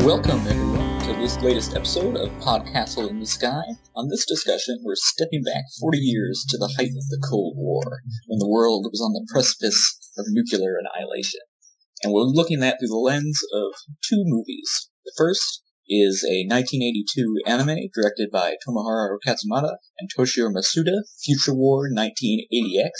Welcome, 0.00 0.46
everyone, 0.46 1.00
to 1.04 1.14
this 1.14 1.40
latest 1.40 1.74
episode 1.74 2.16
of 2.16 2.28
Podcastle 2.38 3.08
in 3.08 3.18
the 3.18 3.26
Sky. 3.26 3.62
On 3.96 4.08
this 4.08 4.26
discussion, 4.26 4.78
we're 4.84 4.94
stepping 4.94 5.42
back 5.42 5.64
40 5.80 5.98
years 5.98 6.44
to 6.50 6.58
the 6.58 6.72
height 6.76 6.90
of 6.90 7.08
the 7.08 7.26
Cold 7.28 7.54
War, 7.56 7.82
when 8.26 8.38
the 8.38 8.48
world 8.48 8.86
was 8.92 9.00
on 9.00 9.14
the 9.14 9.26
precipice 9.32 9.98
of 10.18 10.26
nuclear 10.28 10.76
annihilation. 10.78 11.40
And 12.02 12.12
we're 12.12 12.22
looking 12.22 12.62
at 12.62 12.76
through 12.78 12.88
the 12.88 12.96
lens 12.96 13.40
of 13.54 13.72
two 14.06 14.22
movies. 14.26 14.90
The 15.06 15.14
first 15.16 15.62
is 15.88 16.22
a 16.28 16.44
1982 16.46 17.42
anime 17.46 17.88
directed 17.94 18.30
by 18.30 18.56
Tomoharu 18.68 19.16
Katsumata 19.26 19.76
and 19.98 20.10
Toshio 20.16 20.52
Masuda, 20.52 21.00
Future 21.24 21.54
War 21.54 21.88
1980X, 21.90 22.90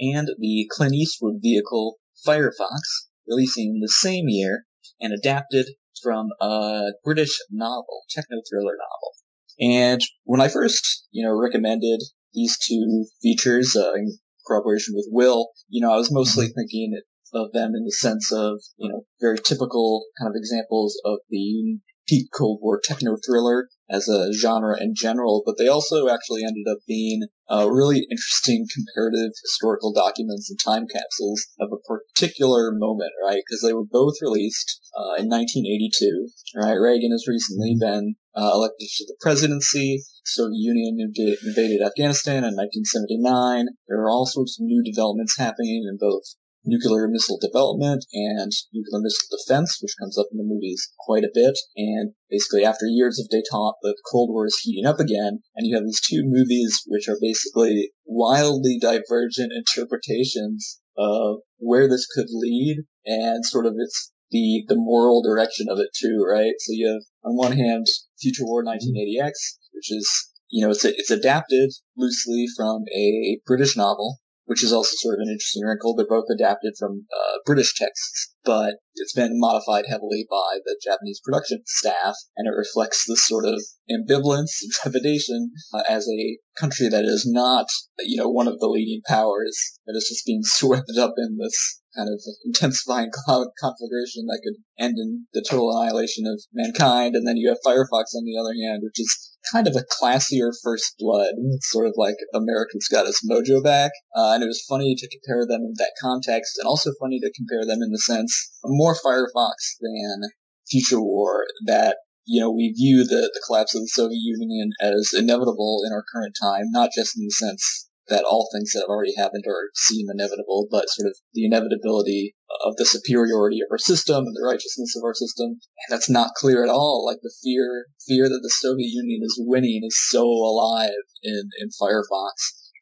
and 0.00 0.28
the 0.38 0.66
Clint 0.70 0.94
Eastwood 0.94 1.40
vehicle 1.42 1.98
Firefox, 2.26 2.80
releasing 3.28 3.80
the 3.80 3.88
same 3.88 4.24
year 4.28 4.64
and 4.98 5.12
adapted 5.12 5.66
from 6.02 6.28
a 6.40 6.92
British 7.04 7.38
novel, 7.50 8.02
techno 8.10 8.38
thriller 8.48 8.76
novel. 8.78 9.12
And 9.60 10.00
when 10.24 10.40
I 10.40 10.48
first, 10.48 11.06
you 11.10 11.26
know, 11.26 11.34
recommended 11.34 12.00
these 12.32 12.56
two 12.58 13.06
features 13.22 13.76
uh, 13.76 13.92
in 13.94 14.18
cooperation 14.46 14.94
with 14.94 15.08
Will, 15.10 15.48
you 15.68 15.80
know, 15.80 15.92
I 15.92 15.96
was 15.96 16.12
mostly 16.12 16.46
thinking 16.46 17.00
of 17.34 17.52
them 17.52 17.72
in 17.74 17.84
the 17.84 17.92
sense 17.92 18.32
of, 18.32 18.60
you 18.76 18.88
know, 18.88 19.02
very 19.20 19.38
typical 19.38 20.04
kind 20.20 20.30
of 20.30 20.38
examples 20.38 21.00
of 21.04 21.18
the 21.28 21.80
peak 22.08 22.28
Cold 22.36 22.60
War 22.62 22.80
techno 22.82 23.16
thriller 23.24 23.68
as 23.90 24.08
a 24.08 24.32
genre 24.32 24.76
in 24.80 24.94
general, 24.94 25.42
but 25.44 25.56
they 25.58 25.68
also 25.68 26.08
actually 26.08 26.42
ended 26.42 26.66
up 26.70 26.78
being 26.86 27.22
uh, 27.50 27.68
really 27.70 28.06
interesting 28.10 28.66
comparative 28.74 29.32
historical 29.42 29.92
documents 29.92 30.50
and 30.50 30.58
time 30.62 30.86
capsules 30.86 31.46
of 31.60 31.70
a 31.72 31.80
particular 31.86 32.70
moment, 32.72 33.12
right? 33.24 33.42
Because 33.46 33.62
they 33.62 33.72
were 33.72 33.86
both 33.90 34.14
released 34.20 34.80
uh, 34.96 35.20
in 35.20 35.28
1982, 35.28 36.28
right? 36.56 36.74
Reagan 36.74 37.12
has 37.12 37.26
recently 37.26 37.76
been 37.78 38.16
uh, 38.34 38.50
elected 38.52 38.88
to 38.96 39.04
the 39.06 39.16
presidency. 39.20 40.02
Soviet 40.24 40.58
Union 40.58 40.98
invaded 41.00 41.80
Afghanistan 41.80 42.44
in 42.44 42.54
1979. 42.54 43.66
There 43.88 44.00
are 44.00 44.10
all 44.10 44.26
sorts 44.26 44.60
of 44.60 44.66
new 44.66 44.82
developments 44.84 45.38
happening 45.38 45.88
in 45.88 45.96
both 45.98 46.24
nuclear 46.68 47.08
missile 47.08 47.38
development 47.40 48.04
and 48.12 48.52
nuclear 48.72 49.00
missile 49.00 49.28
defense, 49.32 49.78
which 49.80 49.96
comes 49.98 50.18
up 50.18 50.26
in 50.30 50.38
the 50.38 50.44
movies 50.44 50.92
quite 51.00 51.24
a 51.24 51.32
bit. 51.32 51.58
And 51.76 52.12
basically, 52.30 52.64
after 52.64 52.86
years 52.86 53.18
of 53.18 53.26
detente, 53.26 53.74
the 53.82 53.96
Cold 54.10 54.30
War 54.30 54.46
is 54.46 54.60
heating 54.62 54.86
up 54.86 55.00
again, 55.00 55.40
and 55.56 55.66
you 55.66 55.74
have 55.74 55.84
these 55.84 56.00
two 56.00 56.22
movies 56.24 56.82
which 56.86 57.08
are 57.08 57.18
basically 57.20 57.90
wildly 58.06 58.78
divergent 58.80 59.52
interpretations 59.52 60.80
of 60.96 61.38
where 61.56 61.88
this 61.88 62.06
could 62.06 62.26
lead 62.30 62.84
and 63.06 63.44
sort 63.44 63.66
of 63.66 63.74
its 63.78 64.12
the 64.30 64.64
the 64.68 64.76
moral 64.76 65.22
direction 65.22 65.66
of 65.70 65.78
it 65.78 65.88
too, 65.98 66.24
right? 66.28 66.52
So 66.58 66.72
you 66.72 66.88
have 66.88 67.02
on 67.24 67.36
one 67.36 67.52
hand 67.52 67.86
Future 68.20 68.44
War 68.44 68.62
1980X, 68.62 69.32
which 69.72 69.90
is 69.90 70.30
you 70.50 70.64
know 70.64 70.70
it's 70.70 70.84
a, 70.84 70.90
it's 70.90 71.10
adapted 71.10 71.72
loosely 71.96 72.46
from 72.56 72.82
a 72.94 73.40
British 73.46 73.76
novel 73.76 74.18
which 74.48 74.64
is 74.64 74.72
also 74.72 74.96
sort 74.96 75.14
of 75.14 75.20
an 75.20 75.28
interesting 75.28 75.62
wrinkle. 75.62 75.94
They're 75.94 76.08
both 76.08 76.32
adapted 76.32 76.72
from 76.78 77.04
uh, 77.12 77.38
British 77.44 77.74
texts, 77.76 78.34
but 78.44 78.76
it's 78.94 79.12
been 79.12 79.38
modified 79.38 79.84
heavily 79.86 80.26
by 80.28 80.58
the 80.64 80.80
Japanese 80.82 81.20
production 81.22 81.60
staff, 81.66 82.16
and 82.36 82.48
it 82.48 82.56
reflects 82.56 83.04
this 83.06 83.28
sort 83.28 83.44
of 83.44 83.60
ambivalence 83.92 84.56
and 84.62 84.72
trepidation 84.72 85.50
uh, 85.74 85.82
as 85.88 86.08
a 86.08 86.38
country 86.58 86.88
that 86.88 87.04
is 87.04 87.24
not, 87.26 87.66
you 87.98 88.16
know, 88.16 88.28
one 88.28 88.48
of 88.48 88.58
the 88.58 88.68
leading 88.68 89.00
powers, 89.06 89.56
that 89.86 89.96
is 89.96 90.08
just 90.08 90.26
being 90.26 90.42
swept 90.44 90.90
up 90.98 91.14
in 91.16 91.38
this 91.38 91.80
kind 91.96 92.08
of 92.08 92.20
intensifying 92.44 93.10
cloud 93.24 93.48
conflagration 93.60 94.26
that 94.26 94.40
could 94.44 94.62
end 94.78 94.96
in 94.98 95.26
the 95.32 95.44
total 95.48 95.70
annihilation 95.70 96.26
of 96.26 96.40
mankind. 96.52 97.14
And 97.14 97.26
then 97.26 97.36
you 97.36 97.48
have 97.48 97.58
Firefox 97.64 98.14
on 98.14 98.24
the 98.24 98.38
other 98.38 98.54
hand, 98.54 98.82
which 98.82 98.98
is 98.98 99.36
kind 99.52 99.66
of 99.66 99.76
a 99.76 99.84
classier 99.84 100.52
First 100.62 100.94
Blood. 100.98 101.34
It's 101.54 101.70
sort 101.70 101.86
of 101.86 101.94
like 101.96 102.16
Americans 102.34 102.88
got 102.90 103.06
its 103.06 103.22
mojo 103.28 103.62
back. 103.62 103.92
Uh, 104.14 104.32
and 104.34 104.42
it 104.42 104.46
was 104.46 104.64
funny 104.68 104.94
to 104.96 105.08
compare 105.08 105.46
them 105.46 105.62
in 105.62 105.74
that 105.78 105.92
context, 106.00 106.58
and 106.58 106.66
also 106.66 106.90
funny 107.00 107.18
to 107.20 107.32
compare 107.34 107.64
them 107.66 107.82
in 107.82 107.90
the 107.90 107.98
sense 107.98 108.58
more 108.64 108.94
Firefox 108.94 109.54
than 109.80 110.22
Future 110.68 111.00
War, 111.00 111.44
that 111.66 111.96
you 112.28 112.40
know, 112.40 112.52
we 112.52 112.74
view 112.76 113.04
the, 113.04 113.32
the 113.32 113.42
collapse 113.46 113.74
of 113.74 113.80
the 113.80 113.88
Soviet 113.88 114.20
Union 114.20 114.70
as 114.80 115.12
inevitable 115.16 115.80
in 115.86 115.92
our 115.94 116.04
current 116.12 116.36
time, 116.40 116.68
not 116.70 116.90
just 116.94 117.16
in 117.16 117.24
the 117.24 117.30
sense 117.30 117.88
that 118.08 118.24
all 118.24 118.48
things 118.52 118.72
that 118.72 118.80
have 118.84 118.92
already 118.92 119.16
happened 119.16 119.44
are 119.48 119.72
seem 119.74 120.08
inevitable, 120.12 120.68
but 120.70 120.88
sort 120.88 121.08
of 121.08 121.16
the 121.32 121.46
inevitability 121.46 122.34
of 122.64 122.76
the 122.76 122.84
superiority 122.84 123.60
of 123.60 123.68
our 123.70 123.78
system 123.78 124.24
and 124.26 124.36
the 124.36 124.44
righteousness 124.44 124.94
of 124.94 125.04
our 125.04 125.14
system. 125.14 125.56
And 125.56 125.88
that's 125.88 126.10
not 126.10 126.36
clear 126.36 126.62
at 126.62 126.70
all. 126.70 127.04
Like 127.04 127.18
the 127.22 127.32
fear, 127.42 127.86
fear 128.06 128.28
that 128.28 128.40
the 128.42 128.52
Soviet 128.52 128.88
Union 128.92 129.20
is 129.22 129.40
winning 129.40 129.80
is 129.84 129.96
so 130.08 130.24
alive 130.24 131.04
in, 131.22 131.48
in 131.60 131.68
Firefox. 131.80 132.32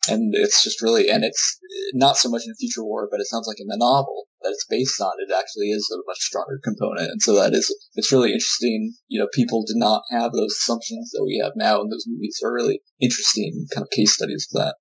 And 0.09 0.35
it's 0.35 0.63
just 0.63 0.83
really, 0.83 1.09
and 1.09 1.25
it's 1.25 1.59
not 1.95 2.17
so 2.17 2.29
much 2.29 2.43
in 2.47 2.55
Future 2.55 2.85
War, 2.85 3.09
but 3.11 3.21
it 3.21 3.27
sounds 3.27 3.47
like 3.47 3.61
in 3.61 3.67
the 3.67 3.79
novel 3.79 4.27
that 4.47 4.55
it's 4.55 4.67
based 4.71 5.01
on, 5.01 5.13
it 5.19 5.35
actually 5.35 5.75
is 5.75 5.91
a 5.93 5.99
much 6.07 6.21
stronger 6.21 6.61
component. 6.63 7.11
And 7.11 7.23
so 7.23 7.35
that 7.35 7.53
is, 7.53 7.67
it's 7.95 8.13
really 8.13 8.31
interesting. 8.31 8.95
You 9.09 9.21
know, 9.21 9.29
people 9.35 9.65
did 9.67 9.77
not 9.77 10.03
have 10.11 10.33
those 10.33 10.55
assumptions 10.63 11.11
that 11.11 11.25
we 11.27 11.41
have 11.43 11.53
now, 11.57 11.81
and 11.81 11.91
those 11.91 12.07
movies 12.07 12.39
are 12.45 12.55
really 12.55 12.81
interesting 13.01 13.67
kind 13.75 13.83
of 13.83 13.91
case 13.91 14.15
studies 14.15 14.47
of 14.55 14.61
that. 14.61 14.77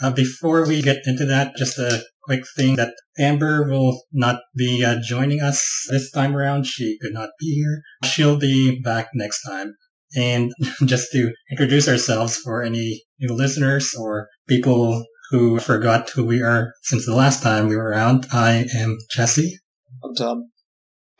Uh, 0.00 0.10
before 0.10 0.66
we 0.66 0.82
get 0.82 1.02
into 1.06 1.24
that, 1.26 1.54
just 1.56 1.78
a 1.78 2.02
quick 2.22 2.44
thing 2.56 2.76
that 2.76 2.94
Amber 3.18 3.68
will 3.68 4.02
not 4.12 4.40
be 4.56 4.84
uh, 4.84 4.96
joining 5.02 5.40
us 5.40 5.86
this 5.90 6.10
time 6.10 6.36
around. 6.36 6.66
She 6.66 6.98
could 7.00 7.12
not 7.12 7.30
be 7.38 7.54
here. 7.54 7.82
She'll 8.04 8.38
be 8.38 8.80
back 8.80 9.08
next 9.14 9.42
time. 9.42 9.74
And 10.14 10.52
just 10.84 11.10
to 11.12 11.32
introduce 11.50 11.88
ourselves 11.88 12.36
for 12.36 12.62
any 12.62 13.02
new 13.20 13.34
listeners 13.34 13.94
or 13.98 14.28
people 14.48 15.04
who 15.32 15.58
forgot 15.58 16.08
who 16.10 16.24
we 16.26 16.42
are 16.42 16.74
since 16.82 17.06
the 17.06 17.14
last 17.14 17.42
time 17.42 17.66
we 17.66 17.74
were 17.74 17.88
around, 17.88 18.26
I 18.32 18.66
am 18.76 18.98
Jesse. 19.10 19.58
I'm 20.04 20.14
Tom. 20.14 20.50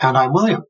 And 0.01 0.19
I'm 0.19 0.35
William. 0.35 0.65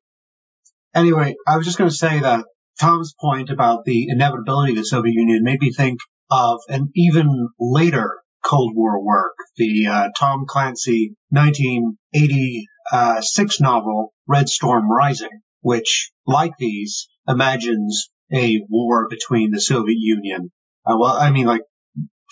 Anyway, 0.95 1.35
I 1.47 1.57
was 1.57 1.67
just 1.67 1.77
going 1.77 1.91
to 1.91 1.97
say 1.97 2.21
that 2.21 2.45
Tom's 2.81 3.15
point 3.21 3.51
about 3.51 3.85
the 3.85 4.07
inevitability 4.09 4.73
of 4.73 4.79
the 4.79 4.85
Soviet 4.85 5.15
Union 5.15 5.43
made 5.43 5.61
me 5.61 5.73
think 5.73 5.99
of 6.31 6.61
an 6.69 6.91
even 6.95 7.49
later 7.59 8.21
Cold 8.45 8.77
War 8.77 9.05
work, 9.05 9.35
the 9.57 9.89
uh, 9.89 10.11
Tom 10.17 10.45
Clancy 10.47 11.17
1986 11.31 13.61
novel 13.61 14.13
Red 14.29 14.49
Storm 14.49 14.89
Rising, 14.89 15.41
which, 15.63 16.13
like 16.29 16.57
these, 16.59 17.09
imagines 17.27 18.09
a 18.33 18.61
war 18.69 19.09
between 19.11 19.51
the 19.51 19.61
Soviet 19.61 19.99
Union. 19.99 20.53
Uh, 20.87 20.95
well, 20.97 21.17
I 21.17 21.33
mean, 21.33 21.47
like 21.47 21.63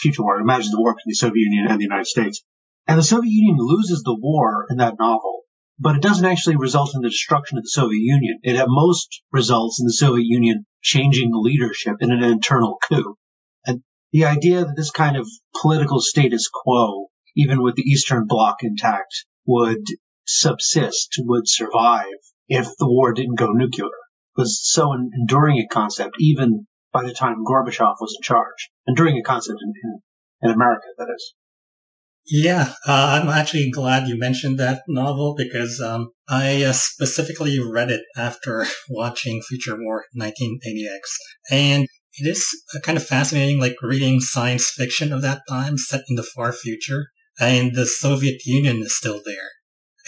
future 0.00 0.22
war, 0.22 0.40
imagines 0.40 0.70
the 0.70 0.80
war 0.80 0.94
between 0.94 1.12
the 1.12 1.14
Soviet 1.14 1.44
Union 1.44 1.66
and 1.68 1.78
the 1.78 1.84
United 1.84 2.06
States. 2.06 2.42
And 2.86 2.98
the 2.98 3.04
Soviet 3.04 3.30
Union 3.30 3.56
loses 3.58 4.02
the 4.02 4.16
war 4.18 4.66
in 4.70 4.78
that 4.78 4.98
novel, 4.98 5.42
but 5.78 5.96
it 5.96 6.02
doesn't 6.02 6.24
actually 6.24 6.56
result 6.56 6.94
in 6.94 7.02
the 7.02 7.08
destruction 7.08 7.58
of 7.58 7.64
the 7.64 7.70
Soviet 7.70 8.00
Union. 8.00 8.38
It 8.42 8.56
at 8.56 8.66
most 8.68 9.22
results 9.30 9.80
in 9.80 9.86
the 9.86 9.92
Soviet 9.92 10.26
Union 10.26 10.66
changing 10.82 11.30
leadership 11.32 11.96
in 12.00 12.10
an 12.10 12.24
internal 12.24 12.78
coup 12.88 13.16
And 13.64 13.82
the 14.12 14.24
idea 14.24 14.64
that 14.64 14.76
this 14.76 14.90
kind 14.90 15.16
of 15.16 15.28
political 15.60 16.00
status 16.00 16.48
quo, 16.52 17.08
even 17.36 17.62
with 17.62 17.76
the 17.76 17.82
Eastern 17.82 18.26
Bloc 18.26 18.62
intact, 18.62 19.26
would 19.46 19.84
subsist, 20.26 21.14
would 21.18 21.48
survive 21.48 22.20
if 22.48 22.66
the 22.78 22.88
war 22.88 23.12
didn't 23.12 23.38
go 23.38 23.52
nuclear 23.52 23.90
was 24.36 24.60
so 24.62 24.92
enduring 24.92 25.58
a 25.58 25.66
concept, 25.66 26.16
even 26.18 26.66
by 26.92 27.04
the 27.04 27.12
time 27.12 27.44
Gorbachev 27.44 27.96
was 28.00 28.16
in 28.16 28.22
charge. 28.22 28.70
Enduring 28.90 29.18
a 29.18 29.22
concept 29.22 29.58
in, 29.62 29.72
in, 29.84 30.00
in 30.42 30.50
America, 30.50 30.86
that 30.98 31.06
is. 31.14 31.34
Yeah, 32.26 32.72
uh, 32.86 33.20
I'm 33.22 33.28
actually 33.28 33.70
glad 33.70 34.08
you 34.08 34.18
mentioned 34.18 34.58
that 34.58 34.82
novel 34.88 35.34
because 35.36 35.80
um, 35.80 36.10
I 36.28 36.64
uh, 36.64 36.72
specifically 36.72 37.58
read 37.60 37.90
it 37.90 38.02
after 38.16 38.66
watching 38.88 39.42
Future 39.42 39.76
War 39.78 40.04
1980X. 40.18 41.00
And 41.50 41.86
it 42.14 42.28
is 42.28 42.46
kind 42.82 42.98
of 42.98 43.06
fascinating, 43.06 43.60
like 43.60 43.76
reading 43.80 44.20
science 44.20 44.70
fiction 44.70 45.12
of 45.12 45.22
that 45.22 45.42
time 45.48 45.78
set 45.78 46.02
in 46.08 46.16
the 46.16 46.26
far 46.34 46.52
future. 46.52 47.06
And 47.38 47.74
the 47.74 47.86
Soviet 47.86 48.42
Union 48.44 48.82
is 48.82 48.96
still 48.96 49.20
there. 49.24 49.50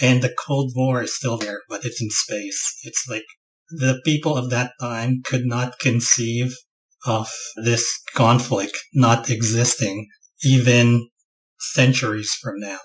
And 0.01 0.21
the 0.21 0.35
Cold 0.45 0.73
War 0.75 1.03
is 1.03 1.15
still 1.15 1.37
there, 1.37 1.61
but 1.69 1.85
it's 1.85 2.01
in 2.01 2.09
space. 2.09 2.79
It's 2.83 3.05
like 3.09 3.25
the 3.69 4.01
people 4.03 4.37
of 4.37 4.49
that 4.49 4.73
time 4.79 5.21
could 5.23 5.45
not 5.45 5.79
conceive 5.79 6.55
of 7.05 7.27
this 7.57 7.85
conflict 8.15 8.77
not 8.93 9.29
existing 9.29 10.07
even 10.43 11.09
centuries 11.59 12.31
from 12.41 12.55
now. 12.57 12.79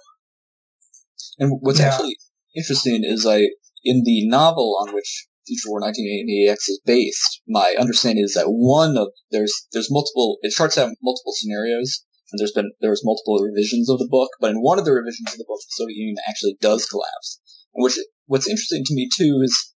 And 1.39 1.59
what's 1.61 1.81
yeah. 1.81 1.89
actually 1.89 2.17
interesting 2.57 3.03
is 3.05 3.27
I, 3.27 3.49
in 3.85 4.03
the 4.05 4.29
novel 4.29 4.77
on 4.81 4.95
which 4.95 5.27
Future 5.47 5.71
War 5.71 5.81
1980X 5.81 6.57
is 6.69 6.81
based, 6.85 7.43
my 7.49 7.75
understanding 7.79 8.25
is 8.25 8.35
that 8.35 8.47
one 8.49 8.97
of 8.97 9.09
there's 9.31 9.55
there's 9.73 9.91
multiple. 9.91 10.39
It 10.43 10.53
starts 10.53 10.77
out 10.77 10.91
multiple 11.03 11.33
scenarios, 11.35 12.05
and 12.31 12.39
there's 12.39 12.53
been 12.53 12.71
there's 12.81 13.05
multiple 13.05 13.39
revisions 13.43 13.89
of 13.89 13.99
the 13.99 14.09
book. 14.11 14.31
But 14.41 14.51
in 14.51 14.63
one 14.63 14.79
of 14.79 14.85
the 14.85 14.93
revisions 14.93 15.33
of 15.33 15.39
the 15.39 15.47
book, 15.49 15.61
the 15.61 15.71
Soviet 15.71 15.97
Union 15.97 16.17
actually 16.29 16.57
does 16.61 16.87
collapse. 16.87 17.41
And 17.75 17.85
which 17.85 17.99
what's 18.27 18.49
interesting 18.49 18.83
to 18.85 18.95
me 18.95 19.09
too 19.17 19.41
is 19.43 19.75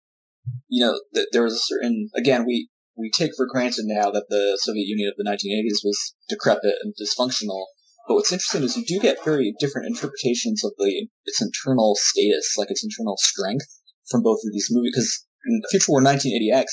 you 0.68 0.86
know, 0.86 1.00
that 1.14 1.28
there 1.32 1.44
was 1.44 1.54
a 1.54 1.60
certain, 1.60 2.10
again, 2.16 2.46
we, 2.46 2.70
we 3.02 3.12
take 3.12 3.32
for 3.36 3.48
granted 3.48 3.86
now 3.86 4.12
that 4.12 4.30
the 4.30 4.58
Soviet 4.62 4.86
Union 4.86 5.10
of 5.10 5.18
the 5.18 5.30
1980s 5.30 5.84
was 5.84 6.14
decrepit 6.30 6.76
and 6.84 6.94
dysfunctional. 6.94 7.66
But 8.08 8.16
what's 8.16 8.32
interesting 8.32 8.64
is 8.64 8.78
you 8.78 8.86
do 8.86 9.00
get 9.00 9.24
very 9.24 9.54
different 9.60 9.88
interpretations 9.88 10.64
of 10.64 10.74
the 10.78 11.08
its 11.26 11.42
internal 11.42 11.96
status, 12.00 12.56
like 12.58 12.72
its 12.72 12.84
internal 12.84 13.18
strength, 13.18 13.66
from 14.10 14.22
both 14.22 14.40
of 14.46 14.54
these 14.54 14.70
movies. 14.72 14.92
Because 14.94 15.26
in 15.46 15.62
Future 15.70 15.92
War 15.92 16.02
1980X, 16.02 16.66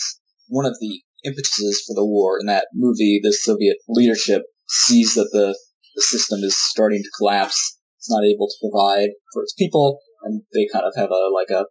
one 0.48 0.66
of 0.66 0.76
the 0.80 1.02
impetuses 1.24 1.82
for 1.86 1.94
the 1.94 2.06
war 2.06 2.38
in 2.40 2.46
that 2.46 2.68
movie, 2.74 3.20
the 3.22 3.32
Soviet 3.32 3.76
leadership 3.88 4.42
sees 4.68 5.14
that 5.14 5.30
the, 5.32 5.56
the 5.94 6.02
system 6.02 6.40
is 6.42 6.56
starting 6.56 7.02
to 7.02 7.10
collapse. 7.16 7.78
It's 7.98 8.10
not 8.10 8.24
able 8.24 8.48
to 8.48 8.68
provide 8.70 9.10
for 9.32 9.42
its 9.42 9.54
people, 9.54 9.98
and 10.22 10.42
they 10.52 10.68
kind 10.72 10.84
of 10.84 10.94
have 10.96 11.10
a 11.10 11.30
like 11.34 11.50
a 11.50 11.66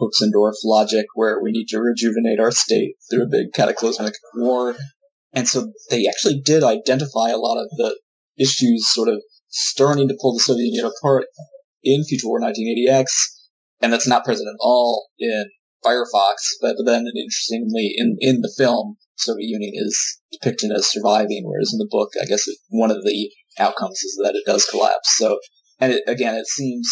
Hotzendorf 0.00 0.54
logic 0.64 1.06
where 1.14 1.42
we 1.42 1.52
need 1.52 1.68
to 1.68 1.80
rejuvenate 1.80 2.40
our 2.40 2.50
state 2.50 2.94
through 3.10 3.24
a 3.24 3.30
big 3.30 3.52
cataclysmic 3.54 4.14
war. 4.34 4.76
And 5.32 5.48
so 5.48 5.72
they 5.90 6.06
actually 6.06 6.40
did 6.44 6.62
identify 6.62 7.30
a 7.30 7.38
lot 7.38 7.60
of 7.60 7.68
the 7.76 7.98
issues 8.38 8.90
sort 8.92 9.08
of 9.08 9.22
starting 9.48 10.08
to 10.08 10.16
pull 10.20 10.34
the 10.34 10.40
Soviet 10.40 10.64
Union 10.64 10.86
apart 10.86 11.26
in 11.82 12.04
Future 12.04 12.28
War 12.28 12.40
1980X, 12.40 13.06
and 13.80 13.92
that's 13.92 14.08
not 14.08 14.24
present 14.24 14.48
at 14.48 14.58
all 14.60 15.08
in 15.18 15.46
Firefox, 15.84 16.34
but 16.60 16.76
then 16.84 17.06
interestingly 17.16 17.92
in, 17.96 18.16
in 18.20 18.40
the 18.40 18.52
film, 18.56 18.96
Soviet 19.16 19.46
Union 19.46 19.72
is 19.74 20.20
depicted 20.30 20.70
as 20.72 20.86
surviving, 20.86 21.42
whereas 21.44 21.72
in 21.72 21.78
the 21.78 21.88
book, 21.90 22.10
I 22.20 22.24
guess 22.24 22.46
it, 22.48 22.56
one 22.68 22.90
of 22.90 23.02
the 23.04 23.30
outcomes 23.58 23.98
is 24.00 24.18
that 24.22 24.34
it 24.34 24.46
does 24.46 24.64
collapse. 24.66 25.16
So, 25.16 25.38
and 25.78 25.92
it, 25.92 26.02
again, 26.06 26.34
it 26.34 26.46
seems 26.46 26.88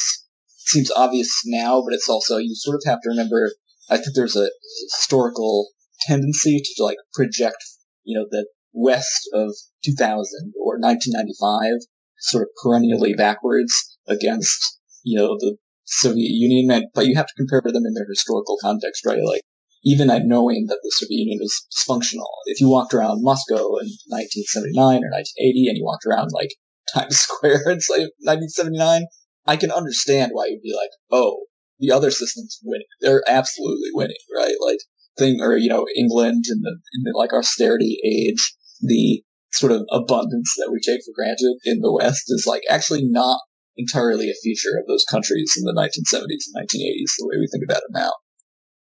seems 0.70 0.90
obvious 0.92 1.30
now, 1.46 1.82
but 1.82 1.94
it's 1.94 2.08
also 2.08 2.36
you 2.38 2.54
sort 2.54 2.76
of 2.76 2.82
have 2.86 3.00
to 3.02 3.10
remember. 3.10 3.52
I 3.88 3.96
think 3.96 4.14
there's 4.14 4.36
a 4.36 4.50
historical 4.94 5.68
tendency 6.02 6.62
to 6.62 6.84
like 6.84 6.98
project, 7.12 7.58
you 8.04 8.18
know, 8.18 8.26
the 8.30 8.46
West 8.72 9.28
of 9.34 9.54
2000 9.84 10.52
or 10.62 10.78
1995 10.78 11.72
sort 12.20 12.42
of 12.42 12.48
perennially 12.62 13.14
backwards 13.14 13.72
against, 14.06 14.78
you 15.02 15.18
know, 15.18 15.36
the 15.38 15.56
Soviet 15.84 16.30
Union, 16.30 16.86
but 16.94 17.06
you 17.06 17.16
have 17.16 17.26
to 17.26 17.34
compare 17.36 17.62
them 17.64 17.84
in 17.86 17.94
their 17.94 18.06
historical 18.08 18.56
context, 18.62 19.04
right? 19.04 19.18
Like, 19.24 19.42
even 19.82 20.08
knowing 20.28 20.66
that 20.68 20.78
the 20.82 20.92
Soviet 20.94 21.24
Union 21.24 21.38
was 21.40 21.66
dysfunctional, 21.72 22.28
if 22.44 22.60
you 22.60 22.68
walked 22.68 22.92
around 22.92 23.24
Moscow 23.24 23.80
in 23.80 23.88
1979 24.12 24.76
or 24.76 25.10
1980 25.10 25.68
and 25.68 25.76
you 25.78 25.84
walked 25.84 26.04
around 26.06 26.30
like 26.32 26.50
Times 26.92 27.16
Square 27.24 27.62
in 27.66 27.80
like 27.88 28.12
1979, 28.20 29.06
I 29.50 29.56
can 29.56 29.72
understand 29.72 30.30
why 30.32 30.46
you'd 30.46 30.62
be 30.62 30.72
like, 30.72 30.90
oh, 31.10 31.46
the 31.80 31.90
other 31.90 32.12
system's 32.12 32.60
winning. 32.62 32.86
They're 33.00 33.24
absolutely 33.26 33.88
winning, 33.92 34.22
right? 34.32 34.54
Like 34.60 34.78
thing, 35.18 35.40
or 35.40 35.56
you 35.56 35.68
know, 35.68 35.86
England 35.96 36.44
in 36.48 36.60
the, 36.60 36.70
in 36.70 37.02
the 37.02 37.12
like 37.16 37.32
austerity 37.32 37.98
age, 38.06 38.54
the 38.80 39.24
sort 39.50 39.72
of 39.72 39.82
abundance 39.90 40.54
that 40.56 40.70
we 40.70 40.78
take 40.78 41.00
for 41.00 41.10
granted 41.16 41.58
in 41.64 41.80
the 41.80 41.92
West 41.92 42.22
is 42.28 42.44
like 42.46 42.62
actually 42.70 43.02
not 43.02 43.40
entirely 43.76 44.30
a 44.30 44.40
feature 44.40 44.78
of 44.78 44.86
those 44.86 45.04
countries 45.10 45.54
in 45.58 45.64
the 45.64 45.74
1970s 45.74 46.46
and 46.46 46.62
1980s, 46.62 47.18
the 47.18 47.26
way 47.26 47.40
we 47.40 47.48
think 47.50 47.64
about 47.66 47.82
it 47.82 47.90
now. 47.90 48.12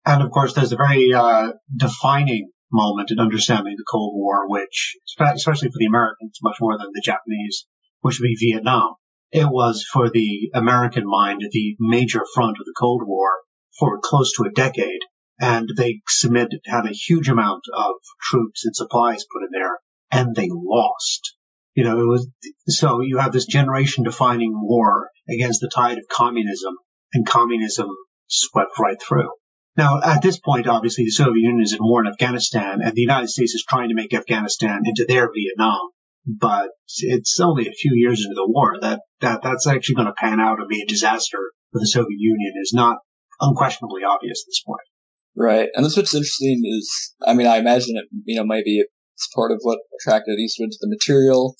And 0.05 0.23
of 0.23 0.31
course, 0.31 0.53
there's 0.53 0.71
a 0.71 0.77
very 0.77 1.11
uh, 1.13 1.51
defining 1.75 2.51
moment 2.71 3.11
in 3.11 3.19
understanding 3.19 3.75
the 3.75 3.85
Cold 3.91 4.13
War, 4.15 4.47
which, 4.47 4.95
especially 5.19 5.67
for 5.67 5.79
the 5.79 5.87
Americans, 5.87 6.39
much 6.41 6.57
more 6.61 6.77
than 6.77 6.87
the 6.93 7.03
Japanese, 7.03 7.65
which 7.99 8.19
would 8.19 8.27
be 8.27 8.51
Vietnam. 8.51 8.95
It 9.33 9.49
was 9.49 9.83
for 9.83 10.11
the 10.11 10.51
American 10.53 11.05
mind 11.07 11.41
the 11.51 11.75
major 11.79 12.23
front 12.35 12.57
of 12.59 12.65
the 12.65 12.75
Cold 12.77 13.01
War 13.03 13.31
for 13.79 13.99
close 13.99 14.31
to 14.33 14.43
a 14.43 14.51
decade. 14.51 15.01
And 15.41 15.67
they 15.75 16.01
submitted, 16.07 16.61
had 16.67 16.85
a 16.85 16.93
huge 16.93 17.29
amount 17.29 17.63
of 17.73 17.93
troops 18.21 18.63
and 18.63 18.75
supplies 18.75 19.25
put 19.25 19.41
in 19.43 19.49
there, 19.51 19.79
and 20.11 20.35
they 20.35 20.49
lost. 20.51 21.35
You 21.73 21.83
know, 21.83 21.99
it 21.99 22.05
was, 22.05 22.27
so 22.67 23.01
you 23.01 23.17
have 23.17 23.31
this 23.31 23.47
generation 23.47 24.03
defining 24.03 24.53
war 24.53 25.09
against 25.27 25.61
the 25.61 25.71
tide 25.73 25.97
of 25.97 26.07
communism, 26.07 26.75
and 27.11 27.25
communism 27.25 27.89
swept 28.27 28.77
right 28.77 29.01
through. 29.01 29.31
Now, 29.75 29.99
at 30.03 30.21
this 30.21 30.37
point, 30.37 30.67
obviously, 30.67 31.05
the 31.05 31.09
Soviet 31.09 31.41
Union 31.41 31.63
is 31.63 31.73
in 31.73 31.79
war 31.81 32.05
in 32.05 32.11
Afghanistan, 32.11 32.81
and 32.83 32.93
the 32.93 33.01
United 33.01 33.29
States 33.29 33.55
is 33.55 33.65
trying 33.67 33.89
to 33.89 33.95
make 33.95 34.13
Afghanistan 34.13 34.83
into 34.85 35.05
their 35.07 35.31
Vietnam 35.33 35.89
but 36.25 36.69
it's 36.99 37.39
only 37.39 37.67
a 37.67 37.73
few 37.73 37.91
years 37.95 38.23
into 38.23 38.35
the 38.35 38.47
war 38.47 38.75
that, 38.81 39.01
that 39.21 39.41
that's 39.43 39.67
actually 39.67 39.95
going 39.95 40.07
to 40.07 40.13
pan 40.13 40.39
out 40.39 40.59
and 40.59 40.69
be 40.69 40.81
a 40.81 40.87
disaster 40.87 41.39
for 41.71 41.79
the 41.79 41.87
Soviet 41.87 42.17
Union 42.17 42.53
is 42.61 42.71
not 42.73 42.97
unquestionably 43.41 44.01
obvious 44.03 44.43
at 44.43 44.49
this 44.49 44.63
point. 44.65 44.87
Right. 45.35 45.69
And 45.73 45.83
that's 45.83 45.97
what's 45.97 46.13
interesting 46.13 46.61
is, 46.65 47.15
I 47.25 47.33
mean, 47.33 47.47
I 47.47 47.57
imagine 47.57 47.97
it, 47.97 48.05
you 48.25 48.37
know, 48.37 48.45
maybe 48.45 48.77
it's 49.15 49.29
part 49.35 49.51
of 49.51 49.59
what 49.63 49.79
attracted 49.99 50.39
Eastwood 50.39 50.71
to 50.71 50.77
the 50.79 50.89
material. 50.89 51.55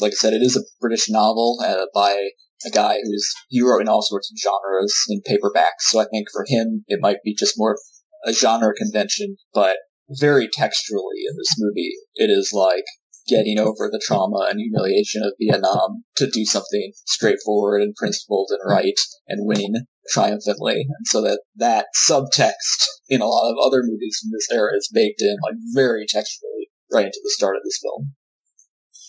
Like 0.00 0.12
I 0.12 0.14
said, 0.14 0.32
it 0.32 0.42
is 0.42 0.56
a 0.56 0.64
British 0.80 1.10
novel 1.10 1.58
uh, 1.62 1.86
by 1.92 2.28
a 2.64 2.70
guy 2.70 2.98
who's, 3.02 3.34
he 3.48 3.60
wrote 3.60 3.80
in 3.80 3.88
all 3.88 4.02
sorts 4.02 4.30
of 4.30 4.38
genres 4.40 4.94
in 5.08 5.20
paperbacks. 5.20 5.90
So 5.90 6.00
I 6.00 6.06
think 6.10 6.28
for 6.32 6.46
him, 6.48 6.84
it 6.86 7.00
might 7.02 7.18
be 7.24 7.34
just 7.34 7.54
more 7.56 7.76
a 8.24 8.32
genre 8.32 8.72
convention, 8.74 9.36
but 9.52 9.76
very 10.08 10.46
texturally 10.46 11.26
in 11.28 11.36
this 11.36 11.54
movie, 11.58 11.92
it 12.14 12.30
is 12.30 12.52
like 12.54 12.84
getting 13.26 13.58
over 13.58 13.88
the 13.90 14.02
trauma 14.04 14.46
and 14.50 14.60
humiliation 14.60 15.22
of 15.22 15.32
Vietnam 15.40 16.04
to 16.16 16.30
do 16.30 16.44
something 16.44 16.92
straightforward 17.06 17.82
and 17.82 17.94
principled 17.94 18.48
and 18.50 18.60
right 18.64 18.98
and 19.28 19.46
winning 19.46 19.74
triumphantly. 20.10 20.86
And 20.88 21.06
so 21.06 21.22
that 21.22 21.40
that 21.56 21.86
subtext 22.08 22.86
in 23.08 23.20
a 23.20 23.26
lot 23.26 23.50
of 23.50 23.56
other 23.64 23.82
movies 23.82 24.18
from 24.20 24.30
this 24.32 24.48
era 24.52 24.70
is 24.76 24.90
baked 24.92 25.20
in 25.20 25.36
like 25.42 25.56
very 25.74 26.06
textually 26.08 26.68
right 26.92 27.06
into 27.06 27.20
the 27.22 27.34
start 27.36 27.56
of 27.56 27.62
this 27.64 27.80
film. 27.82 28.12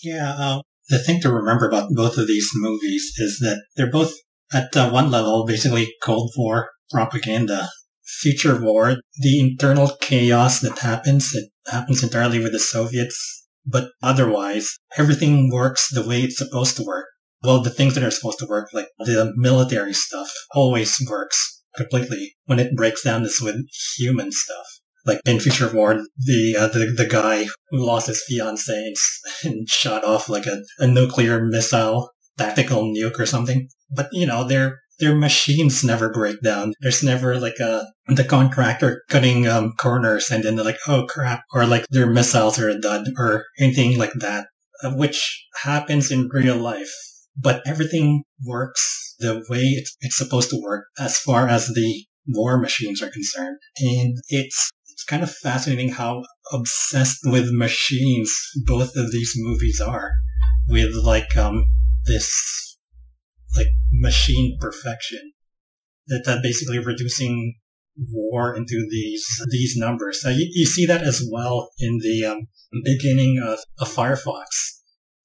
Yeah, 0.03 0.35
uh, 0.37 0.61
the 0.89 0.99
thing 0.99 1.21
to 1.21 1.31
remember 1.31 1.67
about 1.67 1.89
both 1.91 2.17
of 2.17 2.27
these 2.27 2.49
movies 2.55 3.13
is 3.17 3.39
that 3.41 3.63
they're 3.75 3.91
both 3.91 4.13
at 4.53 4.75
uh, 4.75 4.89
one 4.89 5.11
level 5.11 5.45
basically 5.45 5.93
Cold 6.01 6.31
War 6.37 6.69
propaganda. 6.89 7.69
Future 8.21 8.57
war, 8.61 8.95
the 9.19 9.37
internal 9.37 9.91
chaos 9.99 10.61
that 10.61 10.79
happens, 10.79 11.35
it 11.35 11.49
happens 11.69 12.01
entirely 12.01 12.39
with 12.39 12.53
the 12.53 12.59
Soviets 12.59 13.46
but 13.67 13.89
otherwise, 14.01 14.77
everything 14.97 15.51
works 15.51 15.89
the 15.89 16.07
way 16.07 16.21
it's 16.21 16.37
supposed 16.37 16.77
to 16.77 16.83
work. 16.83 17.07
Well, 17.43 17.61
the 17.61 17.69
things 17.69 17.93
that 17.93 18.03
are 18.03 18.11
supposed 18.11 18.39
to 18.39 18.47
work, 18.47 18.69
like 18.73 18.87
the 18.97 19.33
military 19.35 19.93
stuff, 19.93 20.31
always 20.55 20.97
works 21.09 21.63
completely. 21.75 22.35
When 22.45 22.59
it 22.59 22.75
breaks 22.75 23.03
down, 23.03 23.23
this 23.23 23.41
with 23.41 23.57
human 23.97 24.31
stuff. 24.31 24.65
Like 25.05 25.21
in 25.25 25.39
Future 25.39 25.71
War, 25.73 26.01
the, 26.17 26.55
uh, 26.57 26.67
the 26.67 26.93
the 26.97 27.05
guy 27.05 27.45
who 27.69 27.85
lost 27.85 28.07
his 28.07 28.23
fiance 28.27 28.73
and, 28.73 28.95
and 29.43 29.69
shot 29.69 30.03
off 30.03 30.27
like 30.27 30.45
a, 30.45 30.61
a 30.79 30.87
nuclear 30.87 31.45
missile, 31.45 32.09
tactical 32.37 32.83
nuke 32.83 33.19
or 33.19 33.25
something. 33.25 33.69
But 33.89 34.09
you 34.11 34.25
know, 34.25 34.43
they're 34.43 34.79
their 34.99 35.15
machines 35.15 35.83
never 35.83 36.11
break 36.11 36.41
down. 36.41 36.73
There's 36.81 37.03
never 37.03 37.39
like 37.39 37.59
a 37.59 37.85
the 38.07 38.23
contractor 38.23 39.03
cutting 39.09 39.47
um, 39.47 39.73
corners 39.79 40.29
and 40.31 40.43
then 40.43 40.55
they're 40.55 40.65
like, 40.65 40.79
oh 40.87 41.05
crap, 41.07 41.43
or 41.53 41.65
like 41.65 41.85
their 41.89 42.07
missiles 42.07 42.59
are 42.59 42.77
dud 42.79 43.07
or 43.17 43.45
anything 43.59 43.97
like 43.97 44.13
that, 44.19 44.47
uh, 44.83 44.91
which 44.91 45.45
happens 45.63 46.11
in 46.11 46.29
real 46.31 46.57
life. 46.57 46.91
But 47.39 47.61
everything 47.67 48.23
works 48.45 49.15
the 49.19 49.43
way 49.49 49.61
it's, 49.61 49.95
it's 50.01 50.17
supposed 50.17 50.49
to 50.49 50.61
work 50.61 50.85
as 50.99 51.17
far 51.19 51.47
as 51.47 51.67
the 51.67 52.05
war 52.27 52.59
machines 52.59 53.01
are 53.01 53.09
concerned. 53.09 53.57
And 53.79 54.17
it's 54.29 54.71
it's 54.89 55.03
kind 55.03 55.21
of 55.21 55.31
fascinating 55.31 55.89
how 55.89 56.23
obsessed 56.51 57.19
with 57.25 57.51
machines 57.51 58.35
both 58.65 58.95
of 58.95 59.11
these 59.11 59.33
movies 59.37 59.79
are, 59.79 60.11
with 60.67 60.95
like 60.95 61.37
um 61.37 61.65
this 62.05 62.66
machine 63.99 64.57
perfection. 64.59 65.33
That, 66.07 66.23
that 66.25 66.41
basically 66.41 66.79
reducing 66.79 67.55
war 68.11 68.55
into 68.55 68.87
these 68.89 69.25
these 69.49 69.75
numbers. 69.75 70.21
So 70.21 70.29
you, 70.29 70.47
you 70.51 70.65
see 70.65 70.85
that 70.85 71.01
as 71.01 71.21
well 71.31 71.71
in 71.79 71.99
the 72.01 72.25
um, 72.25 72.47
beginning 72.83 73.41
of, 73.45 73.59
of 73.79 73.93
Firefox 73.93 74.45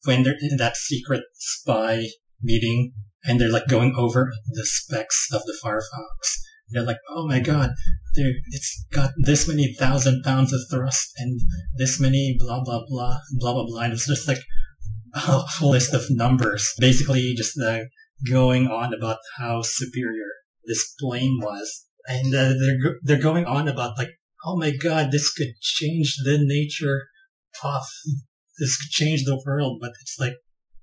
when 0.05 0.23
they're 0.23 0.35
in 0.41 0.57
that 0.57 0.77
secret 0.77 1.23
spy 1.35 2.07
meeting 2.43 2.93
and 3.25 3.41
they're 3.41 3.53
like 3.53 3.69
going 3.69 3.95
over 3.97 4.33
the 4.49 4.67
specs 4.67 5.29
of 5.33 5.43
the 5.43 5.57
Firefox. 5.65 6.39
They're 6.71 6.83
like, 6.83 6.99
oh 7.11 7.29
my 7.29 7.39
god, 7.39 7.71
it's 8.15 8.87
got 8.93 9.11
this 9.19 9.47
many 9.47 9.75
thousand 9.79 10.23
pounds 10.25 10.53
of 10.53 10.61
thrust 10.71 11.13
and 11.19 11.41
this 11.77 12.01
many 12.01 12.37
blah 12.39 12.63
blah 12.65 12.83
blah 12.89 13.19
blah 13.39 13.53
blah 13.53 13.67
blah. 13.67 13.83
And 13.83 13.93
it's 13.93 14.07
just 14.07 14.27
like 14.27 14.41
a 15.15 15.45
list 15.61 15.93
of 15.93 16.03
numbers, 16.11 16.73
basically 16.79 17.35
just 17.37 17.55
the 17.57 17.89
going 18.29 18.69
on 18.69 18.95
about 18.95 19.19
how 19.39 19.63
superior 19.63 20.31
this 20.65 20.95
plane 21.01 21.39
was, 21.43 21.87
and 22.07 22.35
uh, 22.35 22.53
they're 22.59 22.97
they're 23.03 23.23
going 23.23 23.45
on 23.45 23.69
about 23.69 23.99
like, 23.99 24.11
oh 24.45 24.57
my 24.57 24.71
god, 24.71 25.11
this 25.11 25.33
could 25.33 25.55
change 25.61 26.17
the 26.25 26.39
nature 26.41 27.09
of 27.65 27.83
this 28.59 28.77
could 28.77 28.91
change 28.91 29.25
the 29.25 29.41
world, 29.47 29.79
but 29.81 29.93
it's 30.01 30.17
like, 30.19 30.35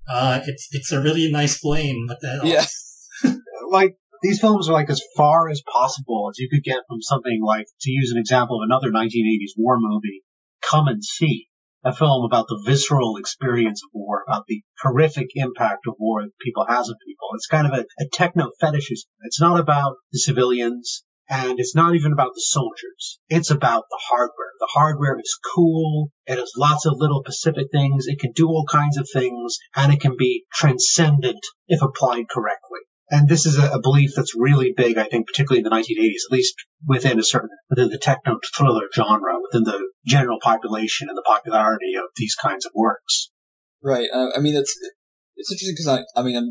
uh, 0.08 0.40
it's 0.46 0.68
it's 0.72 0.92
a 0.92 1.00
really 1.00 1.30
nice 1.30 1.58
plane. 1.58 2.06
but 2.08 2.18
the 2.20 2.28
hell? 2.28 2.46
Yeah. 2.46 3.34
like 3.70 3.96
these 4.22 4.40
films 4.40 4.68
are 4.68 4.72
like 4.72 4.90
as 4.90 5.02
far 5.16 5.48
as 5.48 5.62
possible 5.72 6.28
as 6.30 6.38
you 6.38 6.48
could 6.50 6.64
get 6.64 6.82
from 6.88 7.00
something 7.00 7.40
like, 7.42 7.66
to 7.80 7.90
use 7.90 8.12
an 8.12 8.18
example 8.18 8.60
of 8.60 8.66
another 8.66 8.90
1980s 8.90 9.52
war 9.56 9.78
movie, 9.78 10.22
Come 10.62 10.88
and 10.88 11.02
See, 11.02 11.48
a 11.84 11.94
film 11.94 12.24
about 12.24 12.46
the 12.48 12.62
visceral 12.66 13.16
experience 13.16 13.82
of 13.82 13.90
war, 13.94 14.24
about 14.26 14.44
the 14.46 14.62
horrific 14.82 15.28
impact 15.34 15.86
of 15.86 15.94
war 15.98 16.22
that 16.22 16.38
people 16.40 16.66
has 16.68 16.88
on 16.88 16.96
people. 17.06 17.28
It's 17.34 17.46
kind 17.46 17.66
of 17.66 17.72
a, 17.72 17.84
a 17.98 18.08
techno 18.12 18.50
fetishism. 18.60 19.08
It's 19.22 19.40
not 19.40 19.58
about 19.58 19.96
the 20.12 20.18
civilians. 20.18 21.04
And 21.32 21.60
it's 21.60 21.76
not 21.76 21.94
even 21.94 22.12
about 22.12 22.34
the 22.34 22.40
soldiers. 22.44 23.20
It's 23.28 23.52
about 23.52 23.84
the 23.88 24.00
hardware. 24.08 24.50
The 24.58 24.68
hardware 24.72 25.16
is 25.20 25.38
cool. 25.54 26.10
It 26.26 26.40
has 26.40 26.50
lots 26.56 26.86
of 26.86 26.94
little 26.96 27.22
specific 27.24 27.68
things. 27.70 28.08
It 28.08 28.18
can 28.18 28.32
do 28.32 28.48
all 28.48 28.66
kinds 28.68 28.98
of 28.98 29.08
things 29.08 29.58
and 29.76 29.92
it 29.92 30.00
can 30.00 30.16
be 30.18 30.44
transcendent 30.52 31.38
if 31.68 31.82
applied 31.82 32.24
correctly. 32.28 32.80
And 33.10 33.28
this 33.28 33.44
is 33.44 33.58
a, 33.58 33.80
belief 33.80 34.10
that's 34.14 34.36
really 34.36 34.72
big, 34.76 34.96
I 34.96 35.04
think, 35.04 35.26
particularly 35.26 35.58
in 35.58 35.64
the 35.64 35.70
1980s, 35.70 36.26
at 36.28 36.32
least 36.32 36.54
within 36.86 37.18
a 37.18 37.24
certain, 37.24 37.50
within 37.68 37.88
the 37.88 37.98
techno 37.98 38.38
thriller 38.56 38.86
genre, 38.94 39.34
within 39.42 39.64
the 39.64 39.90
general 40.06 40.38
population 40.40 41.08
and 41.08 41.18
the 41.18 41.24
popularity 41.26 41.94
of 41.96 42.04
these 42.16 42.36
kinds 42.36 42.66
of 42.66 42.72
works. 42.74 43.30
Right. 43.82 44.08
Uh, 44.12 44.28
I 44.36 44.38
mean, 44.40 44.54
it's, 44.54 44.78
it's 45.34 45.50
interesting 45.50 45.74
because 45.74 45.88
I, 45.88 46.20
I 46.20 46.22
mean, 46.22 46.36
uh, 46.36 46.50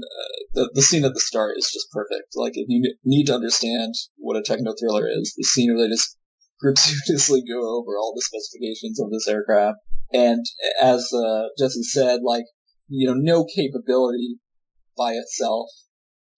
the, 0.54 0.72
the 0.74 0.82
scene 0.82 1.06
at 1.06 1.14
the 1.14 1.22
start 1.22 1.56
is 1.58 1.72
just 1.72 1.92
perfect. 1.92 2.36
Like, 2.36 2.54
if 2.56 2.66
you 2.68 2.94
need 3.06 3.28
to 3.28 3.36
understand 3.36 3.94
what 4.18 4.36
a 4.36 4.44
techno 4.44 4.74
thriller 4.78 5.08
is, 5.08 5.34
the 5.38 5.46
scene 5.46 5.74
where 5.74 5.88
they 5.88 5.94
just 5.94 6.18
gratuitously 6.60 7.44
go 7.48 7.60
over 7.78 7.98
all 7.98 8.14
the 8.14 8.22
specifications 8.22 9.00
of 9.00 9.12
this 9.12 9.30
aircraft. 9.30 9.78
And 10.12 10.46
as 10.82 11.10
uh, 11.14 11.44
Jesse 11.58 11.84
said, 11.84 12.20
like, 12.26 12.46
you 12.90 13.08
know, 13.08 13.14
no 13.16 13.46
capability 13.46 14.40
by 14.98 15.14
itself 15.14 15.70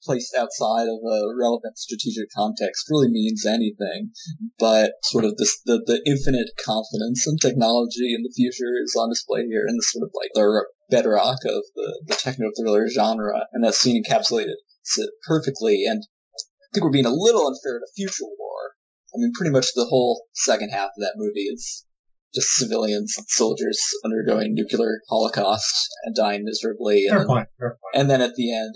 placed 0.03 0.35
outside 0.35 0.87
of 0.87 0.99
a 1.05 1.33
relevant 1.37 1.77
strategic 1.77 2.29
context 2.35 2.87
really 2.89 3.09
means 3.09 3.45
anything. 3.45 4.11
But 4.59 4.93
sort 5.03 5.25
of 5.25 5.37
this, 5.37 5.59
the, 5.65 5.81
the 5.85 6.01
infinite 6.05 6.49
confidence 6.63 7.25
in 7.27 7.37
technology 7.37 8.13
in 8.13 8.23
the 8.23 8.33
future 8.35 8.73
is 8.83 8.95
on 8.97 9.09
display 9.09 9.45
here 9.45 9.65
in 9.67 9.77
the 9.77 9.83
sort 9.83 10.03
of 10.03 10.11
like 10.13 10.31
the 10.33 10.65
bedrock 10.89 11.39
of 11.45 11.63
the, 11.75 12.01
the 12.07 12.15
techno 12.15 12.51
thriller 12.57 12.87
genre. 12.89 13.45
And 13.53 13.63
that 13.63 13.75
scene 13.75 14.01
encapsulated 14.03 14.55
it 14.97 15.09
perfectly. 15.27 15.85
And 15.85 16.03
I 16.35 16.67
think 16.73 16.83
we're 16.83 16.91
being 16.91 17.05
a 17.05 17.13
little 17.13 17.47
unfair 17.47 17.79
to 17.79 17.87
Future 17.95 18.25
War. 18.25 18.75
I 19.13 19.17
mean, 19.17 19.31
pretty 19.35 19.51
much 19.51 19.67
the 19.75 19.85
whole 19.85 20.23
second 20.33 20.69
half 20.69 20.91
of 20.95 20.99
that 20.99 21.13
movie 21.17 21.41
is 21.41 21.85
just 22.33 22.55
civilians 22.55 23.13
and 23.17 23.25
soldiers 23.27 23.79
undergoing 24.05 24.53
nuclear 24.53 25.01
holocaust 25.09 25.89
and 26.05 26.15
dying 26.15 26.43
miserably. 26.45 27.07
Fair 27.09 27.19
and, 27.19 27.27
point, 27.27 27.47
fair 27.59 27.69
point. 27.71 28.01
and 28.01 28.09
then 28.09 28.21
at 28.21 28.35
the 28.35 28.55
end, 28.55 28.75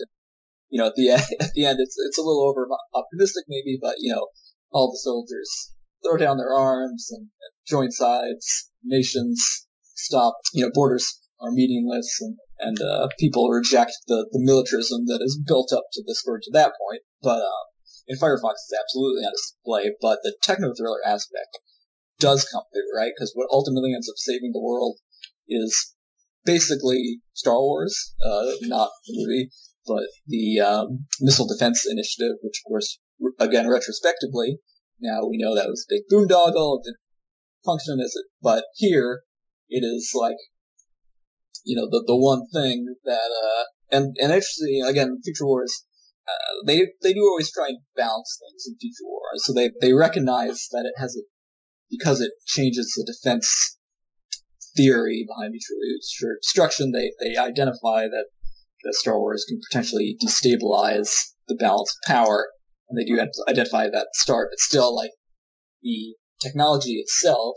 you 0.69 0.79
know, 0.79 0.87
at 0.87 0.95
the 0.95 1.09
end, 1.09 1.23
at 1.39 1.51
the 1.53 1.65
end, 1.65 1.79
it's 1.79 1.95
it's 1.97 2.17
a 2.17 2.21
little 2.21 2.47
over 2.47 2.67
optimistic 2.93 3.45
maybe, 3.47 3.77
but 3.81 3.95
you 3.99 4.13
know, 4.13 4.27
all 4.71 4.91
the 4.91 4.99
soldiers 5.01 5.71
throw 6.03 6.17
down 6.17 6.37
their 6.37 6.53
arms 6.53 7.07
and, 7.11 7.29
join 7.67 7.89
sides. 7.89 8.69
Nations 8.83 9.65
stop. 9.95 10.37
You 10.53 10.65
know, 10.65 10.71
borders 10.71 11.19
are 11.41 11.49
meaningless, 11.51 12.19
and 12.21 12.37
and 12.59 12.77
uh, 12.79 13.07
people 13.19 13.49
reject 13.49 13.93
the 14.07 14.27
the 14.31 14.39
militarism 14.39 15.05
that 15.07 15.21
is 15.23 15.41
built 15.47 15.73
up 15.73 15.85
to 15.93 16.03
this 16.05 16.23
or 16.27 16.37
to 16.37 16.51
that 16.53 16.73
point. 16.79 17.01
But 17.23 17.39
uh, 17.39 17.65
in 18.07 18.17
Firefox, 18.17 18.53
it's 18.53 18.79
absolutely 18.79 19.23
on 19.23 19.31
display. 19.33 19.95
But 19.99 20.19
the 20.21 20.35
techno 20.43 20.73
thriller 20.77 20.99
aspect 21.03 21.57
does 22.19 22.47
come 22.51 22.63
through, 22.71 22.95
right? 22.95 23.13
Because 23.15 23.31
what 23.33 23.49
ultimately 23.51 23.93
ends 23.93 24.09
up 24.09 24.17
saving 24.17 24.51
the 24.53 24.61
world 24.61 24.97
is 25.49 25.95
basically 26.45 27.21
Star 27.33 27.59
Wars, 27.59 28.13
uh, 28.23 28.51
not 28.61 28.89
the 29.07 29.13
movie, 29.17 29.49
but 29.85 30.07
the 30.27 30.59
um, 30.59 31.05
Missile 31.21 31.47
Defense 31.47 31.85
Initiative, 31.89 32.37
which 32.41 32.61
of 32.65 32.69
course, 32.69 32.99
again, 33.39 33.69
retrospectively, 33.69 34.59
now 34.99 35.25
we 35.29 35.37
know 35.37 35.55
that 35.55 35.67
was 35.67 35.85
a 35.89 35.93
big 35.93 36.03
boondoggle, 36.11 36.79
it 36.79 36.83
didn't 36.85 36.97
function 37.65 37.99
as 37.99 38.13
it, 38.15 38.25
but 38.41 38.65
here, 38.75 39.21
it 39.69 39.83
is 39.83 40.11
like, 40.13 40.37
you 41.63 41.75
know, 41.75 41.87
the, 41.89 42.03
the 42.05 42.15
one 42.15 42.43
thing 42.53 42.95
that, 43.03 43.31
uh, 43.43 43.63
and, 43.91 44.15
and 44.19 44.31
actually, 44.31 44.81
again, 44.85 45.19
Future 45.23 45.45
Wars, 45.45 45.85
uh, 46.27 46.65
they, 46.65 46.87
they 47.01 47.13
do 47.13 47.21
always 47.21 47.51
try 47.51 47.67
and 47.67 47.79
balance 47.95 48.39
things 48.39 48.65
in 48.67 48.77
Future 48.79 49.05
War, 49.05 49.21
so 49.35 49.53
they, 49.53 49.71
they 49.81 49.93
recognize 49.93 50.67
that 50.71 50.85
it 50.85 50.99
has 50.99 51.15
a, 51.15 51.21
because 51.89 52.21
it 52.21 52.31
changes 52.47 52.93
the 52.95 53.11
defense 53.11 53.77
theory 54.75 55.25
behind 55.27 55.51
mutual 55.51 55.77
destruction, 56.41 56.91
they, 56.91 57.11
they 57.21 57.37
identify 57.37 58.07
that 58.07 58.25
that 58.85 58.95
Star 58.95 59.19
Wars 59.19 59.45
can 59.47 59.59
potentially 59.69 60.17
destabilize 60.23 61.11
the 61.47 61.55
balance 61.55 61.91
of 61.91 62.07
power, 62.07 62.47
and 62.89 62.97
they 62.97 63.05
do 63.05 63.19
identify 63.49 63.89
that 63.89 64.07
start, 64.13 64.49
but 64.51 64.59
still, 64.59 64.95
like, 64.95 65.11
the 65.81 66.15
technology 66.39 66.93
itself, 66.93 67.55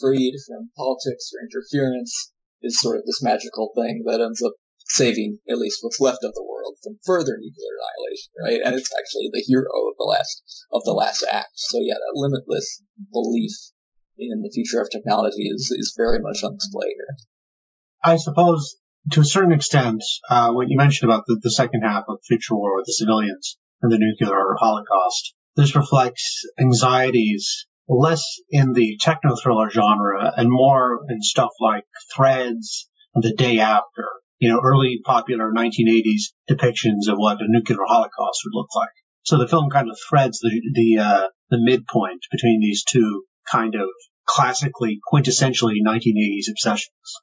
freed 0.00 0.34
from 0.46 0.70
politics 0.76 1.30
or 1.34 1.44
interference, 1.44 2.32
is 2.62 2.80
sort 2.80 2.96
of 2.96 3.04
this 3.04 3.22
magical 3.22 3.70
thing 3.76 4.04
that 4.06 4.20
ends 4.20 4.42
up 4.42 4.52
saving 4.88 5.38
at 5.48 5.58
least 5.58 5.78
what's 5.82 6.00
left 6.00 6.24
of 6.24 6.32
the 6.34 6.46
world 6.48 6.76
from 6.82 6.98
further 7.04 7.36
nuclear 7.38 7.74
annihilation, 7.76 8.32
right? 8.42 8.60
And 8.64 8.74
it's 8.74 8.90
actually 8.98 9.28
the 9.32 9.44
hero 9.46 9.68
of 9.68 9.94
the 9.98 10.04
last 10.04 10.42
of 10.72 10.82
the 10.84 10.92
last 10.92 11.24
act. 11.30 11.52
So 11.54 11.78
yeah, 11.80 11.94
that 11.94 12.14
limitless 12.14 12.82
belief 13.12 13.52
in 14.18 14.42
the 14.42 14.50
future 14.52 14.80
of 14.80 14.90
technology 14.90 15.48
is 15.48 15.70
is 15.76 15.94
very 15.96 16.18
much 16.20 16.42
on 16.42 16.54
display 16.54 16.88
here. 16.88 17.16
I 18.02 18.16
suppose 18.16 18.76
to 19.12 19.20
a 19.20 19.24
certain 19.24 19.52
extent, 19.52 20.02
uh, 20.28 20.52
what 20.52 20.68
you 20.68 20.76
mentioned 20.76 21.10
about 21.10 21.24
the, 21.26 21.38
the 21.42 21.50
second 21.50 21.82
half 21.82 22.04
of 22.08 22.18
Future 22.26 22.54
War 22.54 22.76
with 22.76 22.86
the 22.86 22.92
civilians 22.92 23.58
and 23.82 23.92
the 23.92 23.98
nuclear 23.98 24.54
holocaust, 24.58 25.34
this 25.56 25.76
reflects 25.76 26.44
anxieties 26.58 27.66
less 27.88 28.22
in 28.50 28.72
the 28.72 28.98
techno 29.00 29.34
thriller 29.34 29.70
genre 29.70 30.32
and 30.36 30.48
more 30.50 31.00
in 31.08 31.22
stuff 31.22 31.50
like 31.60 31.84
Threads 32.14 32.88
and 33.14 33.24
The 33.24 33.34
Day 33.34 33.60
After, 33.60 34.04
you 34.38 34.50
know, 34.50 34.60
early 34.62 35.00
popular 35.04 35.50
1980s 35.52 36.32
depictions 36.50 37.10
of 37.10 37.16
what 37.16 37.40
a 37.40 37.46
nuclear 37.48 37.78
holocaust 37.86 38.42
would 38.44 38.54
look 38.54 38.68
like. 38.74 38.90
So 39.22 39.38
the 39.38 39.48
film 39.48 39.70
kind 39.70 39.90
of 39.90 39.98
threads 40.08 40.38
the 40.40 40.60
the 40.74 41.02
uh, 41.02 41.28
the 41.50 41.58
midpoint 41.60 42.22
between 42.30 42.60
these 42.60 42.84
two 42.84 43.24
kind 43.50 43.74
of 43.74 43.88
classically 44.26 45.00
quintessentially 45.12 45.76
1980s 45.84 46.50
obsessions. 46.50 47.22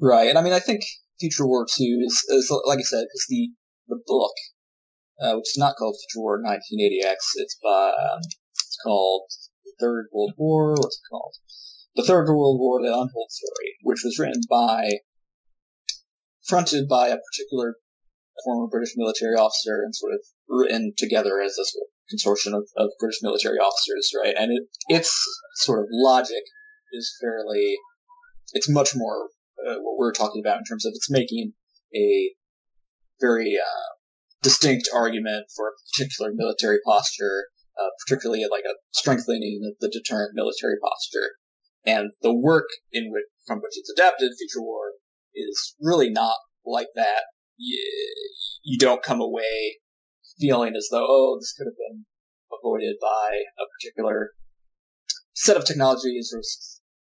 Right, 0.00 0.28
and 0.28 0.38
I 0.38 0.42
mean, 0.42 0.52
I 0.52 0.60
think 0.60 0.82
Future 1.20 1.46
War 1.46 1.66
Two 1.66 2.02
is, 2.04 2.24
is 2.28 2.52
like 2.64 2.78
I 2.78 2.82
said, 2.82 3.04
is 3.14 3.26
the 3.28 3.50
the 3.88 4.00
book, 4.06 4.32
uh, 5.20 5.36
which 5.36 5.50
is 5.50 5.58
not 5.58 5.76
called 5.76 5.96
Future 5.96 6.22
War 6.22 6.42
1980X. 6.42 7.16
It's 7.36 7.56
by 7.62 7.90
um, 7.90 8.20
it's 8.54 8.78
called 8.84 9.24
the 9.64 9.72
Third 9.80 10.06
World 10.12 10.32
War. 10.36 10.74
What's 10.74 10.96
it 10.96 11.10
called? 11.10 11.34
The 11.94 12.04
Third 12.04 12.28
World 12.28 12.58
War: 12.58 12.80
The 12.80 12.88
Untold 12.88 13.30
Story, 13.30 13.76
which 13.82 14.00
was 14.04 14.18
written 14.18 14.42
by, 14.48 14.98
fronted 16.46 16.88
by 16.88 17.08
a 17.08 17.18
particular 17.18 17.76
former 18.44 18.66
British 18.66 18.94
military 18.96 19.34
officer 19.34 19.82
and 19.84 19.94
sort 19.94 20.14
of 20.14 20.20
written 20.48 20.92
together 20.96 21.40
as 21.40 21.58
of 21.58 21.66
consortium 22.12 22.54
of, 22.54 22.64
of 22.76 22.90
British 22.98 23.20
military 23.22 23.58
officers, 23.58 24.10
right? 24.18 24.34
And 24.38 24.52
it, 24.52 24.64
its 24.88 25.14
sort 25.56 25.80
of 25.80 25.86
logic 25.90 26.42
is 26.92 27.14
fairly, 27.20 27.76
it's 28.52 28.68
much 28.68 28.94
more 28.94 29.28
uh, 29.58 29.76
what 29.82 29.98
we're 29.98 30.12
talking 30.12 30.42
about 30.44 30.58
in 30.58 30.64
terms 30.64 30.84
of 30.84 30.92
it's 30.94 31.10
making 31.10 31.52
a 31.94 32.32
very 33.20 33.56
uh, 33.56 33.92
distinct 34.42 34.88
argument 34.94 35.46
for 35.54 35.68
a 35.68 35.72
particular 35.92 36.32
military 36.34 36.78
posture, 36.84 37.46
uh, 37.80 37.90
particularly 38.04 38.44
like 38.50 38.64
a 38.64 38.74
strengthening 38.92 39.60
of 39.64 39.76
the 39.80 39.88
deterrent 39.88 40.32
military 40.34 40.76
posture. 40.82 41.30
And 41.84 42.10
the 42.22 42.34
work 42.34 42.68
in 42.92 43.10
which, 43.10 43.24
from 43.46 43.58
which 43.58 43.76
it's 43.76 43.92
adapted, 43.96 44.32
Future 44.38 44.62
War, 44.62 44.92
is 45.34 45.74
really 45.80 46.10
not 46.10 46.36
like 46.64 46.88
that. 46.94 47.22
You, 47.56 48.78
don't 48.78 49.02
come 49.02 49.20
away 49.20 49.78
feeling 50.40 50.74
as 50.76 50.88
though, 50.90 51.06
oh, 51.08 51.38
this 51.40 51.54
could 51.56 51.66
have 51.66 51.76
been 51.76 52.04
avoided 52.52 52.96
by 53.00 53.42
a 53.58 53.64
particular 53.78 54.30
set 55.34 55.56
of 55.56 55.64
technologies 55.64 56.32
or 56.34 56.40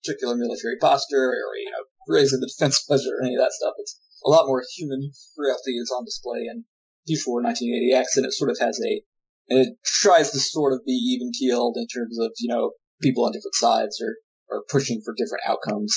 particular 0.06 0.36
military 0.36 0.78
posture 0.80 1.34
or, 1.34 1.50
you 1.58 1.70
know, 1.70 1.84
raising 2.06 2.38
the 2.40 2.46
defense 2.46 2.84
budget 2.88 3.10
or 3.10 3.26
any 3.26 3.34
of 3.34 3.40
that 3.40 3.52
stuff. 3.52 3.74
It's 3.78 3.98
a 4.24 4.30
lot 4.30 4.46
more 4.46 4.62
human 4.76 5.10
frailty 5.34 5.72
is 5.72 5.90
on 5.90 6.04
display 6.04 6.46
in 6.46 6.64
Future 7.06 7.30
War 7.30 7.42
1980X, 7.42 8.16
and 8.16 8.26
it 8.26 8.32
sort 8.32 8.50
of 8.50 8.58
has 8.60 8.80
a, 8.80 9.02
and 9.48 9.58
it 9.60 9.74
tries 9.84 10.30
to 10.32 10.38
sort 10.38 10.72
of 10.72 10.84
be 10.84 10.92
even 10.92 11.30
keeled 11.38 11.76
in 11.76 11.86
terms 11.86 12.18
of, 12.18 12.32
you 12.38 12.48
know, 12.48 12.72
people 13.00 13.24
on 13.24 13.32
different 13.32 13.54
sides 13.54 14.00
are, 14.00 14.16
are 14.56 14.64
pushing 14.70 15.02
for 15.04 15.14
different 15.16 15.44
outcomes. 15.46 15.94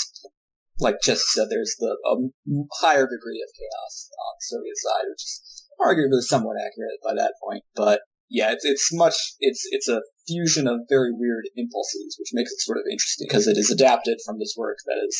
Like 0.79 1.01
Jesse 1.03 1.21
said, 1.33 1.47
there's 1.49 1.75
the 1.79 1.97
a 2.05 2.15
higher 2.79 3.03
degree 3.03 3.43
of 3.43 3.51
chaos 3.51 4.09
on 4.13 4.33
the 4.37 4.45
Soviet 4.45 4.77
side, 4.77 5.05
which 5.09 5.23
is 5.23 5.65
arguably 5.81 6.21
somewhat 6.21 6.55
accurate 6.55 6.99
by 7.03 7.13
that 7.15 7.33
point. 7.43 7.63
But 7.75 8.01
yeah, 8.29 8.51
it's, 8.51 8.63
it's 8.63 8.89
much, 8.93 9.15
it's, 9.39 9.65
it's 9.71 9.89
a 9.89 10.01
fusion 10.27 10.67
of 10.67 10.85
very 10.87 11.11
weird 11.11 11.49
impulses, 11.55 12.15
which 12.19 12.29
makes 12.33 12.51
it 12.51 12.61
sort 12.61 12.77
of 12.77 12.85
interesting 12.85 13.27
because 13.27 13.47
it 13.47 13.57
is 13.57 13.71
adapted 13.71 14.19
from 14.25 14.37
this 14.37 14.53
work 14.57 14.77
that 14.85 15.01
is 15.05 15.17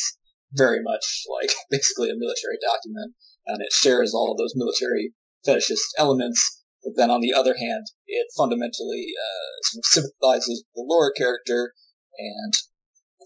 very 0.52 0.80
much 0.82 1.24
like 1.40 1.50
basically 1.70 2.10
a 2.10 2.18
military 2.18 2.58
document, 2.62 3.14
and 3.46 3.60
it 3.60 3.72
shares 3.72 4.14
all 4.14 4.30
of 4.30 4.38
those 4.38 4.54
military 4.54 5.12
fetishist 5.46 5.90
elements, 5.98 6.62
But 6.84 6.92
then 6.96 7.10
on 7.10 7.20
the 7.20 7.34
other 7.34 7.56
hand, 7.56 7.86
it 8.06 8.26
fundamentally 8.36 9.12
uh, 9.16 9.54
sort 9.64 9.80
of 9.80 9.86
sympathizes 9.86 10.64
with 10.64 10.74
the 10.74 10.86
Laura 10.88 11.10
character 11.16 11.72
and 12.18 12.54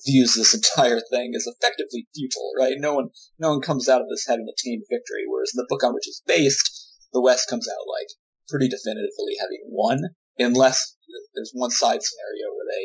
views 0.06 0.34
this 0.34 0.54
entire 0.54 1.00
thing 1.00 1.32
as 1.36 1.46
effectively 1.46 2.06
futile, 2.14 2.52
right? 2.58 2.76
No 2.78 2.94
one, 2.94 3.08
no 3.38 3.50
one 3.50 3.60
comes 3.60 3.88
out 3.88 4.00
of 4.00 4.08
this 4.08 4.26
having 4.26 4.46
attained 4.48 4.84
victory, 4.90 5.24
whereas 5.28 5.52
in 5.54 5.58
the 5.58 5.66
book 5.68 5.84
on 5.84 5.94
which 5.94 6.08
it's 6.08 6.22
based, 6.26 6.70
the 7.12 7.22
West 7.22 7.48
comes 7.48 7.68
out 7.68 7.86
like 7.88 8.08
pretty 8.48 8.68
definitively 8.68 9.36
having 9.40 9.62
won, 9.68 10.00
unless 10.38 10.96
there's 11.34 11.52
one 11.54 11.70
side 11.70 12.02
scenario 12.02 12.52
where 12.54 12.68
they 12.70 12.84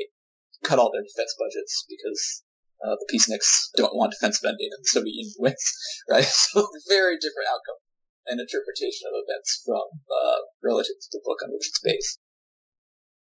cut 0.63 0.79
all 0.79 0.91
their 0.91 1.03
defense 1.03 1.35
budgets 1.39 1.85
because 1.87 2.43
uh, 2.85 2.95
the 2.95 3.07
peaceniks 3.11 3.71
don't 3.75 3.95
want 3.95 4.11
defense 4.11 4.37
spending 4.37 4.69
and 4.71 4.83
the 4.83 4.91
Soviet 4.91 5.13
Union 5.13 5.33
wins, 5.39 5.65
right? 6.09 6.25
So 6.53 6.67
very 6.87 7.15
different 7.15 7.49
outcome 7.51 7.79
and 8.27 8.39
interpretation 8.39 9.07
of 9.07 9.19
events 9.19 9.63
from 9.65 9.83
uh, 10.07 10.39
relative 10.63 10.95
to 11.01 11.09
the 11.11 11.21
book 11.23 11.39
on 11.43 11.51
which 11.51 11.67
it's 11.67 11.81
based. 11.83 12.19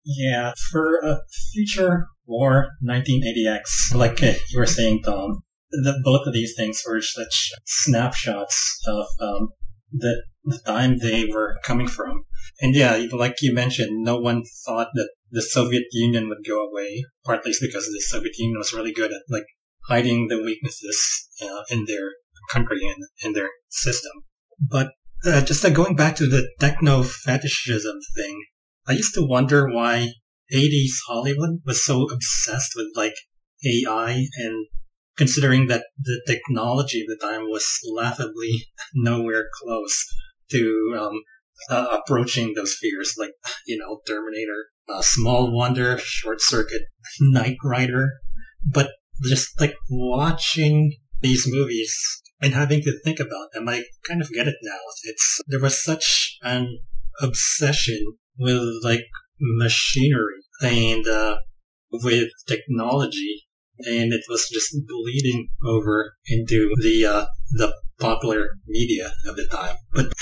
Yeah, 0.05 0.53
for 0.71 0.99
a 0.99 1.21
future 1.53 2.09
war 2.27 2.69
1980X, 2.87 3.95
like 3.95 4.23
uh, 4.23 4.33
you 4.51 4.59
were 4.59 4.67
saying, 4.67 5.03
Tom, 5.05 5.43
the, 5.71 6.01
both 6.05 6.27
of 6.27 6.35
these 6.35 6.55
things 6.57 6.83
were 6.87 7.01
such 7.01 7.53
snapshots 7.65 8.79
of 8.87 9.07
um, 9.21 9.49
the, 9.93 10.23
the 10.45 10.61
time 10.67 10.99
they 10.99 11.27
were 11.27 11.59
coming 11.65 11.89
from. 11.89 12.25
And 12.61 12.75
yeah, 12.75 13.03
like 13.13 13.37
you 13.41 13.53
mentioned, 13.53 14.05
no 14.05 14.19
one 14.19 14.43
thought 14.65 14.89
that 14.95 15.11
the 15.31 15.43
Soviet 15.43 15.85
Union 15.93 16.29
would 16.29 16.47
go 16.47 16.69
away, 16.69 17.05
partly 17.25 17.53
because 17.61 17.87
the 17.87 18.03
Soviet 18.07 18.35
Union 18.39 18.59
was 18.59 18.73
really 18.73 18.93
good 18.93 19.13
at 19.13 19.23
like 19.29 19.47
hiding 19.89 20.29
the 20.29 20.43
weaknesses 20.43 21.29
uh, 21.43 21.63
in 21.71 21.85
their 21.87 22.13
country 22.51 22.81
and 22.87 23.05
in 23.25 23.33
their 23.33 23.51
system. 23.71 24.13
But 24.61 24.93
uh, 25.27 25.43
just 25.43 25.65
uh, 25.65 25.71
going 25.71 25.97
back 25.97 26.17
to 26.17 26.27
the 26.27 26.49
techno 26.61 27.03
fetishism 27.03 27.97
thing, 28.17 28.45
I 28.87 28.93
used 28.93 29.15
to 29.15 29.27
wonder 29.27 29.69
why 29.69 30.09
80s 30.55 30.93
Hollywood 31.07 31.61
was 31.65 31.85
so 31.85 32.05
obsessed 32.05 32.73
with 32.77 32.89
like 32.95 33.15
AI 33.67 34.27
and 34.37 34.67
considering 35.17 35.69
that 35.69 35.87
the 35.99 36.21
technology 36.27 37.01
at 37.01 37.07
the 37.09 37.27
time 37.27 37.49
was 37.49 37.67
laughably 37.97 38.67
nowhere 38.95 39.49
close 39.63 40.05
to 40.51 40.99
um, 41.01 41.21
uh, 41.71 41.99
approaching 41.99 42.55
those 42.55 42.77
fears, 42.81 43.15
like, 43.19 43.33
you 43.67 43.79
know, 43.79 44.01
Terminator, 44.07 44.67
uh, 44.89 45.03
Small 45.03 45.53
Wonder, 45.53 45.99
Short 45.99 46.39
Circuit, 46.41 46.83
Knight 47.21 47.57
Rider. 47.65 48.11
But 48.65 48.91
just 49.23 49.61
like 49.61 49.75
watching 49.91 50.97
these 51.21 51.45
movies 51.47 51.97
and 52.43 52.53
having 52.53 52.83
to 52.83 52.99
think 53.05 53.21
about 53.21 53.49
them, 53.53 53.69
I 53.69 53.85
kind 54.07 54.21
of 54.21 54.31
get 54.31 54.49
it 54.49 54.57
now. 54.63 54.79
It's, 55.05 55.41
there 55.47 55.61
was 55.61 55.83
such 55.83 56.39
an 56.43 56.79
obsession 57.21 58.01
with 58.39 58.63
like 58.83 59.05
machinery 59.41 60.43
and, 60.63 61.07
uh, 61.07 61.39
with 61.91 62.31
technology 62.47 63.45
and 63.79 64.13
it 64.13 64.23
was 64.29 64.49
just 64.53 64.75
bleeding 64.87 65.49
over 65.65 66.15
into 66.27 66.71
the, 66.81 67.07
uh, 67.07 67.27
the 67.53 67.73
popular 67.99 68.51
media 68.67 69.13
of 69.27 69.37
the 69.37 69.47
time. 69.51 69.77
But 69.93 70.13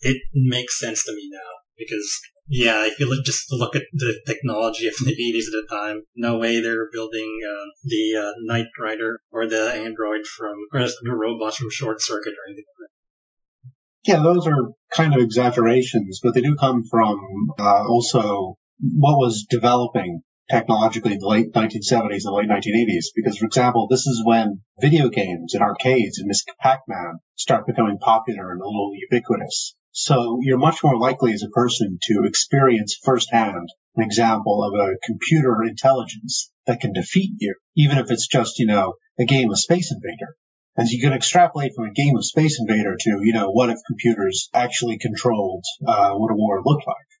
it 0.00 0.22
makes 0.34 0.78
sense 0.78 1.04
to 1.04 1.14
me 1.14 1.28
now 1.32 1.50
because 1.78 2.20
yeah, 2.48 2.84
if 2.84 2.98
you 2.98 3.08
look, 3.08 3.24
just 3.24 3.46
look 3.52 3.76
at 3.76 3.84
the 3.92 4.20
technology 4.26 4.88
of 4.88 4.94
the 4.98 5.12
80s 5.12 5.46
at 5.46 5.52
the 5.52 5.66
time, 5.70 6.02
no 6.16 6.38
way 6.38 6.60
they 6.60 6.70
were 6.70 6.90
building 6.92 7.38
uh, 7.48 7.66
the 7.84 8.16
uh, 8.20 8.32
Knight 8.42 8.66
Rider 8.78 9.20
or 9.30 9.46
the 9.46 9.72
android 9.72 10.26
from, 10.26 10.56
or 10.72 10.80
the 10.80 11.14
robots 11.14 11.56
from 11.56 11.70
Short 11.70 12.00
Circuit 12.00 12.32
or 12.32 12.48
anything 12.48 12.64
like 12.68 12.90
that. 12.90 14.12
Yeah, 14.12 14.22
those 14.22 14.46
are 14.48 14.72
kind 14.92 15.14
of 15.14 15.20
exaggerations, 15.20 16.20
but 16.22 16.34
they 16.34 16.40
do 16.40 16.56
come 16.56 16.82
from 16.90 17.20
uh, 17.58 17.86
also 17.86 18.56
what 18.80 19.16
was 19.16 19.46
developing 19.48 20.22
technologically 20.52 21.14
in 21.14 21.18
the 21.18 21.26
late 21.26 21.52
1970s 21.52 22.24
and 22.24 22.34
late 22.34 22.48
1980s. 22.48 23.06
Because, 23.16 23.38
for 23.38 23.46
example, 23.46 23.88
this 23.88 24.06
is 24.06 24.22
when 24.24 24.60
video 24.80 25.08
games 25.08 25.54
and 25.54 25.62
arcades 25.62 26.18
and 26.18 26.28
Miss 26.28 26.44
Pac-Man 26.60 27.20
start 27.36 27.66
becoming 27.66 27.98
popular 27.98 28.52
and 28.52 28.60
a 28.60 28.66
little 28.66 28.92
ubiquitous. 28.94 29.74
So 29.92 30.38
you're 30.42 30.58
much 30.58 30.84
more 30.84 30.98
likely 30.98 31.32
as 31.32 31.42
a 31.42 31.48
person 31.48 31.98
to 32.02 32.24
experience 32.24 32.98
firsthand 33.02 33.68
an 33.96 34.04
example 34.04 34.62
of 34.64 34.74
a 34.74 34.96
computer 35.04 35.62
intelligence 35.62 36.50
that 36.66 36.80
can 36.80 36.92
defeat 36.92 37.32
you, 37.38 37.54
even 37.76 37.98
if 37.98 38.10
it's 38.10 38.26
just, 38.26 38.58
you 38.58 38.66
know, 38.66 38.94
a 39.18 39.24
game 39.24 39.50
of 39.50 39.58
Space 39.58 39.92
Invader. 39.92 40.36
And 40.76 40.88
you 40.88 41.02
can 41.02 41.12
extrapolate 41.12 41.72
from 41.74 41.86
a 41.86 41.92
game 41.92 42.16
of 42.16 42.24
Space 42.24 42.58
Invader 42.58 42.96
to, 42.98 43.20
you 43.22 43.34
know, 43.34 43.50
what 43.50 43.68
if 43.68 43.78
computers 43.86 44.48
actually 44.54 44.98
controlled 44.98 45.64
uh, 45.86 46.12
what 46.12 46.32
a 46.32 46.36
war 46.36 46.62
looked 46.64 46.86
like. 46.86 47.11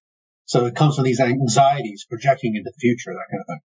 So 0.52 0.66
it 0.66 0.74
comes 0.74 0.96
from 0.96 1.04
these 1.04 1.18
anxieties 1.18 2.04
projecting 2.04 2.52
into 2.54 2.68
the 2.68 2.76
future, 2.78 3.16
that 3.16 3.32
kind 3.32 3.40
of 3.40 3.48
thing. 3.48 3.64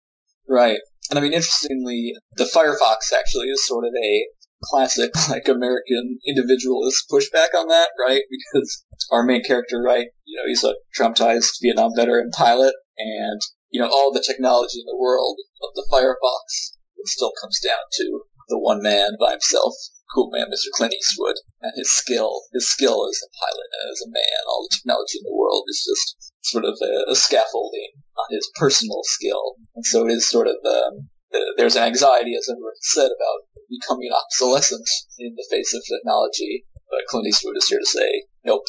Right. 0.49 0.81
And 1.11 1.19
I 1.19 1.21
mean, 1.21 1.35
interestingly, 1.35 2.15
the 2.39 2.49
Firefox 2.49 3.13
actually 3.13 3.49
is 3.53 3.69
sort 3.69 3.85
of 3.85 3.93
a 4.03 4.25
classic, 4.65 5.11
like, 5.29 5.47
American 5.47 6.17
individualist 6.27 7.05
pushback 7.13 7.53
on 7.53 7.69
that, 7.69 7.91
right? 8.01 8.23
Because 8.33 8.87
our 9.13 9.23
main 9.23 9.45
character, 9.45 9.83
right, 9.85 10.07
you 10.25 10.41
know, 10.41 10.49
he's 10.49 10.65
a 10.65 10.73
traumatized 10.97 11.61
Vietnam 11.61 11.93
veteran 11.95 12.31
pilot, 12.33 12.73
and, 12.97 13.43
you 13.69 13.79
know, 13.79 13.89
all 13.93 14.11
the 14.11 14.25
technology 14.27 14.81
in 14.81 14.89
the 14.89 14.97
world 14.97 15.37
of 15.61 15.75
the 15.75 15.85
Firefox, 15.93 16.81
still 17.05 17.33
comes 17.43 17.61
down 17.61 17.85
to 17.93 18.23
the 18.49 18.59
one 18.59 18.81
man 18.81 19.21
by 19.21 19.33
himself, 19.33 19.75
cool 20.15 20.31
man, 20.33 20.47
Mr. 20.49 20.73
Clint 20.73 20.95
Eastwood, 20.95 21.37
and 21.61 21.73
his 21.77 21.93
skill, 21.93 22.41
his 22.55 22.73
skill 22.73 23.05
as 23.05 23.21
a 23.21 23.29
pilot 23.37 23.69
and 23.69 23.93
as 23.93 24.01
a 24.01 24.09
man. 24.09 24.41
All 24.49 24.65
the 24.65 24.75
technology 24.75 25.21
in 25.21 25.29
the 25.29 25.37
world 25.37 25.65
is 25.69 25.85
just 25.85 26.30
sort 26.43 26.65
of 26.65 26.75
a, 26.81 27.11
a 27.11 27.15
scaffolding 27.15 27.91
on 28.17 28.27
his 28.31 28.51
personal 28.57 29.01
skill. 29.05 29.57
And 29.75 29.85
so 29.85 30.07
it 30.07 30.13
is 30.13 30.29
sort 30.29 30.47
of, 30.47 30.57
um, 30.65 31.09
there's 31.57 31.77
an 31.77 31.85
anxiety, 31.85 32.35
as 32.37 32.49
everyone 32.49 32.73
said, 32.81 33.11
about 33.13 33.47
becoming 33.69 34.11
obsolescent 34.13 34.89
in 35.19 35.35
the 35.37 35.47
face 35.51 35.75
of 35.75 35.83
technology. 35.87 36.65
But 36.91 37.07
Clint 37.09 37.29
Eastwood 37.29 37.57
is 37.57 37.69
here 37.69 37.79
to 37.79 37.87
say, 37.87 38.25
nope, 38.45 38.65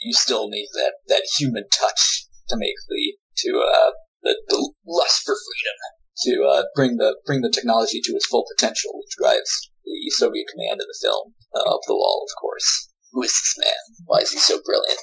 you 0.00 0.12
still 0.12 0.48
need 0.48 0.68
that, 0.74 0.94
that 1.08 1.28
human 1.38 1.64
touch 1.68 2.26
to 2.48 2.56
make 2.56 2.74
the, 2.88 3.14
to, 3.44 3.60
uh, 3.60 3.90
the, 4.22 4.40
the 4.48 4.72
lust 4.86 5.22
for 5.24 5.34
freedom, 5.34 5.78
to, 6.24 6.48
uh, 6.48 6.64
bring 6.74 6.96
the, 6.96 7.16
bring 7.26 7.42
the 7.42 7.52
technology 7.52 8.00
to 8.00 8.12
its 8.12 8.26
full 8.26 8.46
potential, 8.56 8.92
which 8.94 9.16
drives 9.18 9.70
the 9.84 10.10
Soviet 10.10 10.46
command 10.48 10.80
in 10.80 10.86
the 10.86 10.98
film, 11.02 11.34
uh, 11.54 11.74
up 11.74 11.80
the 11.86 11.94
wall, 11.94 12.24
of 12.26 12.40
course. 12.40 12.88
Who 13.12 13.22
is 13.22 13.32
this 13.32 13.56
man? 13.58 13.96
Why 14.06 14.18
is 14.20 14.32
he 14.32 14.38
so 14.38 14.60
brilliant? 14.64 15.00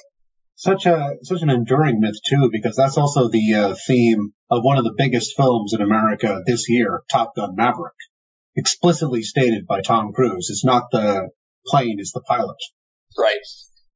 Such 0.60 0.84
a, 0.84 1.16
such 1.22 1.40
an 1.40 1.48
enduring 1.48 2.00
myth 2.00 2.20
too, 2.20 2.50
because 2.52 2.76
that's 2.76 2.98
also 2.98 3.30
the, 3.32 3.54
uh, 3.54 3.74
theme 3.86 4.36
of 4.50 4.60
one 4.60 4.76
of 4.76 4.84
the 4.84 4.92
biggest 4.92 5.32
films 5.34 5.72
in 5.72 5.80
America 5.80 6.42
this 6.44 6.68
year, 6.68 7.00
Top 7.10 7.34
Gun 7.34 7.56
Maverick. 7.56 7.96
Explicitly 8.54 9.22
stated 9.22 9.66
by 9.66 9.80
Tom 9.80 10.12
Cruise. 10.12 10.48
It's 10.50 10.62
not 10.62 10.92
the 10.92 11.30
plane, 11.64 11.96
it's 11.98 12.12
the 12.12 12.20
pilot. 12.20 12.60
Right. 13.16 13.40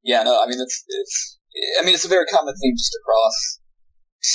Yeah, 0.01 0.23
no, 0.23 0.41
I 0.41 0.49
mean, 0.49 0.57
it's, 0.59 0.83
it's, 0.87 1.37
I 1.79 1.85
mean, 1.85 1.93
it's 1.93 2.05
a 2.05 2.09
very 2.09 2.25
common 2.25 2.55
theme 2.57 2.73
just 2.75 2.97
across 2.97 3.61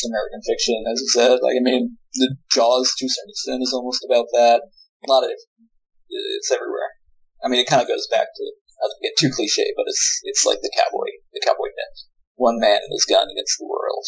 American 0.07 0.41
fiction, 0.47 0.85
as 0.87 1.01
you 1.03 1.09
said. 1.09 1.43
Like, 1.43 1.59
I 1.59 1.65
mean, 1.67 1.99
the 2.15 2.37
Jaws, 2.53 2.95
to 2.99 3.07
a 3.07 3.09
certain 3.11 3.31
extent, 3.31 3.63
is 3.63 3.75
almost 3.75 4.07
about 4.07 4.27
that. 4.35 4.63
A 5.03 5.11
lot 5.11 5.25
of 5.25 5.31
it's 5.35 6.53
everywhere. 6.53 6.95
I 7.43 7.49
mean, 7.49 7.59
it 7.59 7.67
kind 7.67 7.83
of 7.83 7.89
goes 7.89 8.07
back 8.07 8.29
to, 8.31 8.45
not 8.79 9.03
get 9.03 9.19
too 9.19 9.35
cliche, 9.35 9.67
but 9.75 9.91
it's, 9.91 10.21
it's 10.23 10.47
like 10.47 10.63
the 10.63 10.71
cowboy, 10.79 11.11
the 11.35 11.43
cowboy 11.45 11.75
myth. 11.75 12.07
One 12.41 12.59
man 12.59 12.81
and 12.83 12.93
his 12.93 13.05
gun 13.05 13.29
against 13.31 13.59
the 13.59 13.67
world. 13.67 14.07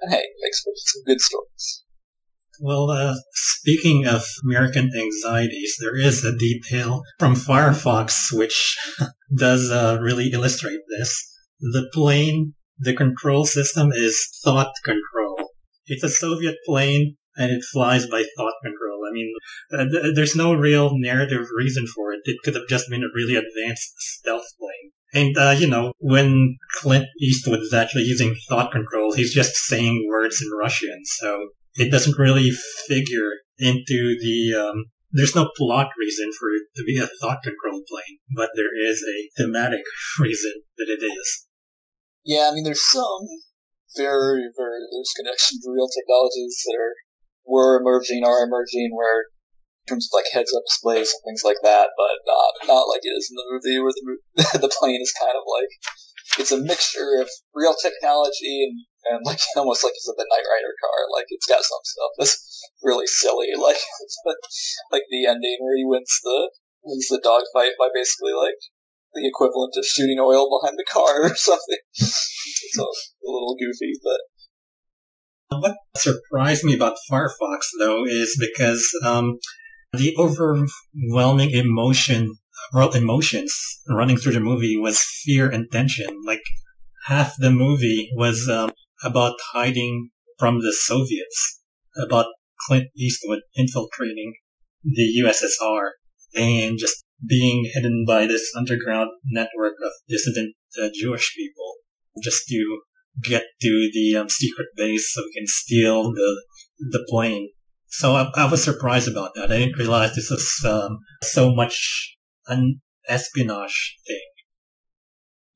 And 0.00 0.12
hey, 0.12 0.22
makes 0.40 0.60
for 0.60 0.70
some 0.76 1.02
good 1.04 1.20
stories. 1.20 1.82
Well, 2.60 2.88
uh, 2.88 3.16
speaking 3.32 4.06
of 4.06 4.22
American 4.44 4.92
anxieties, 4.96 5.76
there 5.80 5.96
is 5.96 6.24
a 6.24 6.38
detail 6.38 7.02
from 7.18 7.34
Firefox 7.34 8.32
which 8.32 8.78
does 9.36 9.72
uh, 9.72 9.98
really 10.00 10.28
illustrate 10.28 10.82
this. 10.88 11.10
The 11.58 11.90
plane, 11.92 12.54
the 12.78 12.94
control 12.94 13.44
system 13.44 13.90
is 13.92 14.16
thought 14.44 14.70
control. 14.84 15.50
It's 15.86 16.04
a 16.04 16.08
Soviet 16.08 16.58
plane 16.64 17.16
and 17.36 17.50
it 17.50 17.64
flies 17.72 18.06
by 18.06 18.24
thought 18.36 18.54
control. 18.62 19.00
I 19.08 19.12
mean, 19.12 19.34
uh, 19.72 19.84
th- 19.90 20.14
there's 20.14 20.36
no 20.36 20.54
real 20.54 20.92
narrative 20.92 21.46
reason 21.56 21.88
for 21.88 22.12
it. 22.12 22.20
It 22.22 22.38
could 22.44 22.54
have 22.54 22.68
just 22.68 22.88
been 22.88 23.02
a 23.02 23.12
really 23.12 23.34
advanced 23.34 23.94
stealth 23.98 24.46
plane. 24.60 24.92
And, 25.14 25.36
uh, 25.38 25.54
you 25.58 25.66
know, 25.66 25.92
when 25.98 26.58
Clint 26.80 27.06
Eastwood 27.20 27.60
is 27.60 27.72
actually 27.72 28.02
using 28.02 28.36
thought 28.48 28.72
control, 28.72 29.12
he's 29.12 29.32
just 29.32 29.54
saying 29.54 30.06
words 30.08 30.42
in 30.42 30.58
Russian. 30.58 31.00
So 31.04 31.48
it 31.74 31.90
doesn't 31.90 32.18
really 32.18 32.50
figure 32.86 33.32
into 33.58 34.16
the, 34.20 34.54
um, 34.54 34.84
there's 35.10 35.34
no 35.34 35.50
plot 35.56 35.88
reason 35.98 36.30
for 36.38 36.50
it 36.50 36.62
to 36.76 36.84
be 36.84 36.98
a 36.98 37.08
thought 37.20 37.42
control 37.42 37.82
plane, 37.88 38.18
but 38.36 38.50
there 38.54 38.76
is 38.76 39.02
a 39.02 39.42
thematic 39.42 39.82
reason 40.20 40.52
that 40.76 40.88
it 40.88 41.02
is. 41.02 41.46
Yeah, 42.24 42.50
I 42.50 42.54
mean, 42.54 42.64
there's 42.64 42.84
some 42.90 43.24
very, 43.96 44.44
very 44.56 44.80
loose 44.92 45.12
connections 45.16 45.64
to 45.64 45.72
real 45.72 45.88
technologies 45.88 46.60
that 46.66 46.76
are, 46.76 46.94
were 47.46 47.80
emerging, 47.80 48.22
are 48.24 48.44
emerging, 48.44 48.90
where 48.92 49.24
in 49.88 49.96
terms 49.96 50.04
of 50.12 50.20
like 50.20 50.28
heads 50.28 50.52
up 50.52 50.68
displays 50.68 51.08
and 51.08 51.24
things 51.24 51.40
like 51.40 51.56
that, 51.64 51.96
but 51.96 52.20
not, 52.28 52.52
not 52.68 52.84
like 52.92 53.00
it 53.00 53.16
is 53.16 53.32
in 53.32 53.40
the 53.40 53.48
movie 53.48 53.80
where 53.80 53.96
the, 53.96 54.60
the 54.68 54.74
plane 54.76 55.00
is 55.00 55.16
kind 55.16 55.32
of 55.32 55.48
like 55.48 55.72
it's 56.36 56.52
a 56.52 56.60
mixture 56.60 57.16
of 57.24 57.28
real 57.56 57.72
technology 57.72 58.68
and, 58.68 58.84
and 59.08 59.24
like 59.24 59.40
almost 59.56 59.80
like 59.80 59.96
it's 59.96 60.04
a 60.04 60.12
the 60.12 60.28
Knight 60.28 60.44
Rider 60.44 60.76
car. 60.76 61.08
Like 61.08 61.24
it's 61.32 61.48
got 61.48 61.64
some 61.64 61.84
stuff 61.88 62.12
that's 62.20 62.36
really 62.84 63.08
silly, 63.08 63.56
like 63.56 63.80
like 64.92 65.08
the 65.08 65.24
ending 65.24 65.56
where 65.64 65.76
he 65.76 65.88
wins 65.88 66.12
the 66.20 66.52
wins 66.84 67.08
the 67.08 67.24
dogfight 67.24 67.80
by 67.80 67.88
basically 67.96 68.36
like 68.36 68.60
the 69.16 69.24
equivalent 69.24 69.72
of 69.72 69.88
shooting 69.88 70.20
oil 70.20 70.52
behind 70.52 70.76
the 70.76 70.84
car 70.84 71.32
or 71.32 71.34
something. 71.34 71.80
it's 71.96 72.76
a, 72.76 72.84
a 72.84 73.24
little 73.24 73.56
goofy, 73.56 73.96
but 74.04 74.20
what 75.50 75.76
surprised 75.96 76.62
me 76.62 76.74
about 76.74 76.98
Firefox, 77.10 77.72
though, 77.78 78.04
is 78.04 78.36
because 78.38 78.86
um, 79.02 79.38
the 79.92 80.14
overwhelming 80.18 81.50
emotion, 81.50 82.36
well, 82.72 82.90
emotions 82.92 83.54
running 83.88 84.16
through 84.16 84.32
the 84.32 84.40
movie 84.40 84.76
was 84.76 85.02
fear 85.24 85.48
and 85.48 85.70
tension. 85.70 86.22
Like 86.26 86.42
half 87.06 87.34
the 87.38 87.50
movie 87.50 88.10
was 88.14 88.48
um, 88.48 88.72
about 89.02 89.36
hiding 89.52 90.10
from 90.38 90.60
the 90.60 90.74
Soviets, 90.78 91.62
about 92.02 92.26
Clint 92.66 92.88
Eastwood 92.96 93.40
infiltrating 93.56 94.34
the 94.84 95.22
USSR, 95.24 95.90
and 96.36 96.78
just 96.78 97.04
being 97.26 97.70
hidden 97.74 98.04
by 98.06 98.26
this 98.26 98.52
underground 98.56 99.10
network 99.26 99.74
of 99.84 99.92
dissident 100.08 100.54
uh, 100.80 100.88
Jewish 100.94 101.34
people, 101.34 101.74
just 102.22 102.46
to 102.48 102.80
get 103.22 103.44
to 103.62 103.90
the 103.92 104.16
um, 104.16 104.28
secret 104.28 104.68
base 104.76 105.12
so 105.12 105.22
we 105.22 105.32
can 105.40 105.46
steal 105.46 106.12
the 106.12 106.44
the 106.78 107.04
plane. 107.08 107.50
So 107.88 108.12
I, 108.12 108.28
I, 108.36 108.50
was 108.50 108.62
surprised 108.62 109.08
about 109.08 109.32
that. 109.34 109.50
I 109.50 109.64
didn't 109.64 109.80
realize 109.80 110.14
this 110.14 110.28
was 110.28 110.44
um, 110.68 111.00
so 111.22 111.54
much 111.54 112.16
an 112.46 112.80
espionage 113.08 113.96
thing. 114.06 114.28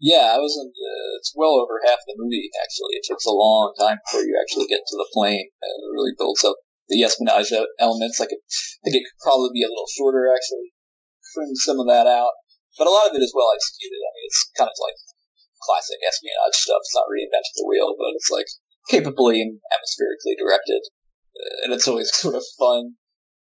Yeah, 0.01 0.35
I 0.35 0.39
wasn't. 0.41 0.73
Uh, 0.73 1.21
it's 1.21 1.31
well 1.37 1.61
over 1.61 1.79
half 1.85 2.03
the 2.09 2.19
movie. 2.19 2.51
Actually, 2.59 2.99
it 2.99 3.07
takes 3.07 3.29
a 3.29 3.37
long 3.37 3.71
time 3.79 4.01
before 4.03 4.27
you 4.27 4.35
actually 4.41 4.67
get 4.67 4.83
to 4.83 4.97
the 4.99 5.07
plane. 5.13 5.47
It 5.47 5.93
really 5.95 6.17
builds 6.19 6.43
up 6.43 6.57
the 6.89 7.05
espionage 7.05 7.53
elements. 7.79 8.19
Like, 8.19 8.33
it, 8.33 8.43
I 8.43 8.91
think 8.91 8.99
it 8.99 9.07
could 9.07 9.23
probably 9.23 9.55
be 9.55 9.63
a 9.63 9.71
little 9.71 9.87
shorter. 9.95 10.27
Actually, 10.27 10.75
trim 11.37 11.55
some 11.55 11.79
of 11.79 11.87
that 11.87 12.11
out, 12.11 12.35
but 12.81 12.89
a 12.89 12.93
lot 12.93 13.13
of 13.13 13.15
it 13.15 13.23
is 13.23 13.31
well 13.37 13.53
executed. 13.55 14.01
I 14.01 14.11
mean, 14.17 14.27
it's 14.27 14.43
kind 14.59 14.73
of 14.73 14.79
like 14.81 14.99
classic 15.63 16.01
espionage 16.03 16.59
stuff. 16.59 16.83
It's 16.83 16.97
not 16.97 17.13
reinventing 17.13 17.57
the 17.61 17.69
wheel, 17.69 17.95
but 17.95 18.17
it's 18.17 18.33
like 18.33 18.49
capably 18.91 19.39
and 19.39 19.63
atmospherically 19.71 20.35
directed. 20.35 20.83
And 21.65 21.73
it's 21.73 21.89
always 21.89 22.11
sort 22.15 22.35
of 22.35 22.43
fun 22.59 22.95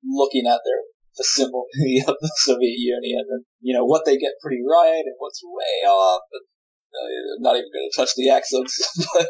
looking 0.04 0.46
at 0.48 0.62
their 0.66 0.82
the 1.18 1.26
symbol 1.26 1.66
of 2.08 2.16
the 2.22 2.32
Soviet 2.38 2.78
Union 2.78 3.26
and 3.30 3.44
you 3.60 3.74
know 3.74 3.84
what 3.84 4.06
they 4.06 4.18
get 4.18 4.32
pretty 4.42 4.62
right 4.64 5.04
and 5.06 5.16
what's 5.18 5.42
way 5.44 5.88
off. 5.88 6.22
And, 6.32 6.46
uh, 6.94 7.38
I'm 7.38 7.42
not 7.42 7.56
even 7.56 7.70
going 7.74 7.90
to 7.92 7.98
touch 7.98 8.12
the 8.16 8.30
accents, 8.30 9.06
but 9.14 9.28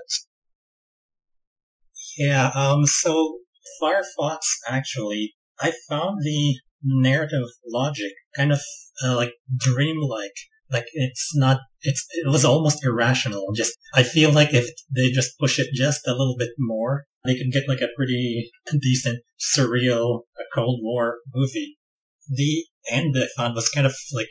yeah. 2.18 2.52
Um. 2.54 2.86
So 2.86 3.40
Firefox 3.82 4.40
actually, 4.68 5.34
I 5.60 5.74
found 5.90 6.20
the 6.24 6.56
narrative 6.84 7.48
logic 7.68 8.14
kind 8.36 8.52
of 8.52 8.60
uh, 9.04 9.16
like 9.16 9.34
dreamlike 9.58 10.38
like 10.72 10.86
it's 10.94 11.36
not, 11.36 11.60
it's, 11.82 12.06
it 12.12 12.32
was 12.32 12.46
almost 12.46 12.84
irrational. 12.84 13.48
Just, 13.54 13.78
I 13.94 14.04
feel 14.04 14.32
like 14.32 14.54
if 14.54 14.70
they 14.96 15.10
just 15.12 15.38
push 15.38 15.60
it 15.60 15.68
just 15.74 16.08
a 16.08 16.12
little 16.12 16.36
bit 16.38 16.52
more, 16.58 17.06
they 17.24 17.36
could 17.36 17.52
get 17.52 17.68
like 17.68 17.82
a 17.82 17.94
pretty 17.96 18.52
decent, 18.82 19.20
surreal 19.40 20.22
Cold 20.54 20.80
War 20.82 21.20
movie. 21.34 21.78
The 22.30 22.66
end 22.90 23.16
I 23.18 23.28
found 23.38 23.56
was 23.56 23.70
kind 23.70 23.86
of 23.86 23.96
like, 24.14 24.30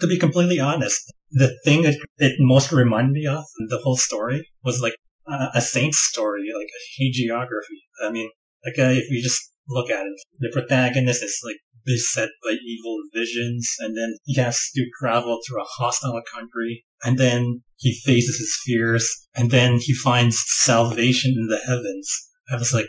to 0.00 0.06
be 0.06 0.18
completely 0.18 0.60
honest, 0.60 1.12
the 1.30 1.56
thing 1.64 1.82
that 1.82 1.96
it 2.18 2.36
most 2.38 2.72
reminded 2.72 3.12
me 3.12 3.26
of 3.26 3.44
the 3.68 3.80
whole 3.82 3.96
story 3.96 4.48
was 4.64 4.80
like 4.80 4.94
a, 5.26 5.48
a 5.54 5.60
saint's 5.60 5.98
story, 5.98 6.44
like 6.56 6.68
a 6.68 7.02
hagiography. 7.02 8.06
I 8.06 8.10
mean, 8.10 8.30
like 8.64 8.78
uh, 8.78 8.90
if 8.92 9.10
you 9.10 9.22
just 9.22 9.52
look 9.68 9.90
at 9.90 10.06
it, 10.06 10.20
the 10.38 10.50
protagonist 10.52 11.22
is 11.22 11.40
like 11.44 11.56
beset 11.84 12.28
by 12.44 12.50
evil 12.50 12.98
visions, 13.14 13.68
and 13.80 13.96
then 13.96 14.14
he 14.24 14.40
has 14.40 14.70
to 14.74 14.86
travel 15.00 15.40
through 15.46 15.62
a 15.62 15.66
hostile 15.78 16.20
country, 16.32 16.84
and 17.04 17.18
then 17.18 17.62
he 17.76 17.98
faces 18.04 18.38
his 18.38 18.60
fears, 18.64 19.26
and 19.34 19.50
then 19.50 19.78
he 19.80 19.94
finds 19.94 20.42
salvation 20.46 21.34
in 21.36 21.46
the 21.46 21.58
heavens. 21.66 22.27
I 22.50 22.56
was 22.56 22.72
like, 22.72 22.86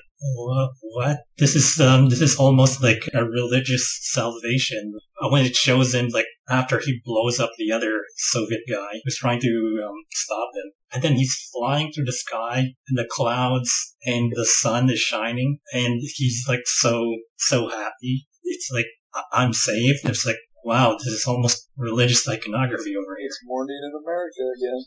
what? 0.82 1.20
This 1.38 1.56
is 1.56 1.80
um, 1.80 2.10
this 2.10 2.22
is 2.22 2.36
almost 2.38 2.82
like 2.82 3.10
a 3.14 3.26
religious 3.26 4.00
salvation. 4.02 4.94
When 5.32 5.46
it 5.46 5.56
shows 5.56 5.94
him 5.94 6.10
like 6.10 6.28
after 6.50 6.80
he 6.80 7.02
blows 7.04 7.40
up 7.40 7.52
the 7.58 7.72
other 7.72 8.04
Soviet 8.16 8.62
guy 8.70 9.02
who's 9.04 9.18
trying 9.18 9.42
to 9.42 9.84
um, 9.86 9.96
stop 10.12 10.50
him, 10.56 10.72
and 10.94 11.04
then 11.04 11.16
he's 11.16 11.50
flying 11.54 11.92
through 11.92 12.06
the 12.06 12.14
sky 12.14 12.74
and 12.88 12.98
the 12.98 13.08
clouds 13.10 13.96
and 14.06 14.32
the 14.34 14.46
sun 14.46 14.90
is 14.90 15.00
shining, 15.00 15.60
and 15.74 16.02
he's 16.16 16.46
like 16.48 16.64
so 16.66 17.16
so 17.38 17.70
happy 17.70 18.28
it's 18.50 18.70
like 18.74 18.88
I'm 19.32 19.54
saved. 19.54 20.02
It's 20.06 20.26
like 20.26 20.38
wow, 20.64 20.94
this 20.94 21.08
is 21.08 21.26
almost 21.26 21.70
religious 21.78 22.28
iconography 22.28 22.96
over 22.96 23.16
here. 23.18 23.28
It's 23.28 23.40
morning 23.46 23.80
in 23.82 23.92
America 24.04 24.44
again. 24.58 24.86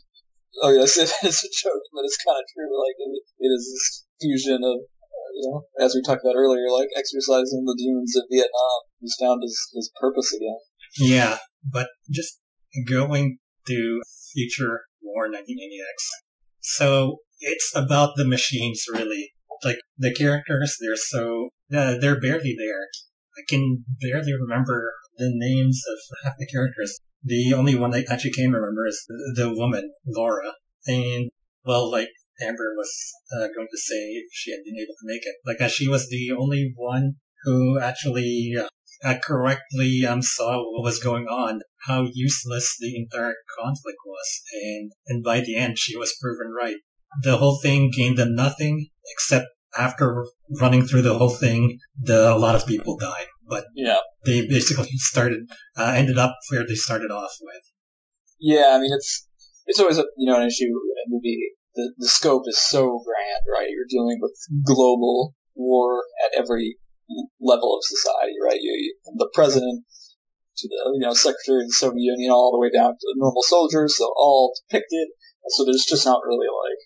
Oh 0.61 0.69
yes, 0.69 0.97
it 1.03 1.09
is 1.23 1.43
a 1.43 1.49
joke, 1.49 1.85
but 1.93 2.05
it's 2.05 2.19
kind 2.21 2.37
of 2.37 2.45
true. 2.53 2.69
Like 2.69 2.97
it, 2.99 3.11
it 3.39 3.51
is 3.51 3.65
this 3.65 4.05
fusion 4.21 4.61
of 4.63 4.77
uh, 4.85 5.29
you 5.33 5.49
know, 5.49 5.63
as 5.79 5.95
we 5.95 6.01
talked 6.05 6.21
about 6.23 6.37
earlier, 6.37 6.69
like 6.69 6.89
exercising 6.95 7.65
the 7.65 7.77
demons 7.77 8.15
of 8.15 8.23
Vietnam. 8.29 8.79
He's 8.99 9.15
found 9.19 9.41
his, 9.43 9.57
his 9.73 9.91
purpose 9.99 10.31
again. 10.33 10.59
Yeah, 10.97 11.37
but 11.65 11.87
just 12.11 12.39
going 12.87 13.37
to 13.67 14.01
Future 14.33 14.85
War 15.01 15.27
1980X. 15.27 15.97
So 16.61 17.17
it's 17.39 17.71
about 17.75 18.15
the 18.15 18.25
machines, 18.25 18.83
really. 18.91 19.31
Like 19.63 19.79
the 19.97 20.13
characters, 20.13 20.77
they're 20.81 20.95
so 20.95 21.49
uh, 21.73 21.97
they're 21.99 22.19
barely 22.19 22.55
there. 22.57 22.87
I 23.37 23.41
can 23.47 23.83
barely 24.01 24.33
remember 24.33 24.93
the 25.17 25.31
names 25.33 25.81
of 25.89 25.99
half 26.23 26.33
the 26.37 26.47
characters. 26.47 26.99
The 27.23 27.53
only 27.53 27.75
one 27.75 27.93
I 27.93 28.03
actually 28.09 28.31
can 28.31 28.51
remember 28.51 28.85
is 28.87 29.05
the, 29.07 29.43
the 29.43 29.53
woman, 29.53 29.91
Laura. 30.05 30.53
And, 30.85 31.29
well, 31.65 31.89
like 31.89 32.09
Amber 32.41 32.73
was 32.75 32.91
uh, 33.35 33.47
going 33.55 33.67
to 33.71 33.77
say 33.77 34.23
she 34.31 34.51
had 34.51 34.59
been 34.65 34.77
able 34.77 34.93
to 34.93 35.05
make 35.05 35.21
it. 35.25 35.35
Like, 35.45 35.61
uh, 35.61 35.69
she 35.69 35.87
was 35.87 36.09
the 36.09 36.31
only 36.37 36.73
one 36.75 37.15
who 37.43 37.79
actually 37.79 38.53
uh, 39.03 39.15
correctly 39.21 40.05
um, 40.05 40.21
saw 40.21 40.57
what 40.57 40.83
was 40.83 40.99
going 40.99 41.27
on, 41.27 41.61
how 41.87 42.07
useless 42.13 42.75
the 42.79 42.95
entire 42.95 43.35
conflict 43.57 43.97
was. 44.05 44.41
And, 44.53 44.91
and 45.07 45.23
by 45.23 45.39
the 45.41 45.55
end, 45.55 45.77
she 45.77 45.97
was 45.97 46.17
proven 46.21 46.53
right. 46.53 46.77
The 47.21 47.37
whole 47.37 47.59
thing 47.61 47.91
gained 47.95 48.17
them 48.17 48.35
nothing 48.35 48.87
except 49.13 49.47
after 49.77 50.25
running 50.59 50.85
through 50.85 51.01
the 51.01 51.17
whole 51.17 51.29
thing, 51.29 51.79
the, 51.99 52.33
a 52.33 52.37
lot 52.37 52.55
of 52.55 52.67
people 52.67 52.97
died. 52.97 53.27
But 53.47 53.65
yeah, 53.75 53.99
they 54.25 54.47
basically 54.47 54.89
started, 54.95 55.49
uh, 55.77 55.93
ended 55.95 56.17
up 56.17 56.37
where 56.49 56.65
they 56.65 56.75
started 56.75 57.11
off 57.11 57.33
with. 57.41 57.63
Yeah, 58.39 58.75
I 58.75 58.79
mean 58.79 58.91
it's 58.93 59.27
it's 59.65 59.79
always 59.79 59.97
a 59.97 60.05
you 60.17 60.31
know 60.31 60.39
an 60.39 60.47
issue 60.47 60.65
in 60.65 60.97
a 61.05 61.09
movie. 61.09 61.39
The 61.75 61.93
the 61.97 62.07
scope 62.07 62.43
is 62.47 62.59
so 62.59 63.01
grand, 63.05 63.43
right? 63.51 63.69
You're 63.69 63.89
dealing 63.89 64.19
with 64.21 64.33
global 64.65 65.33
war 65.55 66.03
at 66.25 66.39
every 66.39 66.77
level 67.39 67.75
of 67.75 67.83
society, 67.83 68.35
right? 68.43 68.59
You, 68.61 68.71
you 68.71 68.95
the 69.17 69.29
president 69.33 69.85
to 70.57 70.67
the 70.67 70.91
you 70.93 71.01
know 71.01 71.13
secretary 71.13 71.63
of 71.63 71.67
the 71.67 71.73
Soviet 71.73 72.03
Union, 72.03 72.31
all 72.31 72.51
the 72.51 72.59
way 72.59 72.69
down 72.69 72.91
to 72.91 73.05
the 73.07 73.15
normal 73.17 73.43
soldiers, 73.43 73.97
so 73.97 74.13
all 74.15 74.53
depicted. 74.67 75.07
So 75.49 75.65
there's 75.65 75.85
just 75.87 76.05
not 76.05 76.21
really 76.25 76.47
like 76.47 76.81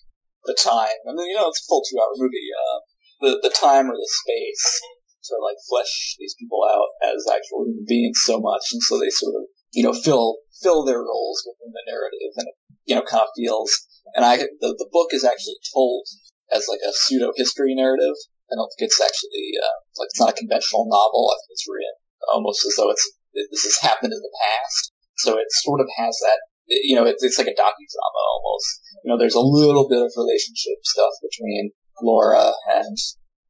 the 0.45 0.57
time. 0.57 0.97
I 1.07 1.13
mean, 1.13 1.29
you 1.29 1.35
know, 1.35 1.49
it's 1.49 1.61
a 1.61 1.67
full 1.67 1.83
two 1.83 1.99
hour 1.99 2.13
movie. 2.17 2.49
Uh, 2.49 2.79
the, 3.19 3.39
the 3.41 3.49
time 3.49 3.89
or 3.89 3.95
the 3.97 4.09
space 4.09 4.81
to 5.27 5.37
like 5.43 5.59
flesh 5.67 6.15
these 6.19 6.35
people 6.39 6.63
out 6.63 6.89
as 7.03 7.27
actual 7.27 7.67
human 7.67 7.85
beings 7.87 8.19
so 8.23 8.39
much. 8.39 8.63
And 8.71 8.81
so 8.83 8.99
they 8.99 9.11
sort 9.11 9.35
of, 9.35 9.43
you 9.73 9.83
know, 9.83 9.93
fill, 9.93 10.39
fill 10.63 10.83
their 10.83 11.03
roles 11.03 11.43
within 11.45 11.71
the 11.75 11.85
narrative 11.87 12.33
and 12.37 12.47
it, 12.47 12.55
you 12.87 12.95
know, 12.95 13.03
kind 13.03 13.23
of 13.23 13.35
feels, 13.35 13.69
and 14.15 14.23
I, 14.23 14.37
the, 14.37 14.71
the 14.75 14.89
book 14.91 15.11
is 15.11 15.27
actually 15.27 15.59
told 15.75 16.07
as 16.51 16.65
like 16.71 16.79
a 16.87 16.95
pseudo 16.95 17.35
history 17.35 17.75
narrative. 17.75 18.15
I 18.47 18.55
don't 18.55 18.71
think 18.73 18.87
it's 18.87 19.03
actually, 19.03 19.59
uh, 19.59 19.77
like 19.99 20.07
it's 20.07 20.23
not 20.23 20.31
a 20.31 20.39
conventional 20.39 20.87
novel. 20.87 21.27
I 21.29 21.35
think 21.43 21.59
it's 21.59 21.67
written 21.67 21.99
almost 22.31 22.63
as 22.63 22.79
though 22.79 22.91
it's, 22.91 23.03
this 23.35 23.67
has 23.67 23.83
happened 23.83 24.15
in 24.15 24.23
the 24.23 24.35
past. 24.39 24.91
So 25.19 25.37
it 25.37 25.51
sort 25.51 25.81
of 25.81 25.87
has 25.99 26.15
that 26.23 26.39
you 26.67 26.95
know, 26.95 27.05
it's 27.05 27.37
like 27.37 27.47
a 27.47 27.55
docudrama 27.55 28.21
almost. 28.31 28.81
You 29.03 29.11
know, 29.11 29.17
there's 29.17 29.35
a 29.35 29.39
little 29.39 29.87
bit 29.87 30.01
of 30.01 30.11
relationship 30.17 30.83
stuff 30.83 31.13
between 31.21 31.71
Laura 32.01 32.53
and 32.69 32.97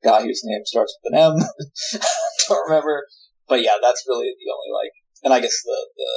guy 0.03 0.23
whose 0.23 0.41
name 0.43 0.61
starts 0.65 0.97
with 1.03 1.13
an 1.13 1.19
M. 1.19 1.35
Don't 2.49 2.69
remember. 2.69 3.05
But 3.47 3.61
yeah, 3.63 3.79
that's 3.81 4.03
really 4.07 4.27
the 4.27 4.51
only 4.51 4.71
like, 4.73 4.91
and 5.23 5.33
I 5.33 5.39
guess 5.39 5.55
the, 5.63 5.87
the 5.95 6.11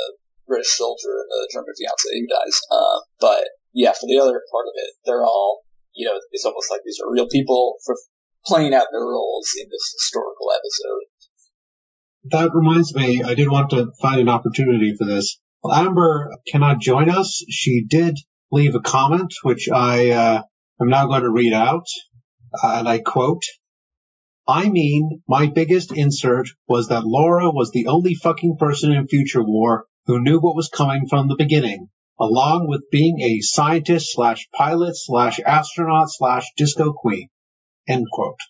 British 0.47 0.77
soldier 0.77 1.25
the 1.29 1.49
German 1.53 1.75
fiance 1.79 2.11
who 2.11 2.27
dies. 2.27 2.57
Uh, 2.71 2.99
but 3.21 3.45
yeah, 3.73 3.93
for 3.93 4.07
the 4.07 4.19
other 4.19 4.43
part 4.51 4.67
of 4.67 4.75
it, 4.75 4.91
they're 5.07 5.25
all, 5.25 5.63
you 5.95 6.07
know, 6.07 6.19
it's 6.33 6.45
almost 6.45 6.71
like 6.71 6.81
these 6.85 6.99
are 7.03 7.11
real 7.11 7.29
people 7.29 7.77
for 7.85 7.97
playing 8.45 8.75
out 8.75 8.87
their 8.91 9.01
roles 9.01 9.49
in 9.61 9.69
this 9.71 9.95
historical 9.95 10.49
episode. 10.51 11.05
That 12.25 12.55
reminds 12.55 12.95
me, 12.95 13.23
I 13.23 13.35
did 13.35 13.49
want 13.49 13.71
to 13.71 13.93
find 14.03 14.21
an 14.21 14.29
opportunity 14.29 14.95
for 14.99 15.07
this. 15.07 15.39
Well, 15.63 15.75
Amber 15.75 16.37
cannot 16.51 16.81
join 16.81 17.09
us. 17.09 17.45
She 17.49 17.85
did 17.89 18.17
leave 18.51 18.75
a 18.75 18.81
comment, 18.81 19.33
which 19.43 19.69
I 19.73 20.11
uh, 20.11 20.43
am 20.81 20.89
now 20.89 21.07
going 21.07 21.23
to 21.23 21.31
read 21.31 21.53
out, 21.53 21.87
uh, 22.63 22.77
and 22.79 22.89
I 22.89 22.99
quote. 22.99 23.43
I 24.51 24.69
mean, 24.69 25.23
my 25.29 25.47
biggest 25.47 25.93
insert 25.97 26.49
was 26.67 26.89
that 26.89 27.05
Laura 27.05 27.53
was 27.53 27.71
the 27.71 27.87
only 27.87 28.15
fucking 28.15 28.57
person 28.59 28.91
in 28.91 29.07
Future 29.07 29.45
War 29.45 29.85
who 30.07 30.21
knew 30.21 30.41
what 30.41 30.57
was 30.57 30.69
coming 30.69 31.07
from 31.09 31.29
the 31.29 31.37
beginning, 31.39 31.87
along 32.19 32.67
with 32.67 32.91
being 32.91 33.21
a 33.21 33.43
scientist 33.43 34.13
slash 34.13 34.49
pilot 34.53 34.95
slash 34.97 35.39
astronaut 35.39 36.09
slash 36.09 36.47
disco 36.57 36.93
queen. 36.93 37.29
End 37.89 38.07
quote. 38.13 38.41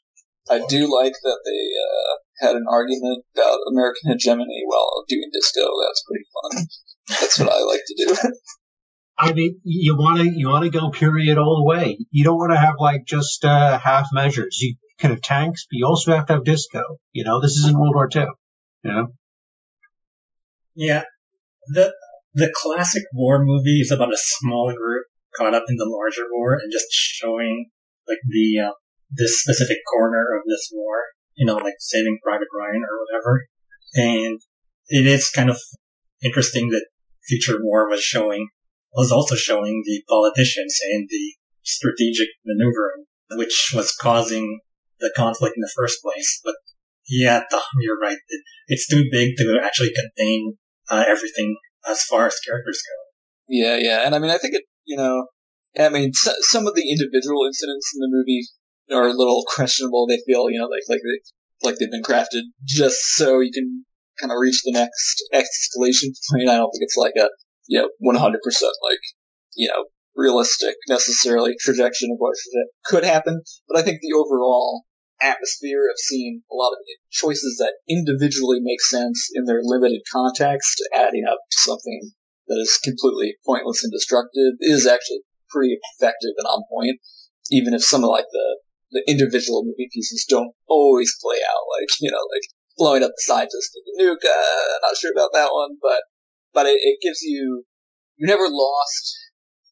I 0.48 0.62
do 0.66 0.90
like 0.90 1.12
that 1.22 1.40
they 1.44 1.68
uh, 1.84 2.48
had 2.48 2.56
an 2.56 2.64
argument 2.66 3.22
about 3.34 3.58
American 3.70 4.10
hegemony 4.10 4.62
while 4.64 5.04
doing 5.06 5.28
disco. 5.34 5.68
That's 5.86 6.02
pretty 6.08 6.24
fun. 6.32 6.66
That's 7.10 7.38
what 7.40 7.52
I 7.52 7.60
like 7.62 7.82
to 7.86 8.06
do. 8.06 8.16
I 9.22 9.34
mean, 9.34 9.60
you 9.64 9.96
want 9.96 10.18
to 10.18 10.32
you 10.34 10.48
want 10.48 10.64
to 10.64 10.70
go 10.70 10.88
period 10.88 11.36
all 11.36 11.58
the 11.58 11.64
way. 11.64 11.98
You 12.10 12.24
don't 12.24 12.38
want 12.38 12.52
to 12.52 12.58
have 12.58 12.76
like 12.78 13.04
just 13.06 13.44
uh, 13.44 13.78
half 13.78 14.08
measures. 14.12 14.58
You 14.60 14.76
can 14.98 15.10
have 15.10 15.20
tanks, 15.20 15.66
but 15.70 15.76
you 15.76 15.86
also 15.86 16.12
have 16.16 16.26
to 16.26 16.34
have 16.34 16.44
disco. 16.44 16.82
You 17.12 17.24
know, 17.24 17.40
this 17.40 17.52
is 17.52 17.68
in 17.68 17.78
World 17.78 17.94
War 17.94 18.08
II. 18.14 18.26
You 18.82 18.90
know. 18.90 19.06
Yeah, 20.74 21.02
the 21.66 21.92
the 22.32 22.50
classic 22.54 23.02
war 23.12 23.44
movie 23.44 23.80
is 23.80 23.90
about 23.90 24.12
a 24.12 24.18
small 24.18 24.72
group 24.72 25.04
caught 25.36 25.54
up 25.54 25.64
in 25.68 25.76
the 25.76 25.88
larger 25.88 26.26
war 26.32 26.54
and 26.54 26.72
just 26.72 26.86
showing 26.90 27.66
like 28.08 28.20
the 28.26 28.68
uh, 28.68 28.72
this 29.10 29.42
specific 29.42 29.78
corner 29.92 30.24
of 30.34 30.44
this 30.48 30.70
war. 30.72 31.04
You 31.34 31.44
know, 31.44 31.56
like 31.56 31.74
Saving 31.78 32.18
Private 32.24 32.48
Ryan 32.58 32.82
or 32.82 33.04
whatever. 33.04 33.46
And 33.94 34.40
it 34.88 35.06
is 35.06 35.28
kind 35.28 35.50
of 35.50 35.58
interesting 36.22 36.70
that 36.70 36.86
Future 37.28 37.58
War 37.62 37.88
was 37.88 38.00
showing 38.00 38.48
was 38.94 39.12
also 39.12 39.34
showing 39.34 39.82
the 39.84 40.02
politicians 40.08 40.78
and 40.92 41.08
the 41.08 41.34
strategic 41.62 42.28
maneuvering, 42.44 43.04
which 43.32 43.72
was 43.74 43.94
causing 43.94 44.60
the 44.98 45.12
conflict 45.16 45.54
in 45.56 45.60
the 45.60 45.72
first 45.76 46.02
place. 46.02 46.40
But 46.44 46.56
yeah, 47.08 47.42
you're 47.80 47.98
right. 47.98 48.18
It, 48.28 48.42
it's 48.68 48.88
too 48.88 49.04
big 49.10 49.36
to 49.38 49.60
actually 49.62 49.92
contain 49.94 50.56
uh, 50.88 51.04
everything 51.08 51.56
as 51.88 52.02
far 52.02 52.26
as 52.26 52.38
characters 52.46 52.80
go. 52.86 53.10
Yeah, 53.48 53.76
yeah, 53.76 54.02
and 54.06 54.14
I 54.14 54.18
mean, 54.18 54.30
I 54.30 54.38
think 54.38 54.54
it, 54.54 54.62
you 54.84 54.96
know, 54.96 55.26
I 55.78 55.88
mean, 55.88 56.12
some 56.14 56.66
of 56.66 56.74
the 56.74 56.88
individual 56.88 57.46
incidents 57.46 57.90
in 57.94 58.00
the 58.00 58.08
movie 58.10 58.46
are 58.92 59.08
a 59.08 59.16
little 59.16 59.44
questionable. 59.48 60.06
They 60.06 60.20
feel, 60.26 60.50
you 60.50 60.58
know, 60.58 60.66
like 60.66 60.82
like 60.88 61.00
they, 61.02 61.68
like 61.68 61.78
they've 61.78 61.90
been 61.90 62.02
crafted 62.02 62.42
just 62.64 62.98
so 63.14 63.40
you 63.40 63.50
can 63.52 63.84
kind 64.20 64.32
of 64.32 64.38
reach 64.38 64.60
the 64.64 64.72
next 64.72 65.24
escalation 65.32 66.10
point. 66.30 66.48
I 66.48 66.56
don't 66.56 66.70
think 66.70 66.82
it's 66.82 66.96
like 66.96 67.14
a 67.18 67.28
you 67.70 67.78
know, 67.78 67.88
100% 68.02 68.34
like, 68.82 68.98
you 69.54 69.68
know, 69.68 69.84
realistic 70.16 70.74
necessarily 70.88 71.54
projection 71.64 72.10
of 72.12 72.18
what 72.18 72.34
could 72.84 73.04
happen. 73.04 73.42
But 73.68 73.78
I 73.78 73.82
think 73.82 74.00
the 74.02 74.12
overall 74.12 74.82
atmosphere 75.22 75.86
of 75.88 75.96
seeing 75.96 76.42
a 76.50 76.54
lot 76.56 76.72
of 76.72 76.78
choices 77.10 77.56
that 77.58 77.74
individually 77.88 78.58
make 78.60 78.80
sense 78.80 79.30
in 79.34 79.44
their 79.44 79.60
limited 79.62 80.02
context, 80.12 80.82
adding 80.92 81.24
up 81.30 81.38
to 81.50 81.58
something 81.58 82.10
that 82.48 82.58
is 82.58 82.80
completely 82.82 83.36
pointless 83.46 83.84
and 83.84 83.92
destructive 83.92 84.58
is 84.60 84.84
actually 84.84 85.20
pretty 85.48 85.78
effective 85.94 86.34
and 86.38 86.46
on 86.46 86.64
point. 86.68 86.98
Even 87.52 87.72
if 87.72 87.84
some 87.84 88.02
of 88.02 88.10
like 88.10 88.26
the, 88.32 88.58
the 88.90 89.04
individual 89.06 89.62
movie 89.64 89.88
pieces 89.92 90.26
don't 90.28 90.50
always 90.66 91.14
play 91.22 91.38
out, 91.46 91.64
like, 91.78 91.88
you 92.00 92.10
know, 92.10 92.26
like 92.34 92.42
blowing 92.76 93.04
up 93.04 93.12
the 93.14 93.22
scientist 93.22 93.70
with 93.74 93.84
the 93.86 94.02
nuke, 94.02 94.26
uh, 94.26 94.78
not 94.82 94.96
sure 94.96 95.12
about 95.14 95.30
that 95.34 95.50
one, 95.52 95.76
but 95.80 96.02
but 96.52 96.66
it, 96.66 96.78
it 96.82 96.98
gives 97.02 97.22
you 97.22 97.64
you're 98.16 98.28
never 98.28 98.48
lost 98.48 99.16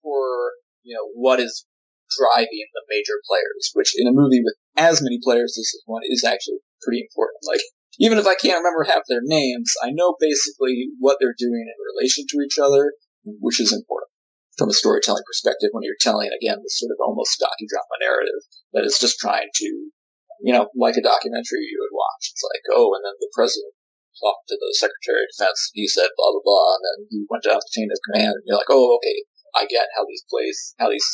for 0.02 0.52
you 0.82 0.94
know 0.94 1.06
what 1.14 1.40
is 1.40 1.66
driving 2.16 2.66
the 2.72 2.84
major 2.88 3.20
players. 3.28 3.70
Which 3.74 3.92
in 3.96 4.06
a 4.06 4.12
movie 4.12 4.42
with 4.42 4.56
as 4.76 5.02
many 5.02 5.18
players 5.22 5.56
as 5.58 5.68
this 5.68 5.82
one 5.86 6.02
is 6.08 6.24
actually 6.24 6.58
pretty 6.82 7.06
important. 7.06 7.38
Like 7.46 7.62
even 7.98 8.18
if 8.18 8.26
I 8.26 8.34
can't 8.34 8.62
remember 8.62 8.84
half 8.84 9.02
their 9.08 9.22
names, 9.22 9.72
I 9.82 9.90
know 9.90 10.14
basically 10.20 10.88
what 10.98 11.18
they're 11.20 11.36
doing 11.36 11.66
in 11.66 11.86
relation 11.94 12.24
to 12.30 12.40
each 12.44 12.58
other, 12.58 12.92
which 13.24 13.60
is 13.60 13.72
important 13.72 14.10
from 14.56 14.70
a 14.70 14.74
storytelling 14.74 15.22
perspective 15.26 15.70
when 15.70 15.84
you're 15.84 16.00
telling 16.00 16.30
again 16.34 16.58
this 16.62 16.78
sort 16.78 16.90
of 16.90 16.98
almost 17.00 17.38
docudrama 17.38 17.96
narrative 18.00 18.42
that 18.72 18.84
is 18.84 18.98
just 18.98 19.18
trying 19.18 19.46
to 19.54 19.90
you 20.40 20.52
know, 20.54 20.70
like 20.78 20.96
a 20.96 21.02
documentary 21.02 21.66
you 21.66 21.78
would 21.82 21.94
watch. 21.94 22.30
It's 22.30 22.44
like, 22.46 22.62
oh, 22.70 22.94
and 22.94 23.02
then 23.02 23.18
the 23.18 23.30
president 23.34 23.74
talked 24.18 24.50
to 24.50 24.58
the 24.58 24.70
Secretary 24.74 25.22
of 25.24 25.30
Defense. 25.32 25.70
He 25.72 25.86
said 25.86 26.10
blah 26.18 26.30
blah 26.34 26.44
blah, 26.44 26.68
and 26.76 26.82
then 26.84 26.98
he 27.10 27.18
went 27.30 27.46
down 27.46 27.62
the 27.62 27.74
chain 27.74 27.88
of 27.88 27.98
command, 28.10 28.34
and 28.34 28.44
you're 28.46 28.58
like, 28.58 28.70
oh, 28.70 28.98
okay, 28.98 29.24
I 29.54 29.64
get 29.70 29.94
how 29.96 30.04
these 30.04 30.26
plays, 30.28 30.74
how 30.78 30.90
these 30.90 31.06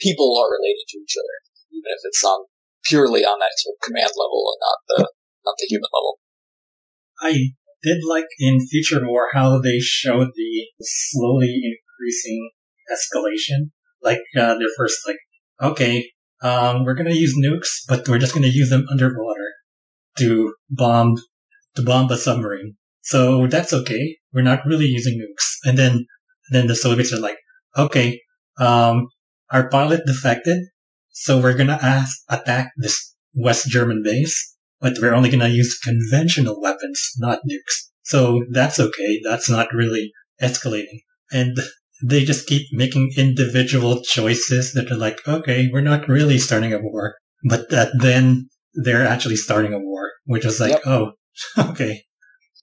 people 0.00 0.38
are 0.38 0.50
related 0.50 0.86
to 0.88 0.98
each 1.02 1.18
other, 1.18 1.36
even 1.70 1.90
if 1.90 2.02
it's 2.06 2.24
on 2.24 2.46
purely 2.84 3.22
on 3.22 3.38
that 3.38 3.54
sort 3.58 3.78
of 3.78 3.86
command 3.86 4.10
level 4.18 4.42
and 4.50 4.60
not 4.62 4.78
the 4.88 4.98
not 5.44 5.56
the 5.58 5.68
human 5.68 5.90
level. 5.92 6.18
I 7.22 7.32
did 7.82 7.98
like 8.08 8.30
in 8.38 8.66
Future 8.66 9.00
War 9.02 9.28
how 9.32 9.60
they 9.60 9.78
showed 9.78 10.28
the 10.34 10.66
slowly 10.80 11.60
increasing 11.62 12.50
escalation. 12.90 13.70
Like 14.02 14.22
uh, 14.36 14.56
first 14.76 14.98
like, 15.06 15.18
okay, 15.60 16.10
um, 16.42 16.84
we're 16.84 16.94
gonna 16.94 17.10
use 17.10 17.36
nukes, 17.38 17.86
but 17.88 18.08
we're 18.08 18.18
just 18.18 18.34
gonna 18.34 18.48
use 18.48 18.70
them 18.70 18.86
underwater 18.90 19.52
to 20.18 20.54
bomb 20.70 21.16
to 21.76 21.82
bomb 21.82 22.10
a 22.10 22.16
submarine. 22.16 22.76
So 23.02 23.46
that's 23.46 23.72
okay. 23.72 24.16
We're 24.32 24.42
not 24.42 24.64
really 24.66 24.86
using 24.86 25.18
nukes. 25.18 25.68
And 25.68 25.78
then, 25.78 26.06
then 26.50 26.66
the 26.66 26.76
Soviets 26.76 27.12
are 27.12 27.20
like, 27.20 27.38
okay, 27.76 28.20
um, 28.58 29.08
our 29.50 29.68
pilot 29.68 30.02
defected, 30.06 30.58
so 31.10 31.40
we're 31.40 31.56
gonna 31.56 31.78
ask, 31.82 32.16
attack 32.28 32.72
this 32.76 33.14
West 33.34 33.68
German 33.68 34.02
base, 34.02 34.56
but 34.80 34.96
we're 35.00 35.14
only 35.14 35.30
gonna 35.30 35.48
use 35.48 35.78
conventional 35.78 36.60
weapons, 36.60 37.00
not 37.18 37.40
nukes. 37.48 37.90
So 38.02 38.44
that's 38.50 38.80
okay. 38.80 39.20
That's 39.22 39.48
not 39.48 39.72
really 39.72 40.12
escalating. 40.40 41.00
And 41.30 41.58
they 42.04 42.24
just 42.24 42.46
keep 42.46 42.66
making 42.72 43.12
individual 43.16 44.02
choices 44.02 44.72
that 44.72 44.90
are 44.90 44.96
like, 44.96 45.26
okay, 45.26 45.70
we're 45.72 45.80
not 45.80 46.08
really 46.08 46.38
starting 46.38 46.72
a 46.72 46.80
war, 46.80 47.16
but 47.48 47.70
that 47.70 47.92
then 47.98 48.48
they're 48.74 49.06
actually 49.06 49.36
starting 49.36 49.72
a 49.72 49.78
war, 49.78 50.10
which 50.24 50.44
is 50.44 50.60
like, 50.60 50.72
yep. 50.72 50.82
oh, 50.86 51.12
okay. 51.58 52.04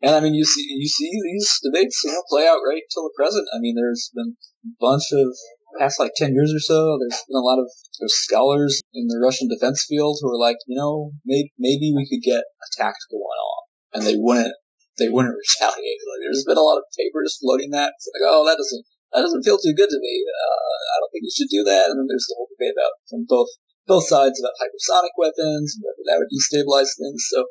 And 0.02 0.16
I 0.16 0.20
mean, 0.20 0.34
you 0.34 0.46
see, 0.46 0.64
you 0.64 0.88
see 0.88 1.12
these 1.12 1.60
debates, 1.64 2.02
you 2.06 2.12
know, 2.12 2.24
play 2.30 2.48
out 2.48 2.64
right 2.64 2.84
till 2.94 3.04
the 3.04 3.14
present. 3.16 3.48
I 3.54 3.60
mean, 3.60 3.76
there's 3.76 4.12
been 4.16 4.38
a 4.64 4.72
bunch 4.80 5.04
of 5.12 5.36
past 5.78 6.00
like 6.00 6.16
ten 6.16 6.34
years 6.34 6.54
or 6.56 6.64
so. 6.64 6.98
There's 6.98 7.20
been 7.28 7.40
a 7.40 7.44
lot 7.44 7.60
of 7.60 7.68
scholars 8.08 8.82
in 8.94 9.08
the 9.08 9.20
Russian 9.20 9.50
defense 9.50 9.86
field 9.88 10.20
who 10.22 10.32
are 10.32 10.40
like, 10.40 10.58
you 10.68 10.78
know, 10.80 11.12
maybe 11.26 11.52
maybe 11.60 11.92
we 11.92 12.08
could 12.08 12.24
get 12.24 12.40
a 12.40 12.68
tactical 12.80 13.20
one 13.20 13.40
off, 13.44 13.66
and 13.94 14.04
they 14.08 14.16
wouldn't 14.16 14.56
they 14.98 15.12
wouldn't 15.12 15.36
retaliate. 15.36 16.00
Like, 16.08 16.22
there's 16.24 16.48
been 16.48 16.60
a 16.60 16.64
lot 16.64 16.80
of 16.80 16.88
papers 16.96 17.40
floating 17.40 17.72
that. 17.72 17.96
It's 17.96 18.08
like, 18.16 18.24
oh, 18.24 18.48
that 18.48 18.56
doesn't 18.56 18.84
that 19.12 19.24
doesn't 19.28 19.44
feel 19.44 19.60
too 19.60 19.76
good 19.76 19.90
to 19.90 20.00
me. 20.00 20.16
Uh, 20.24 20.80
I 20.80 20.96
don't 21.04 21.12
think 21.12 21.28
you 21.28 21.34
should 21.36 21.52
do 21.52 21.64
that. 21.68 21.92
And 21.92 22.00
then 22.00 22.08
there's 22.08 22.28
the 22.30 22.40
whole 22.40 22.52
debate 22.56 22.78
about 22.78 22.96
from 23.10 23.28
both 23.28 23.52
both 23.90 24.06
sides 24.06 24.38
about 24.38 24.56
hypersonic 24.62 25.12
weapons 25.18 25.74
and 25.74 25.82
whether 25.82 26.06
that 26.06 26.20
would 26.22 26.30
destabilize 26.30 26.94
things. 26.94 27.26
So 27.34 27.50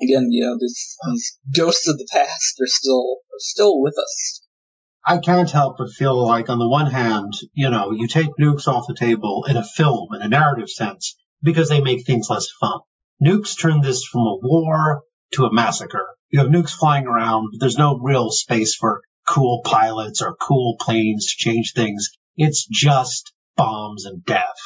again, 0.00 0.28
you 0.30 0.44
know, 0.44 0.56
these, 0.58 0.96
these 1.10 1.38
ghosts 1.56 1.88
of 1.88 1.98
the 1.98 2.08
past 2.10 2.56
are 2.60 2.66
still 2.66 3.16
are 3.32 3.38
still 3.38 3.80
with 3.80 3.94
us. 3.98 4.42
I 5.08 5.18
can't 5.18 5.50
help 5.50 5.76
but 5.78 5.90
feel 5.90 6.26
like, 6.26 6.48
on 6.48 6.58
the 6.58 6.68
one 6.68 6.90
hand, 6.90 7.32
you 7.52 7.70
know, 7.70 7.92
you 7.92 8.08
take 8.08 8.30
nukes 8.40 8.66
off 8.66 8.88
the 8.88 8.94
table 8.94 9.44
in 9.48 9.56
a 9.56 9.62
film, 9.62 10.08
in 10.14 10.22
a 10.22 10.28
narrative 10.28 10.68
sense, 10.68 11.16
because 11.42 11.68
they 11.68 11.80
make 11.80 12.04
things 12.04 12.28
less 12.28 12.48
fun. 12.60 12.80
Nukes 13.24 13.58
turn 13.58 13.80
this 13.80 14.04
from 14.04 14.22
a 14.22 14.38
war 14.42 15.02
to 15.32 15.44
a 15.44 15.52
massacre. 15.52 16.06
You 16.30 16.40
have 16.40 16.48
nukes 16.48 16.70
flying 16.70 17.06
around. 17.06 17.50
But 17.52 17.60
there's 17.60 17.78
no 17.78 17.98
real 17.98 18.30
space 18.30 18.74
for 18.74 19.00
cool 19.28 19.62
pilots 19.64 20.22
or 20.22 20.36
cool 20.36 20.76
planes 20.80 21.26
to 21.26 21.36
change 21.36 21.72
things. 21.74 22.10
It's 22.36 22.66
just 22.66 23.32
bombs 23.56 24.06
and 24.06 24.24
death. 24.24 24.56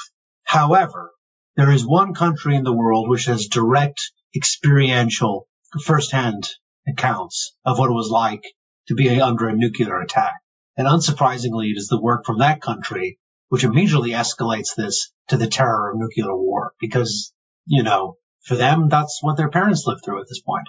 However, 0.45 1.13
there 1.57 1.71
is 1.71 1.87
one 1.87 2.15
country 2.15 2.57
in 2.57 2.65
the 2.65 2.73
world 2.73 3.09
which 3.09 3.27
has 3.27 3.47
direct 3.47 4.01
experiential 4.35 5.47
firsthand 5.85 6.49
accounts 6.89 7.55
of 7.65 7.79
what 7.79 7.91
it 7.91 7.95
was 7.95 8.11
like 8.11 8.45
to 8.89 8.95
be 8.95 9.21
under 9.21 9.49
a 9.49 9.57
nuclear 9.57 10.01
attack. 10.01 10.35
And 10.77 10.87
unsurprisingly, 10.89 11.71
it 11.71 11.79
is 11.79 11.89
the 11.89 12.01
work 12.01 12.25
from 12.25 12.39
that 12.39 12.61
country 12.61 13.19
which 13.51 13.65
immediately 13.65 14.11
escalates 14.11 14.77
this 14.77 15.13
to 15.29 15.37
the 15.37 15.49
terror 15.49 15.91
of 15.91 15.99
nuclear 15.99 16.35
war 16.37 16.73
because, 16.81 17.33
you 17.67 17.83
know, 17.83 18.17
for 18.45 18.55
them, 18.55 18.89
that's 18.89 19.19
what 19.23 19.37
their 19.37 19.51
parents 19.51 19.85
lived 19.87 20.03
through 20.05 20.21
at 20.21 20.29
this 20.29 20.41
point. 20.41 20.67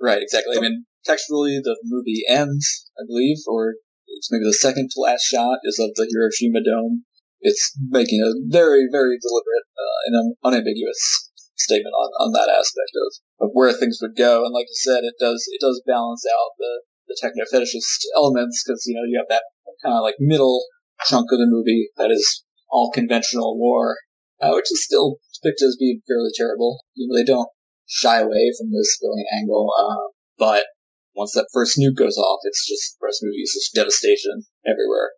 Right, 0.00 0.22
exactly. 0.22 0.56
I 0.56 0.60
mean, 0.60 0.84
textually, 1.04 1.58
the 1.58 1.76
movie 1.84 2.22
ends, 2.28 2.90
I 3.00 3.02
believe, 3.06 3.38
or 3.48 3.74
it's 4.06 4.30
maybe 4.30 4.44
the 4.44 4.52
second 4.52 4.90
to 4.92 5.00
last 5.00 5.22
shot 5.22 5.58
is 5.64 5.78
of 5.80 5.90
the 5.96 6.06
Hiroshima 6.12 6.62
dome. 6.62 7.04
It's 7.40 7.74
making 7.88 8.20
a 8.20 8.36
very, 8.46 8.86
very 8.92 9.18
deliberate 9.18 9.66
uh, 9.74 9.98
and 10.06 10.36
unambiguous 10.44 11.27
statement 11.58 11.94
on, 11.94 12.10
on 12.18 12.30
that 12.32 12.50
aspect 12.50 12.94
of, 12.94 13.10
of 13.46 13.50
where 13.52 13.72
things 13.72 13.98
would 14.00 14.16
go. 14.16 14.44
And 14.44 14.54
like 14.54 14.70
you 14.70 14.78
said, 14.78 15.04
it 15.04 15.14
does 15.20 15.44
it 15.50 15.60
does 15.60 15.82
balance 15.86 16.24
out 16.26 16.56
the, 16.58 16.82
the 17.08 17.18
techno 17.20 17.44
fetishist 17.50 18.06
elements 18.16 18.62
because 18.64 18.84
you 18.86 18.94
know 18.94 19.06
you 19.06 19.18
have 19.18 19.28
that 19.28 19.44
kind 19.82 19.94
of 19.94 20.02
like 20.02 20.16
middle 20.18 20.64
chunk 21.06 21.30
of 21.30 21.38
the 21.38 21.46
movie 21.48 21.90
that 21.96 22.10
is 22.10 22.44
all 22.70 22.90
conventional 22.90 23.58
war, 23.58 23.96
uh, 24.40 24.52
which 24.52 24.70
is 24.70 24.84
still 24.84 25.18
depicted 25.34 25.68
as 25.68 25.76
being 25.78 26.02
fairly 26.06 26.30
terrible. 26.36 26.80
You 26.94 27.08
know, 27.08 27.16
they 27.16 27.24
don't 27.24 27.48
shy 27.86 28.18
away 28.18 28.52
from 28.58 28.70
the 28.70 28.84
civilian 28.84 29.26
angle, 29.32 29.72
uh, 29.78 30.12
but 30.38 30.66
once 31.14 31.32
that 31.32 31.48
first 31.52 31.78
nuke 31.78 31.96
goes 31.96 32.16
off, 32.16 32.40
it's 32.44 32.66
just 32.66 32.94
the 33.00 33.06
rest 33.06 33.22
of 33.22 33.26
the 33.26 33.34
movie 33.34 33.42
is 33.42 33.54
just 33.54 33.74
devastation 33.74 34.46
everywhere. 34.66 35.17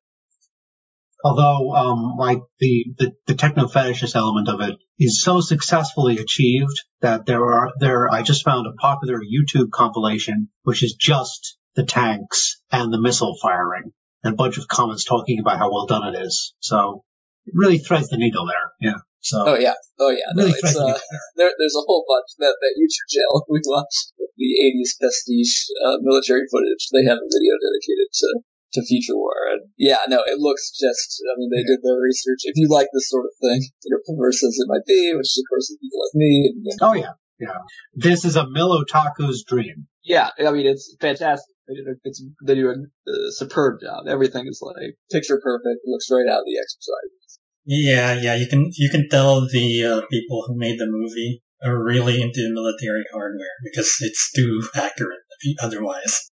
Although, 1.23 1.73
um, 1.73 2.17
like 2.19 2.41
the, 2.59 2.87
the, 2.97 3.13
the 3.27 3.35
techno 3.35 3.67
fetishist 3.67 4.17
element 4.17 4.49
of 4.49 4.61
it 4.61 4.77
is 4.99 5.23
so 5.23 5.41
successfully 5.41 6.19
achieved 6.19 6.83
that 7.01 7.27
there 7.27 7.45
are, 7.45 7.73
there, 7.79 8.11
I 8.11 8.23
just 8.23 8.45
found 8.45 8.67
a 8.67 8.73
popular 8.81 9.21
YouTube 9.21 9.71
compilation, 9.71 10.49
which 10.63 10.83
is 10.83 10.95
just 10.95 11.59
the 11.77 11.85
tanks 11.85 12.61
and 12.73 12.93
the 12.93 13.01
missile 13.01 13.37
firing 13.43 13.93
and 14.25 14.35
a 14.35 14.37
bunch 14.37 14.59
of 14.59 14.69
comments 14.69 15.05
talking 15.05 15.39
about 15.41 15.59
how 15.59 15.71
well 15.71 15.87
done 15.87 16.15
it 16.15 16.19
is. 16.19 16.55
So 16.61 17.05
it 17.47 17.55
really 17.55 17.79
threads 17.79 18.09
the 18.09 18.17
needle 18.17 18.47
there. 18.47 18.73
Yeah. 18.81 19.01
So. 19.21 19.45
Oh 19.47 19.59
yeah. 19.59 19.75
Oh 19.99 20.11
yeah. 20.11 20.33
No, 20.35 20.45
Really 20.45 20.57
it's, 20.57 20.77
uh, 20.77 20.99
there, 21.37 21.53
there's 21.59 21.77
a 21.77 21.85
whole 21.85 22.05
bunch 22.09 22.33
that, 22.39 22.57
that 22.61 22.75
YouTube 22.81 23.09
channel 23.13 23.45
we 23.49 23.61
watched 23.65 24.13
the 24.17 24.51
80s 24.57 24.97
pastiche, 24.97 25.69
uh, 25.85 26.01
military 26.01 26.49
footage. 26.49 26.89
They 26.93 27.05
have 27.05 27.21
a 27.21 27.29
video 27.29 27.55
dedicated 27.61 28.09
to, 28.09 28.29
to 28.73 28.85
future 28.87 29.17
war. 29.17 29.35
And 29.53 29.71
yeah, 29.77 29.99
no, 30.09 30.23
it 30.27 30.39
looks 30.39 30.71
just, 30.71 31.23
I 31.27 31.35
mean, 31.39 31.51
they 31.51 31.63
did 31.63 31.81
their 31.83 32.01
research. 32.01 32.45
If 32.45 32.55
you 32.57 32.69
like 32.71 32.89
this 32.93 33.09
sort 33.09 33.27
of 33.27 33.33
thing, 33.41 33.63
you 33.85 33.91
know, 33.91 34.03
perverse 34.07 34.43
as 34.45 34.59
it 34.59 34.69
might 34.69 34.87
be, 34.87 35.13
which 35.15 35.31
of 35.37 35.45
course 35.51 35.71
is 35.71 35.79
people 35.81 36.01
like 36.01 36.15
me. 36.15 36.53
And, 36.55 36.79
Oh 36.81 36.95
yeah. 36.95 37.15
Yeah. 37.39 37.59
This 37.95 38.25
is 38.25 38.37
a 38.37 38.45
Milotaku's 38.45 39.45
dream. 39.45 39.87
Yeah, 40.05 40.31
I 40.39 40.51
mean 40.51 40.67
it's 40.67 40.95
fantastic. 41.01 41.55
They 41.67 41.75
do, 41.75 41.97
it's, 42.05 42.23
they 42.45 42.55
do 42.55 42.69
a, 42.69 43.11
a 43.11 43.33
superb 43.33 43.81
job. 43.81 44.07
Everything 44.09 44.47
is 44.47 44.61
like 44.63 44.97
picture 45.11 45.41
perfect. 45.43 45.81
It 45.85 45.89
looks 45.89 46.11
right 46.11 46.29
out 46.29 46.41
of 46.41 46.47
the 46.47 46.59
exercise. 46.59 47.39
Yeah, 47.65 48.15
yeah, 48.15 48.35
you 48.35 48.49
can 48.49 48.71
you 48.77 48.91
can 48.91 49.09
tell 49.09 49.47
the 49.47 49.85
uh, 49.85 50.01
people 50.11 50.45
who 50.47 50.59
made 50.59 50.79
the 50.79 50.87
movie 50.89 51.43
are 51.63 51.83
really 51.83 52.21
into 52.21 52.51
military 52.53 53.05
hardware 53.13 53.57
because 53.63 53.97
it's 54.01 54.33
too 54.33 54.63
accurate 54.75 55.21
otherwise. 55.63 56.31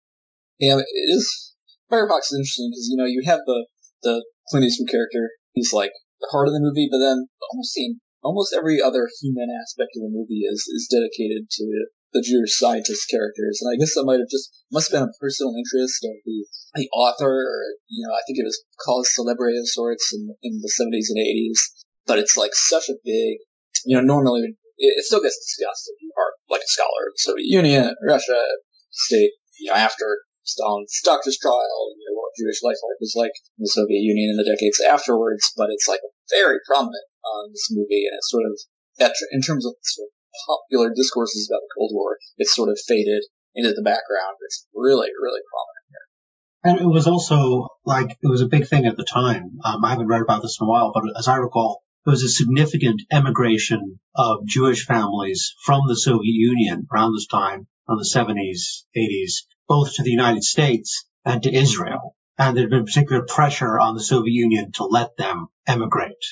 Yeah, 0.58 0.78
it 0.78 1.10
is. 1.10 1.53
Firefox 1.90 2.32
is 2.32 2.38
interesting 2.38 2.70
because 2.70 2.88
you 2.90 2.96
know 2.96 3.08
you 3.08 3.22
have 3.24 3.40
the 3.46 3.66
the 4.02 4.24
Clint 4.50 4.66
Eastwood 4.66 4.90
character. 4.90 5.30
He's 5.52 5.72
like 5.72 5.92
the 6.20 6.28
heart 6.32 6.48
of 6.48 6.54
the 6.54 6.60
movie, 6.60 6.88
but 6.90 6.98
then 6.98 7.28
almost 7.52 7.72
seen 7.72 8.00
almost 8.22 8.56
every 8.56 8.80
other 8.80 9.08
human 9.20 9.48
aspect 9.52 9.92
of 9.96 10.02
the 10.02 10.12
movie 10.12 10.48
is 10.48 10.64
is 10.72 10.88
dedicated 10.90 11.50
to 11.50 11.86
the 12.14 12.22
Jewish 12.22 12.56
scientist 12.56 13.10
characters, 13.10 13.58
and 13.60 13.74
I 13.74 13.76
guess 13.76 13.92
that 13.94 14.06
might 14.06 14.22
have 14.22 14.30
just 14.30 14.48
must 14.70 14.90
have 14.90 15.02
been 15.02 15.10
a 15.10 15.20
personal 15.20 15.52
interest 15.58 15.98
of 16.06 16.16
the 16.24 16.46
the 16.74 16.88
author, 16.94 17.42
or 17.42 17.60
you 17.88 18.06
know, 18.06 18.14
I 18.14 18.22
think 18.26 18.38
it 18.38 18.46
was 18.46 18.62
called 18.80 19.06
celebrity 19.06 19.58
of 19.58 19.68
sorts 19.68 20.14
in 20.14 20.34
in 20.42 20.60
the 20.62 20.70
seventies 20.70 21.10
and 21.10 21.20
eighties. 21.20 21.58
But 22.06 22.18
it's 22.18 22.36
like 22.36 22.54
such 22.54 22.88
a 22.88 23.00
big, 23.04 23.38
you 23.84 23.96
know, 23.96 24.02
normally 24.02 24.56
it, 24.78 24.92
it 24.98 25.04
still 25.04 25.22
gets 25.22 25.38
discussed 25.38 25.90
if 25.90 26.02
you 26.02 26.12
are 26.16 26.32
like 26.48 26.62
a 26.62 26.68
scholar 26.68 27.08
of 27.08 27.14
the 27.16 27.22
Soviet 27.22 27.46
Union, 27.48 27.94
Russia, 28.06 28.40
state, 28.90 29.32
you 29.58 29.70
know, 29.70 29.76
after 29.76 30.22
Stalin's 30.44 31.00
doctor's 31.02 31.40
trial, 31.40 31.96
you 31.96 32.06
know, 32.08 32.20
what 32.20 32.36
Jewish 32.38 32.62
life 32.62 32.78
was 33.00 33.16
like 33.16 33.32
in 33.58 33.64
the 33.64 33.72
Soviet 33.72 34.04
Union 34.04 34.30
in 34.30 34.38
the 34.38 34.48
decades 34.48 34.80
afterwards. 34.80 35.52
But 35.56 35.72
it's 35.72 35.88
like 35.88 36.00
very 36.30 36.60
prominent 36.68 37.08
on 37.24 37.50
this 37.50 37.68
movie, 37.72 38.06
and 38.06 38.16
it's 38.16 38.30
sort 38.30 38.44
of 38.44 38.60
in 39.32 39.42
terms 39.42 39.66
of 39.66 39.74
sort 39.82 40.06
of 40.06 40.12
popular 40.46 40.92
discourses 40.94 41.48
about 41.50 41.62
the 41.62 41.74
Cold 41.76 41.90
War, 41.94 42.18
it's 42.38 42.54
sort 42.54 42.68
of 42.68 42.78
faded 42.86 43.24
into 43.54 43.72
the 43.72 43.82
background. 43.82 44.36
It's 44.42 44.66
really, 44.74 45.08
really 45.20 45.40
prominent 45.50 45.84
here. 45.90 46.06
And 46.64 46.80
it 46.80 46.92
was 46.92 47.06
also 47.06 47.68
like, 47.84 48.10
it 48.10 48.28
was 48.28 48.40
a 48.40 48.48
big 48.48 48.66
thing 48.66 48.86
at 48.86 48.96
the 48.96 49.04
time. 49.04 49.58
Um, 49.64 49.84
I 49.84 49.90
haven't 49.90 50.08
read 50.08 50.22
about 50.22 50.42
this 50.42 50.58
in 50.60 50.66
a 50.66 50.70
while, 50.70 50.92
but 50.94 51.04
as 51.18 51.28
I 51.28 51.36
recall, 51.36 51.82
there 52.04 52.12
was 52.12 52.22
a 52.22 52.28
significant 52.28 53.02
emigration 53.10 53.98
of 54.14 54.46
Jewish 54.46 54.86
families 54.86 55.54
from 55.64 55.82
the 55.88 55.96
Soviet 55.96 56.24
Union 56.24 56.86
around 56.92 57.14
this 57.14 57.26
time, 57.26 57.66
on 57.88 57.98
the 57.98 58.04
70s, 58.04 58.84
80s, 58.96 59.44
both 59.68 59.94
to 59.94 60.02
the 60.02 60.10
United 60.10 60.44
States 60.44 61.06
and 61.24 61.42
to 61.42 61.54
Israel. 61.54 62.16
And 62.36 62.56
there 62.56 62.64
had 62.64 62.70
been 62.70 62.84
particular 62.84 63.22
pressure 63.22 63.78
on 63.78 63.94
the 63.94 64.02
Soviet 64.02 64.32
Union 64.32 64.72
to 64.72 64.84
let 64.84 65.16
them 65.16 65.46
emigrate. 65.66 66.24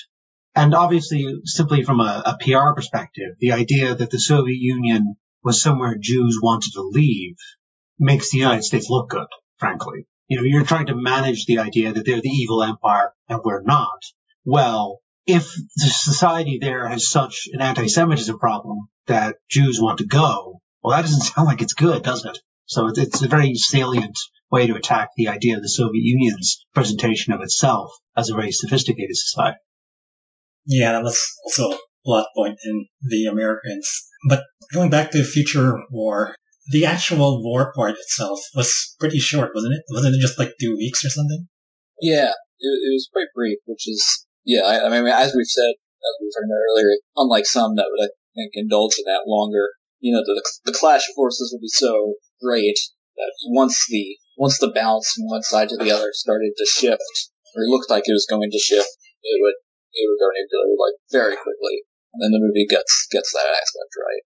And 0.55 0.75
obviously, 0.75 1.41
simply 1.45 1.83
from 1.83 1.99
a, 1.99 2.23
a 2.25 2.37
PR 2.39 2.75
perspective, 2.75 3.35
the 3.39 3.53
idea 3.53 3.95
that 3.95 4.11
the 4.11 4.19
Soviet 4.19 4.59
Union 4.59 5.15
was 5.43 5.61
somewhere 5.61 5.97
Jews 5.99 6.39
wanted 6.41 6.73
to 6.73 6.81
leave 6.81 7.37
makes 7.99 8.31
the 8.31 8.37
United 8.37 8.63
States 8.63 8.89
look 8.89 9.09
good, 9.09 9.27
frankly. 9.57 10.07
You 10.27 10.37
know, 10.37 10.43
you're 10.43 10.65
trying 10.65 10.87
to 10.87 10.95
manage 10.95 11.45
the 11.45 11.59
idea 11.59 11.93
that 11.93 12.05
they're 12.05 12.21
the 12.21 12.29
evil 12.29 12.63
empire 12.63 13.13
and 13.29 13.39
we're 13.43 13.61
not. 13.63 14.03
Well, 14.45 14.99
if 15.25 15.53
the 15.53 15.87
society 15.87 16.59
there 16.61 16.87
has 16.87 17.09
such 17.09 17.47
an 17.51 17.61
anti-Semitism 17.61 18.37
problem 18.39 18.89
that 19.07 19.37
Jews 19.49 19.79
want 19.81 19.99
to 19.99 20.05
go, 20.05 20.61
well, 20.83 20.95
that 20.95 21.03
doesn't 21.03 21.21
sound 21.33 21.47
like 21.47 21.61
it's 21.61 21.73
good, 21.73 22.03
does 22.03 22.25
it? 22.25 22.39
So 22.73 22.87
it's, 22.87 22.99
it's 22.99 23.21
a 23.21 23.27
very 23.27 23.53
salient 23.55 24.17
way 24.51 24.67
to 24.67 24.75
attack 24.75 25.09
the 25.15 25.27
idea 25.27 25.55
of 25.55 25.61
the 25.61 25.69
Soviet 25.69 26.01
Union's 26.03 26.65
presentation 26.73 27.33
of 27.33 27.41
itself 27.41 27.91
as 28.17 28.29
a 28.29 28.35
very 28.35 28.51
sophisticated 28.51 29.15
society. 29.15 29.57
Yeah, 30.65 30.93
that 30.93 31.03
was 31.03 31.19
also 31.45 31.71
a 31.71 31.79
plot 32.05 32.27
point 32.35 32.57
in 32.65 32.87
The 33.01 33.25
Americans. 33.25 33.89
But 34.27 34.43
going 34.73 34.89
back 34.89 35.11
to 35.11 35.23
Future 35.23 35.79
War, 35.91 36.35
the 36.71 36.85
actual 36.85 37.43
war 37.43 37.73
part 37.75 37.95
itself 37.95 38.39
was 38.55 38.95
pretty 38.99 39.19
short, 39.19 39.51
wasn't 39.53 39.73
it? 39.73 39.83
Wasn't 39.89 40.15
it 40.15 40.21
just 40.21 40.39
like 40.39 40.53
two 40.59 40.75
weeks 40.75 41.03
or 41.03 41.09
something? 41.09 41.47
Yeah, 41.99 42.31
it, 42.59 42.67
it 42.67 42.93
was 42.93 43.09
quite 43.11 43.27
brief, 43.35 43.59
which 43.65 43.87
is, 43.87 44.25
yeah, 44.45 44.61
I, 44.61 44.85
I 44.85 44.89
mean, 44.89 45.05
as 45.07 45.33
we've 45.35 45.45
said, 45.45 45.71
as 45.71 46.15
we 46.19 46.27
were 46.27 46.31
talking 46.31 46.49
about 46.49 46.67
earlier, 46.71 46.97
unlike 47.17 47.45
some 47.45 47.75
that 47.75 47.87
would, 47.89 48.05
I 48.05 48.09
think, 48.35 48.51
indulge 48.55 48.95
in 48.97 49.05
that 49.05 49.27
longer, 49.27 49.69
you 50.03 50.11
know, 50.11 50.19
the, 50.19 50.35
the 50.65 50.75
clash 50.75 51.07
of 51.07 51.15
forces 51.15 51.55
would 51.55 51.63
be 51.63 51.71
so 51.71 52.19
great 52.43 52.75
that 53.15 53.31
once 53.47 53.87
the, 53.87 54.17
once 54.37 54.59
the 54.59 54.67
balance 54.67 55.13
from 55.15 55.31
one 55.31 55.43
side 55.43 55.69
to 55.69 55.77
the 55.77 55.91
other 55.91 56.11
started 56.11 56.51
to 56.57 56.65
shift, 56.65 57.31
or 57.55 57.63
looked 57.63 57.89
like 57.89 58.03
it 58.05 58.11
was 58.11 58.27
going 58.29 58.51
to 58.51 58.59
shift, 58.59 58.89
it 59.23 59.39
would, 59.39 59.55
it 59.93 60.03
would 60.03 60.19
go 60.19 60.27
nuclear, 60.35 60.75
like, 60.75 60.99
very 61.09 61.35
quickly. 61.35 61.87
And 62.13 62.21
then 62.21 62.31
the 62.31 62.43
movie 62.43 62.67
gets, 62.67 63.07
gets 63.11 63.31
that 63.31 63.47
aspect 63.47 63.95
right. 63.95 64.23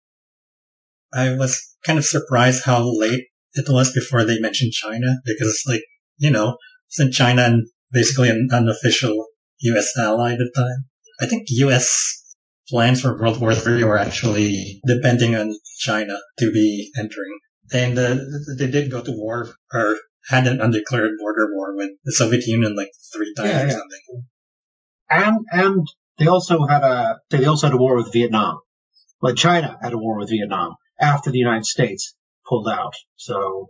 I 1.14 1.38
was 1.38 1.58
kind 1.86 1.98
of 1.98 2.06
surprised 2.06 2.66
how 2.66 2.84
late 2.84 3.26
it 3.54 3.66
was 3.70 3.94
before 3.94 4.26
they 4.26 4.40
mentioned 4.40 4.74
China 4.74 5.22
because, 5.24 5.48
it's 5.48 5.66
like, 5.66 5.84
you 6.18 6.32
know, 6.32 6.58
since 6.90 7.16
China 7.16 7.60
basically 7.92 8.30
an 8.30 8.50
unofficial 8.52 9.28
U.S. 9.62 9.94
ally 9.98 10.34
at 10.34 10.40
the 10.40 10.52
time, 10.54 10.86
I 11.22 11.28
think 11.28 11.44
U.S. 11.50 12.21
plans 12.72 13.02
for 13.02 13.20
World 13.20 13.40
War 13.40 13.52
III 13.52 13.84
were 13.84 13.98
actually 13.98 14.82
depending 14.88 15.36
on 15.36 15.54
China 15.78 16.18
to 16.40 16.52
be 16.52 16.90
entering. 16.98 17.38
And 17.74 18.00
uh, 18.00 18.16
they 18.58 18.72
did 18.72 18.90
go 18.90 19.02
to 19.02 19.12
war 19.12 19.54
or 19.74 19.98
had 20.30 20.48
an 20.48 20.62
undeclared 20.62 21.12
border 21.20 21.50
war 21.54 21.76
with 21.76 21.92
the 22.04 22.14
Soviet 22.14 22.48
Union 22.48 22.76
like 22.76 22.92
three 23.14 23.34
times 23.36 23.50
Yeah, 23.50 23.66
or 23.66 23.70
something. 23.70 24.26
And, 25.10 25.38
and 25.52 25.88
they 26.18 26.28
also 26.28 26.66
had 26.66 26.84
a, 26.84 27.20
they 27.30 27.46
also 27.46 27.68
had 27.68 27.76
a 27.76 27.78
war 27.78 27.96
with 27.96 28.14
Vietnam. 28.14 28.60
Like 29.22 29.36
China 29.36 29.78
had 29.82 29.94
a 29.94 29.98
war 29.98 30.18
with 30.18 30.30
Vietnam 30.30 30.76
after 31.00 31.30
the 31.30 31.38
United 31.38 31.66
States 31.66 32.16
pulled 32.48 32.68
out. 32.68 32.94
So, 33.18 33.70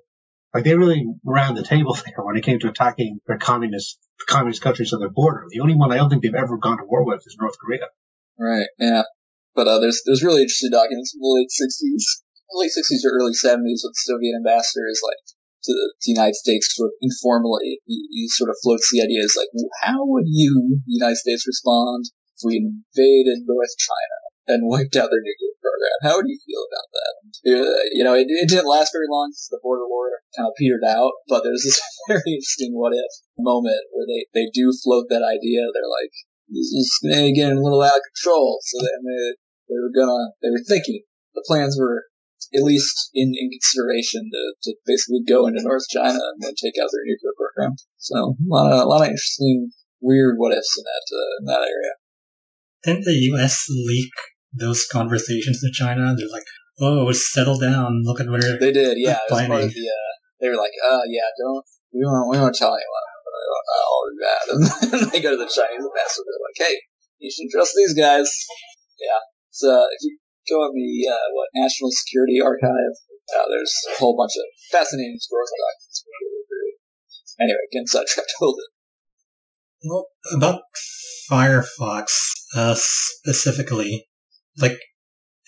like 0.54 0.64
they 0.64 0.76
really 0.76 1.06
ran 1.26 1.56
the 1.56 1.64
table 1.64 1.94
there 2.06 2.24
when 2.24 2.38
it 2.38 2.44
came 2.44 2.60
to 2.60 2.70
attacking 2.70 3.20
their 3.26 3.38
communist, 3.38 3.98
communist 4.28 4.62
countries 4.62 4.94
on 4.94 5.00
their 5.00 5.10
border. 5.10 5.46
The 5.50 5.62
only 5.62 5.76
one 5.76 5.92
I 5.92 5.98
don't 5.98 6.10
think 6.10 6.22
they've 6.22 6.36
ever 6.36 6.58
gone 6.58 6.78
to 6.78 6.86
war 6.86 7.06
with 7.06 7.22
is 7.26 7.38
North 7.40 7.58
Korea. 7.60 7.88
Right, 8.42 8.66
yeah. 8.82 9.06
But 9.54 9.68
uh, 9.70 9.78
there's 9.78 10.02
there's 10.06 10.26
really 10.26 10.42
interesting 10.42 10.74
documents 10.74 11.14
from 11.14 11.22
the 11.22 11.34
late 11.38 11.54
'60s, 11.54 12.04
late 12.58 12.74
'60s 12.74 13.06
or 13.06 13.14
early 13.14 13.38
'70s 13.38 13.86
with 13.86 13.94
the 13.94 14.06
Soviet 14.10 14.34
ambassador 14.34 14.90
is 14.90 15.02
like 15.06 15.22
to 15.70 15.72
the, 15.72 15.86
to 16.02 16.06
the 16.10 16.18
United 16.18 16.36
States, 16.42 16.74
sort 16.74 16.90
of 16.90 16.98
informally. 17.06 17.78
He, 17.86 18.08
he 18.10 18.26
sort 18.34 18.50
of 18.50 18.58
floats 18.64 18.90
the 18.90 19.06
idea 19.06 19.22
as 19.22 19.38
like, 19.38 19.54
how 19.86 20.02
would 20.10 20.26
you, 20.26 20.82
the 20.90 20.98
United 20.98 21.22
States, 21.22 21.46
respond 21.46 22.10
if 22.34 22.42
we 22.42 22.58
invaded 22.58 23.46
North 23.46 23.78
China 23.78 24.18
and 24.50 24.66
wiped 24.66 24.98
out 24.98 25.14
their 25.14 25.22
nuclear 25.22 25.56
program? 25.62 26.00
How 26.02 26.18
would 26.18 26.26
you 26.32 26.42
feel 26.42 26.66
about 26.66 26.90
that? 26.98 27.14
Uh, 27.46 27.86
You 27.94 28.02
know, 28.02 28.18
it, 28.18 28.26
it 28.26 28.50
didn't 28.50 28.66
last 28.66 28.90
very 28.90 29.06
long 29.06 29.30
since 29.38 29.54
the 29.54 29.62
border 29.62 29.86
war 29.86 30.10
kind 30.34 30.50
of 30.50 30.58
petered 30.58 30.88
out, 30.88 31.14
but 31.30 31.46
there's 31.46 31.62
this 31.62 31.78
very 32.10 32.26
interesting 32.26 32.74
what 32.74 32.98
if 32.98 33.12
moment 33.38 33.86
where 33.94 34.10
they, 34.10 34.26
they 34.34 34.50
do 34.50 34.74
float 34.82 35.06
that 35.14 35.22
idea. 35.22 35.62
They're 35.70 35.86
like, 35.86 36.16
this 36.52 36.70
is 36.76 36.92
eh, 37.12 37.32
getting 37.32 37.58
a 37.58 37.64
little 37.64 37.82
out 37.82 37.96
of 37.96 38.08
control. 38.12 38.60
So 38.64 38.78
they, 38.84 39.34
they 39.72 39.80
were 39.80 39.96
gonna, 39.96 40.36
they 40.44 40.52
were 40.52 40.64
thinking, 40.68 41.02
the 41.34 41.44
plans 41.48 41.78
were 41.80 42.12
at 42.54 42.64
least 42.64 43.10
in, 43.14 43.32
in 43.32 43.50
consideration 43.50 44.28
to, 44.32 44.44
to 44.64 44.76
basically 44.86 45.24
go 45.28 45.48
into 45.48 45.64
North 45.64 45.88
China 45.90 46.20
and 46.20 46.40
then 46.42 46.54
take 46.60 46.76
out 46.82 46.90
their 46.92 47.08
nuclear 47.08 47.32
program. 47.38 47.76
So 47.98 48.36
a 48.36 48.50
lot 48.52 48.72
of, 48.72 48.82
a 48.82 48.90
lot 48.90 49.02
of 49.02 49.08
interesting, 49.08 49.72
weird 50.02 50.36
what 50.38 50.52
ifs 50.52 50.76
in 50.78 50.84
that, 50.84 51.06
uh, 51.16 51.32
in 51.40 51.46
that 51.46 51.64
area. 51.64 51.94
Didn't 52.84 53.06
the 53.06 53.20
U.S. 53.38 53.66
leak 53.70 54.12
those 54.54 54.86
conversations 54.92 55.62
to 55.62 55.72
China? 55.72 56.16
They're 56.18 56.28
like, 56.32 56.50
oh, 56.82 57.12
settle 57.14 57.60
down. 57.60 58.02
Look 58.04 58.20
at 58.20 58.28
where 58.28 58.42
They 58.60 58.74
did, 58.74 58.98
yeah. 58.98 59.20
It 59.30 59.32
was 59.32 59.48
part 59.48 59.64
of 59.64 59.74
the, 59.74 59.88
uh, 59.88 60.12
they 60.42 60.50
were 60.50 60.58
like, 60.58 60.74
uh, 60.84 61.06
yeah, 61.08 61.30
don't, 61.40 61.64
we 61.94 62.02
won't, 62.04 62.30
we 62.32 62.38
won't 62.38 62.56
tell 62.56 62.74
anyone. 62.74 63.11
Oh, 63.42 64.02
bad. 64.22 64.46
And 65.02 65.12
they 65.12 65.22
go 65.22 65.32
to 65.32 65.42
the 65.42 65.50
Chinese 65.50 65.84
ambassador. 65.84 66.28
They're 66.28 66.48
like, 66.48 66.62
hey, 66.62 66.76
you 67.20 67.32
should 67.32 67.50
trust 67.52 67.74
these 67.76 67.94
guys. 67.94 68.30
Yeah. 69.00 69.22
So 69.52 69.70
if 69.92 70.00
you 70.02 70.18
go 70.50 70.64
on 70.64 70.74
the 70.74 71.10
uh, 71.10 71.28
what 71.34 71.50
National 71.56 71.92
Security 71.92 72.40
Archive, 72.42 72.96
uh, 73.36 73.46
there's 73.50 73.74
a 73.94 74.00
whole 74.00 74.18
bunch 74.18 74.34
of 74.38 74.46
fascinating 74.72 75.18
historical 75.18 75.58
documents. 75.58 76.04
Anyway, 77.40 77.66
getting 77.72 77.88
sidetracked 77.88 78.34
a 78.40 78.44
little 78.44 78.58
bit. 78.58 78.70
Well, 79.84 80.06
about 80.36 80.62
Firefox 81.30 82.08
uh, 82.56 82.76
specifically, 82.78 84.08
like 84.58 84.78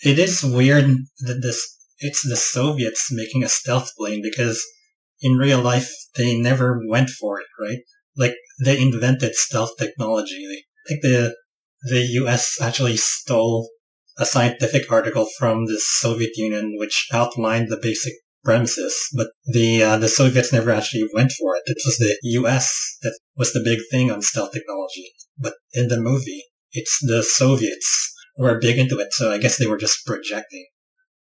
it 0.02 0.18
is 0.18 0.42
weird 0.42 0.86
that 1.20 1.40
this 1.42 1.62
it's 1.98 2.26
the 2.28 2.36
Soviets 2.36 3.08
making 3.12 3.44
a 3.44 3.48
stealth 3.48 3.90
plane 3.96 4.20
because 4.22 4.64
in 5.24 5.38
real 5.38 5.60
life 5.60 5.90
they 6.16 6.38
never 6.38 6.80
went 6.86 7.10
for 7.10 7.40
it, 7.40 7.46
right? 7.58 7.78
Like 8.16 8.34
they 8.64 8.80
invented 8.80 9.34
stealth 9.34 9.72
technology. 9.78 10.46
Like 10.88 11.00
the 11.02 11.34
the 11.90 12.02
U.S. 12.22 12.58
actually 12.62 12.96
stole 12.96 13.68
a 14.16 14.24
scientific 14.24 14.92
article 14.92 15.26
from 15.38 15.66
the 15.66 15.80
Soviet 15.80 16.30
Union 16.36 16.76
which 16.78 17.08
outlined 17.12 17.68
the 17.68 17.80
basic 17.82 18.14
premises, 18.44 18.94
but 19.16 19.28
the 19.46 19.82
uh, 19.82 19.96
the 19.96 20.08
Soviets 20.08 20.52
never 20.52 20.70
actually 20.70 21.08
went 21.14 21.32
for 21.32 21.56
it. 21.56 21.62
It 21.66 21.78
was 21.84 21.96
the 21.96 22.16
U.S. 22.40 22.98
that 23.02 23.18
was 23.36 23.52
the 23.52 23.64
big 23.64 23.80
thing 23.90 24.10
on 24.12 24.22
stealth 24.22 24.52
technology. 24.52 25.10
But 25.38 25.54
in 25.72 25.88
the 25.88 26.00
movie, 26.00 26.44
it's 26.72 26.98
the 27.02 27.22
Soviets 27.22 28.12
who 28.36 28.44
are 28.44 28.60
big 28.60 28.78
into 28.78 28.98
it, 28.98 29.08
so 29.12 29.32
I 29.32 29.38
guess 29.38 29.58
they 29.58 29.66
were 29.66 29.78
just 29.78 30.04
projecting. 30.06 30.66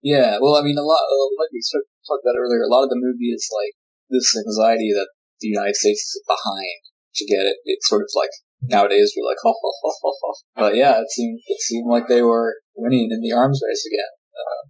Yeah, 0.03 0.39
well, 0.43 0.57
I 0.57 0.63
mean, 0.63 0.77
a 0.77 0.83
lot, 0.83 0.99
like 1.39 1.53
we 1.53 1.63
talked 1.63 2.27
about 2.27 2.35
earlier, 2.35 2.67
a 2.67 2.73
lot 2.73 2.83
of 2.83 2.91
the 2.91 2.99
movie 2.99 3.31
is 3.31 3.47
like 3.55 3.75
this 4.13 4.37
anxiety 4.37 4.93
that 4.93 5.09
the 5.41 5.49
United 5.49 5.75
States 5.75 6.01
is 6.01 6.23
behind 6.29 6.85
to 7.17 7.25
get 7.27 7.49
it. 7.49 7.57
It's 7.65 7.89
sort 7.89 8.03
of 8.03 8.09
like 8.15 8.31
nowadays 8.63 9.13
we're 9.17 9.29
like, 9.29 9.41
ho, 9.43 9.53
ho, 9.53 9.73
ho, 9.83 9.91
ho, 10.03 10.13
ho. 10.23 10.33
But 10.55 10.77
yeah, 10.77 11.01
it 11.01 11.11
seemed, 11.11 11.41
it 11.47 11.61
seemed 11.61 11.91
like 11.91 12.07
they 12.07 12.23
were 12.23 12.57
winning 12.77 13.11
in 13.11 13.21
the 13.21 13.35
arms 13.35 13.61
race 13.67 13.85
again. 13.87 14.13
Uh, 14.33 14.63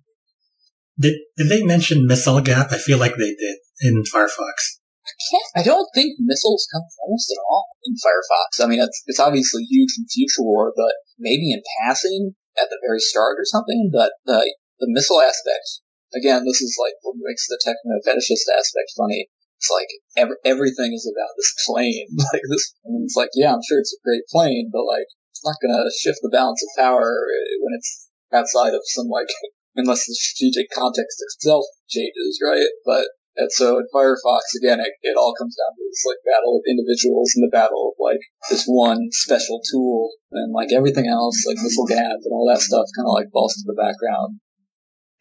did, 0.99 1.14
did 1.36 1.49
they 1.49 1.62
mention 1.64 2.07
missile 2.07 2.40
gap? 2.40 2.72
I 2.72 2.78
feel 2.78 2.99
like 2.99 3.16
they 3.16 3.34
did 3.34 3.57
in 3.80 4.03
Firefox. 4.03 4.78
I 5.03 5.12
can't, 5.30 5.51
I 5.57 5.62
don't 5.62 5.88
think 5.95 6.14
missiles 6.20 6.66
come 6.72 6.82
almost 7.03 7.30
at 7.30 7.43
all 7.51 7.66
in 7.84 7.95
Firefox. 7.95 8.64
I 8.64 8.68
mean, 8.68 8.80
it's, 8.80 9.03
it's 9.07 9.18
obviously 9.18 9.64
huge 9.64 9.90
in 9.99 10.07
Future 10.07 10.43
War, 10.43 10.72
but 10.76 10.95
maybe 11.18 11.53
in 11.53 11.62
passing 11.82 12.34
at 12.61 12.68
the 12.70 12.78
very 12.86 13.01
start 13.01 13.36
or 13.38 13.45
something, 13.45 13.90
but 13.93 14.12
the, 14.26 14.55
the 14.78 14.86
missile 14.90 15.20
aspect, 15.20 15.82
again, 16.15 16.45
this 16.45 16.61
is 16.61 16.77
like 16.81 16.95
what 17.03 17.17
makes 17.19 17.49
the 17.49 17.61
techno 17.61 18.01
fetishist 18.05 18.47
aspect 18.53 18.93
funny. 18.97 19.29
It's 19.59 19.71
like 19.71 19.91
every, 20.17 20.37
everything 20.45 20.93
is 20.93 21.07
about 21.07 21.33
this 21.39 21.55
plane. 21.67 22.09
Like 22.33 22.43
this, 22.51 22.75
it's 22.85 23.17
like, 23.17 23.31
yeah, 23.35 23.55
I'm 23.55 23.63
sure 23.63 23.79
it's 23.79 23.95
a 23.95 24.05
great 24.05 24.27
plane, 24.31 24.71
but 24.73 24.85
like, 24.85 25.07
it's 25.31 25.45
not 25.45 25.61
gonna 25.63 25.87
shift 25.95 26.19
the 26.23 26.33
balance 26.33 26.63
of 26.63 26.83
power 26.83 27.15
eh, 27.31 27.55
when 27.63 27.79
it's 27.79 28.09
outside 28.33 28.75
of 28.75 28.83
some 28.85 29.07
like, 29.07 29.31
unless 29.77 30.07
the 30.07 30.15
strategic 30.15 30.71
context 30.71 31.23
itself 31.23 31.65
changes, 31.89 32.41
right? 32.43 32.69
But 32.85 33.07
and 33.37 33.49
so 33.51 33.79
in 33.79 33.89
Firefox, 33.95 34.45
again, 34.61 34.81
it, 34.81 34.93
it, 35.01 35.17
all 35.17 35.33
comes 35.33 35.57
down 35.57 35.73
to 35.73 35.83
this 35.89 36.05
like 36.05 36.21
battle 36.29 36.61
of 36.61 36.69
individuals 36.69 37.33
and 37.35 37.41
the 37.41 37.55
battle 37.55 37.93
of 37.93 37.97
like 37.97 38.21
this 38.51 38.65
one 38.67 39.09
special 39.11 39.63
tool, 39.73 40.11
and 40.33 40.53
like 40.53 40.69
everything 40.73 41.09
else, 41.09 41.41
like 41.47 41.57
missile 41.63 41.87
gap 41.87 42.21
and 42.21 42.33
all 42.33 42.45
that 42.53 42.61
stuff, 42.61 42.85
kind 42.93 43.09
of 43.09 43.15
like 43.17 43.33
falls 43.33 43.55
to 43.55 43.65
the 43.65 43.81
background. 43.81 44.41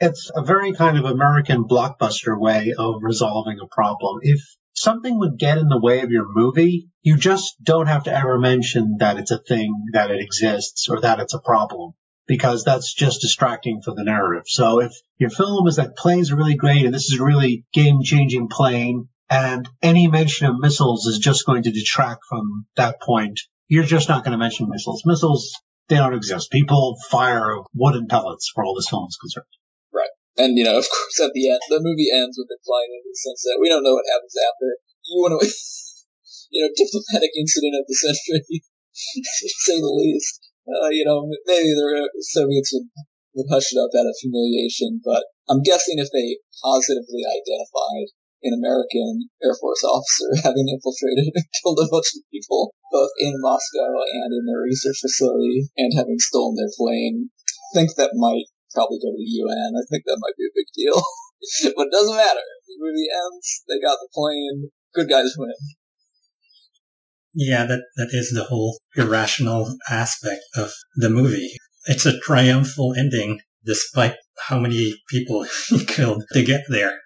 It's 0.04 0.32
a 0.36 0.44
very 0.44 0.74
kind 0.74 0.98
of 0.98 1.06
American 1.06 1.66
blockbuster 1.66 2.36
way 2.36 2.74
of 2.76 3.04
resolving 3.04 3.60
a 3.62 3.68
problem. 3.68 4.18
If 4.24 4.40
something 4.74 5.20
would 5.20 5.38
get 5.38 5.60
in 5.60 5.70
the 5.70 5.80
way 5.80 6.02
of 6.02 6.10
your 6.10 6.26
movie, 6.28 6.88
you 7.04 7.18
just 7.18 7.56
don't 7.64 7.86
have 7.86 8.06
to 8.06 8.12
ever 8.12 8.40
mention 8.40 8.98
that 8.98 9.18
it's 9.18 9.30
a 9.30 9.38
thing, 9.38 9.72
that 9.94 10.10
it 10.10 10.20
exists, 10.20 10.90
or 10.90 11.02
that 11.02 11.20
it's 11.20 11.36
a 11.36 11.40
problem 11.40 11.92
because 12.26 12.64
that's 12.64 12.92
just 12.92 13.22
distracting 13.22 13.84
for 13.86 13.94
the 13.94 14.04
narrative. 14.04 14.46
So 14.48 14.82
if 14.82 14.92
your 15.20 15.30
film 15.30 15.68
is 15.68 15.76
that 15.76 15.96
planes 15.96 16.32
are 16.32 16.36
really 16.36 16.56
great 16.56 16.84
and 16.84 16.94
this 16.96 17.12
is 17.12 17.20
a 17.20 17.24
really 17.24 17.64
game 17.72 18.02
changing 18.02 18.48
plane 18.48 19.08
and 19.30 19.70
any 19.84 20.08
mention 20.08 20.48
of 20.48 20.60
missiles 20.60 21.06
is 21.06 21.20
just 21.20 21.46
going 21.46 21.62
to 21.64 21.72
detract 21.72 22.22
from 22.28 22.66
that 22.76 23.02
point, 23.02 23.40
you're 23.68 23.84
just 23.84 24.10
not 24.10 24.24
going 24.24 24.32
to 24.32 24.40
mention 24.40 24.68
missiles. 24.68 25.04
Missiles, 25.06 25.54
they 25.90 25.98
don't 25.98 26.16
exist. 26.16 26.50
People 26.50 26.98
fire 27.12 27.58
wooden 27.76 28.08
pellets 28.08 28.52
for 28.56 28.64
all 28.64 28.74
this 28.74 28.90
film 28.90 29.06
is 29.08 29.18
concerned. 29.22 29.46
And, 30.42 30.58
you 30.58 30.66
know, 30.66 30.82
of 30.82 30.90
course, 30.90 31.22
at 31.22 31.34
the 31.38 31.46
end, 31.46 31.62
the 31.70 31.84
movie 31.84 32.10
ends 32.10 32.36
with 32.36 32.50
it 32.50 32.66
flying 32.66 32.90
into 32.90 33.14
the 33.14 33.22
sunset. 33.22 33.62
We 33.62 33.70
don't 33.70 33.86
know 33.86 33.94
what 33.94 34.10
happens 34.10 34.34
after. 34.42 34.82
You 35.06 35.22
want 35.22 35.38
to, 35.38 35.46
you 36.54 36.66
know, 36.66 36.72
diplomatic 36.74 37.32
incident 37.38 37.78
of 37.78 37.86
the 37.86 37.98
century, 37.98 38.42
to 39.22 39.48
say 39.70 39.78
the 39.78 39.94
least 39.94 40.52
uh, 40.70 40.90
you 40.90 41.06
know, 41.06 41.26
maybe 41.46 41.74
the 41.74 42.10
Soviets 42.22 42.72
would, 42.74 42.88
would 43.36 43.50
hush 43.50 43.74
it 43.74 43.82
up 43.82 43.92
out 43.98 44.10
of 44.10 44.16
humiliation, 44.22 45.02
but 45.04 45.26
I'm 45.50 45.64
guessing 45.66 45.98
if 45.98 46.14
they 46.14 46.38
positively 46.62 47.26
identified 47.26 48.14
an 48.42 48.58
American 48.58 49.30
Air 49.44 49.54
Force 49.58 49.84
officer 49.86 50.30
having 50.46 50.70
infiltrated 50.70 51.34
and 51.34 51.46
killed 51.62 51.82
a 51.82 51.90
bunch 51.90 52.10
of 52.18 52.26
people, 52.30 52.74
both 52.92 53.14
in 53.20 53.34
Moscow 53.42 54.02
and 54.02 54.34
in 54.34 54.46
their 54.46 54.66
research 54.66 54.98
facility, 55.02 55.70
and 55.78 55.94
having 55.94 56.18
stolen 56.18 56.58
their 56.58 56.74
plane, 56.78 57.30
I 57.30 57.70
think 57.74 57.96
that 57.96 58.18
might 58.18 58.50
probably 58.74 59.00
go 59.00 59.12
to 59.12 59.20
the 59.20 59.34
UN. 59.46 59.72
I 59.76 59.84
think 59.90 60.04
that 60.06 60.20
might 60.22 60.38
be 60.38 60.48
a 60.48 60.56
big 60.56 60.70
deal. 60.76 60.98
but 61.76 61.88
it 61.88 61.92
doesn't 61.92 62.16
matter. 62.16 62.46
The 62.68 62.78
movie 62.80 63.08
ends, 63.10 63.64
they 63.68 63.80
got 63.80 63.98
the 64.02 64.10
plane, 64.14 64.72
good 64.94 65.10
guys 65.10 65.34
win. 65.38 65.54
Yeah, 67.34 67.66
that, 67.66 67.82
that 67.96 68.10
is 68.12 68.32
the 68.32 68.44
whole 68.44 68.80
irrational 68.96 69.78
aspect 69.90 70.42
of 70.56 70.72
the 70.96 71.10
movie. 71.10 71.52
It's 71.86 72.06
a 72.06 72.20
triumphal 72.20 72.94
ending 72.98 73.40
despite 73.66 74.16
how 74.48 74.60
many 74.60 74.96
people 75.10 75.46
he 75.70 75.86
killed 75.86 76.24
to 76.34 76.44
get 76.44 76.62
there. 76.70 77.00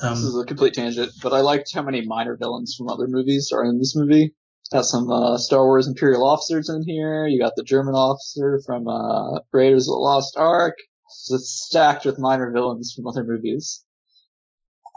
Um, 0.00 0.14
this 0.14 0.24
is 0.24 0.40
a 0.40 0.46
complete 0.46 0.74
tangent, 0.74 1.12
but 1.22 1.32
I 1.32 1.40
liked 1.40 1.70
how 1.74 1.82
many 1.82 2.04
minor 2.04 2.36
villains 2.36 2.74
from 2.76 2.88
other 2.88 3.06
movies 3.06 3.50
are 3.52 3.64
in 3.64 3.78
this 3.78 3.94
movie. 3.94 4.34
Got 4.72 4.86
some 4.86 5.10
uh, 5.10 5.36
Star 5.36 5.64
Wars 5.64 5.86
Imperial 5.86 6.24
officers 6.24 6.68
in 6.68 6.82
here. 6.86 7.26
You 7.26 7.38
got 7.38 7.52
the 7.56 7.62
German 7.62 7.94
officer 7.94 8.60
from 8.64 8.88
uh, 8.88 9.40
Raiders 9.52 9.86
of 9.86 9.92
the 9.92 9.98
Lost 9.98 10.34
Ark. 10.36 10.76
Stacked 11.14 12.04
with 12.04 12.18
minor 12.18 12.50
villains 12.50 12.92
from 12.94 13.06
other 13.06 13.24
movies. 13.24 13.84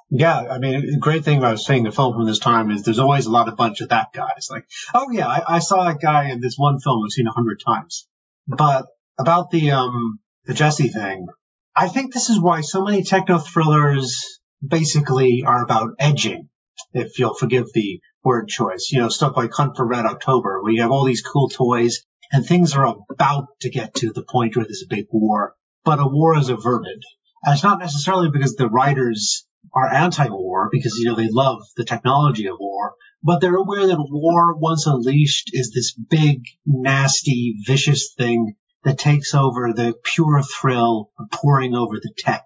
Yeah, 0.09 0.39
I 0.39 0.59
mean, 0.59 0.85
the 0.85 0.99
great 0.99 1.25
thing 1.25 1.39
about 1.39 1.59
seeing 1.59 1.83
the 1.83 1.91
film 1.91 2.13
from 2.13 2.25
this 2.25 2.39
time 2.39 2.69
is 2.69 2.83
there's 2.83 2.99
always 2.99 3.25
a 3.25 3.31
lot 3.31 3.47
of 3.47 3.57
bunch 3.57 3.81
of 3.81 3.89
that 3.89 4.13
guys. 4.13 4.47
Like, 4.51 4.65
oh 4.93 5.09
yeah, 5.11 5.27
I, 5.27 5.55
I 5.55 5.59
saw 5.59 5.83
that 5.83 5.99
guy 5.99 6.29
in 6.29 6.41
this 6.41 6.55
one 6.57 6.79
film 6.79 7.03
I've 7.03 7.11
seen 7.11 7.27
a 7.27 7.31
hundred 7.31 7.61
times. 7.65 8.07
But 8.47 8.85
about 9.17 9.49
the 9.49 9.71
um 9.71 10.19
the 10.45 10.53
Jesse 10.53 10.89
thing, 10.89 11.27
I 11.75 11.87
think 11.87 12.13
this 12.13 12.29
is 12.29 12.39
why 12.39 12.61
so 12.61 12.83
many 12.83 13.03
techno 13.03 13.39
thrillers 13.39 14.39
basically 14.65 15.43
are 15.45 15.63
about 15.63 15.95
edging, 15.99 16.49
if 16.93 17.17
you'll 17.17 17.33
forgive 17.33 17.65
the 17.73 17.99
word 18.23 18.47
choice. 18.47 18.89
You 18.91 18.99
know, 18.99 19.09
stuff 19.09 19.35
like 19.35 19.51
Hunt 19.53 19.75
for 19.75 19.87
Red 19.87 20.05
October, 20.05 20.61
where 20.61 20.71
you 20.71 20.81
have 20.81 20.91
all 20.91 21.05
these 21.05 21.23
cool 21.23 21.49
toys 21.49 22.05
and 22.31 22.45
things 22.45 22.73
are 22.73 22.95
about 23.09 23.47
to 23.61 23.69
get 23.69 23.93
to 23.95 24.11
the 24.11 24.23
point 24.23 24.55
where 24.55 24.65
there's 24.65 24.83
a 24.83 24.93
big 24.93 25.05
war, 25.11 25.55
but 25.85 25.99
a 25.99 26.07
war 26.07 26.37
is 26.37 26.49
averted. 26.49 27.03
And 27.43 27.53
it's 27.53 27.63
not 27.63 27.79
necessarily 27.79 28.29
because 28.31 28.55
the 28.55 28.67
writers 28.67 29.47
are 29.73 29.93
anti-war 29.93 30.69
because, 30.71 30.97
you 30.97 31.05
know, 31.05 31.15
they 31.15 31.29
love 31.29 31.61
the 31.77 31.85
technology 31.85 32.47
of 32.47 32.57
war, 32.59 32.95
but 33.23 33.39
they're 33.39 33.55
aware 33.55 33.87
that 33.87 34.07
war, 34.09 34.55
once 34.57 34.87
unleashed, 34.87 35.51
is 35.53 35.71
this 35.71 35.93
big, 35.93 36.43
nasty, 36.65 37.55
vicious 37.65 38.13
thing 38.17 38.55
that 38.83 38.97
takes 38.97 39.33
over 39.33 39.73
the 39.73 39.95
pure 40.03 40.41
thrill 40.41 41.11
of 41.19 41.29
poring 41.31 41.75
over 41.75 41.95
the 41.95 42.13
tech. 42.17 42.45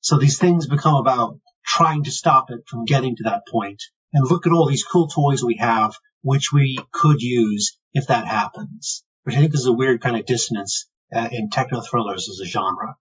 So 0.00 0.18
these 0.18 0.38
things 0.38 0.66
become 0.66 0.94
about 0.94 1.38
trying 1.64 2.04
to 2.04 2.10
stop 2.10 2.50
it 2.50 2.60
from 2.68 2.84
getting 2.84 3.16
to 3.16 3.24
that 3.24 3.42
point. 3.48 3.82
And 4.12 4.28
look 4.28 4.46
at 4.46 4.52
all 4.52 4.68
these 4.68 4.84
cool 4.84 5.08
toys 5.08 5.44
we 5.44 5.56
have, 5.56 5.94
which 6.22 6.52
we 6.52 6.78
could 6.92 7.20
use 7.20 7.78
if 7.92 8.08
that 8.08 8.26
happens. 8.26 9.04
Which 9.24 9.36
I 9.36 9.40
think 9.40 9.54
is 9.54 9.66
a 9.66 9.72
weird 9.72 10.00
kind 10.00 10.16
of 10.16 10.26
dissonance 10.26 10.88
uh, 11.14 11.28
in 11.32 11.50
techno 11.50 11.80
thrillers 11.80 12.28
as 12.28 12.40
a 12.46 12.48
genre. 12.48 12.96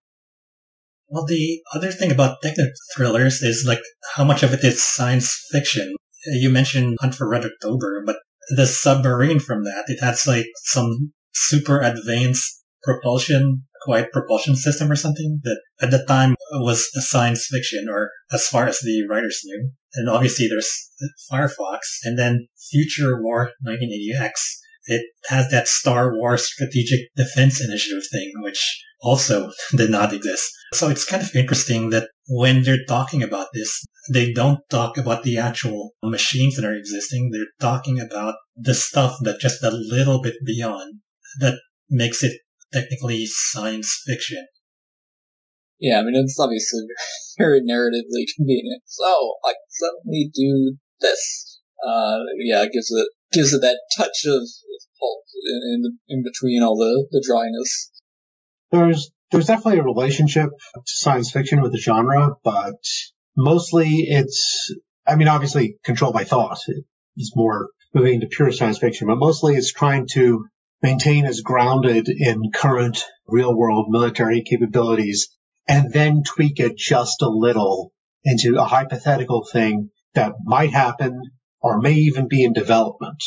Well, 1.08 1.26
the 1.26 1.62
other 1.74 1.92
thing 1.92 2.12
about 2.12 2.42
techno 2.42 2.66
thrillers 2.96 3.42
is 3.42 3.66
like 3.68 3.82
how 4.16 4.24
much 4.24 4.44
of 4.44 4.54
it 4.54 4.64
is 4.64 4.84
science 4.84 5.36
fiction. 5.52 5.96
You 6.26 6.50
mentioned 6.50 6.98
Hunt 7.00 7.16
for 7.16 7.28
Red 7.28 7.46
October, 7.46 8.04
but 8.06 8.18
the 8.50 8.68
submarine 8.68 9.40
from 9.40 9.64
that, 9.64 9.86
it 9.88 10.04
has 10.04 10.28
like 10.28 10.46
some 10.64 11.14
super 11.34 11.80
advanced 11.80 12.64
propulsion, 12.84 13.64
quiet 13.82 14.12
propulsion 14.12 14.56
system 14.56 14.92
or 14.92 14.96
something 14.96 15.40
that 15.44 15.62
at 15.82 15.92
the 15.92 16.04
time 16.06 16.36
was 16.52 16.90
a 16.96 17.02
science 17.02 17.48
fiction 17.50 17.88
or 17.90 18.12
as 18.32 18.48
far 18.48 18.68
as 18.68 18.80
the 18.80 19.06
writers 19.10 19.42
knew. 19.46 19.72
And 19.96 20.10
obviously 20.10 20.48
there's 20.48 20.92
Firefox 21.32 21.80
and 22.04 22.18
then 22.18 22.48
Future 22.70 23.22
War 23.22 23.52
1980X 23.66 24.32
it 24.90 25.06
has 25.28 25.50
that 25.52 25.68
Star 25.68 26.16
Wars 26.16 26.48
Strategic 26.48 27.00
Defense 27.16 27.64
Initiative 27.64 28.04
thing, 28.12 28.32
which 28.38 28.84
also 29.02 29.52
did 29.76 29.90
not 29.90 30.14
exist. 30.14 30.50
So 30.74 30.90
it's 30.90 31.06
kind 31.06 31.24
of 31.24 31.36
interesting 31.36 31.90
that 31.92 32.10
when 32.28 32.64
they're 32.64 32.86
talking 32.88 33.24
about 33.24 33.48
this, 33.54 33.86
they 34.12 34.34
don't 34.34 34.60
talk 34.70 34.98
about 34.98 35.24
the 35.24 35.38
actual 35.38 35.92
machines 36.04 36.56
that 36.56 36.66
are 36.66 36.76
existing. 36.76 37.30
They're 37.32 37.54
talking 37.60 38.00
about 38.00 38.36
the 38.56 38.74
stuff 38.74 39.16
that 39.22 39.40
just 39.40 39.64
a 39.64 39.72
little 39.72 40.22
bit 40.22 40.36
beyond 40.46 41.02
that 41.40 41.60
makes 41.90 42.24
it 42.24 42.42
technically 42.74 43.26
science 43.26 44.04
fiction. 44.06 44.48
Yeah, 45.80 46.00
I 46.00 46.04
mean, 46.04 46.16
it's 46.16 46.40
obviously 46.40 46.82
very 47.38 47.62
narratively 47.62 48.26
convenient. 48.36 48.84
So, 48.86 49.36
I 49.46 49.54
can 49.54 49.70
suddenly 49.70 50.30
do 50.34 50.78
this. 51.00 51.62
Uh, 51.86 52.20
yeah, 52.44 52.64
it 52.64 52.72
gives 52.74 52.92
it, 52.92 53.08
gives 53.32 53.54
it 53.54 53.62
that 53.62 53.80
touch 53.96 54.26
of 54.26 54.42
pulp 55.00 55.24
in, 55.46 55.62
in, 55.64 56.00
in 56.08 56.24
between 56.24 56.64
all 56.64 56.78
the, 56.78 57.08
the 57.12 57.24
dryness. 57.26 57.92
There's, 58.72 59.12
there's 59.32 59.48
definitely 59.48 59.80
a 59.80 59.84
relationship 59.84 60.50
to 60.74 60.82
science 60.86 61.32
fiction 61.32 61.62
with 61.62 61.72
the 61.72 61.80
genre, 61.80 62.36
but 62.44 62.82
mostly 63.36 64.06
it's, 64.08 64.74
I 65.08 65.16
mean, 65.16 65.28
obviously 65.28 65.78
controlled 65.84 66.14
by 66.14 66.24
thought. 66.24 66.60
It's 67.16 67.36
more 67.36 67.70
moving 67.94 68.16
into 68.16 68.28
pure 68.28 68.52
science 68.52 68.78
fiction, 68.78 69.08
but 69.08 69.18
mostly 69.18 69.56
it's 69.56 69.74
trying 69.74 70.08
to 70.14 70.46
maintain 70.82 71.26
as 71.26 71.42
grounded 71.42 72.08
in 72.08 72.52
current 72.54 73.04
real 73.28 73.56
world 73.56 73.88
military 73.90 74.44
capabilities 74.44 75.30
and 75.68 75.92
then 75.92 76.24
tweak 76.24 76.60
it 76.60 76.78
just 76.78 77.22
a 77.22 77.30
little 77.30 77.92
into 78.24 78.60
a 78.60 78.66
hypothetical 78.66 79.46
thing 79.52 79.90
that 80.14 80.34
might 80.44 80.72
happen 80.72 81.22
or 81.62 81.80
may 81.80 81.94
even 81.94 82.28
be 82.28 82.44
in 82.44 82.54
development. 82.54 83.24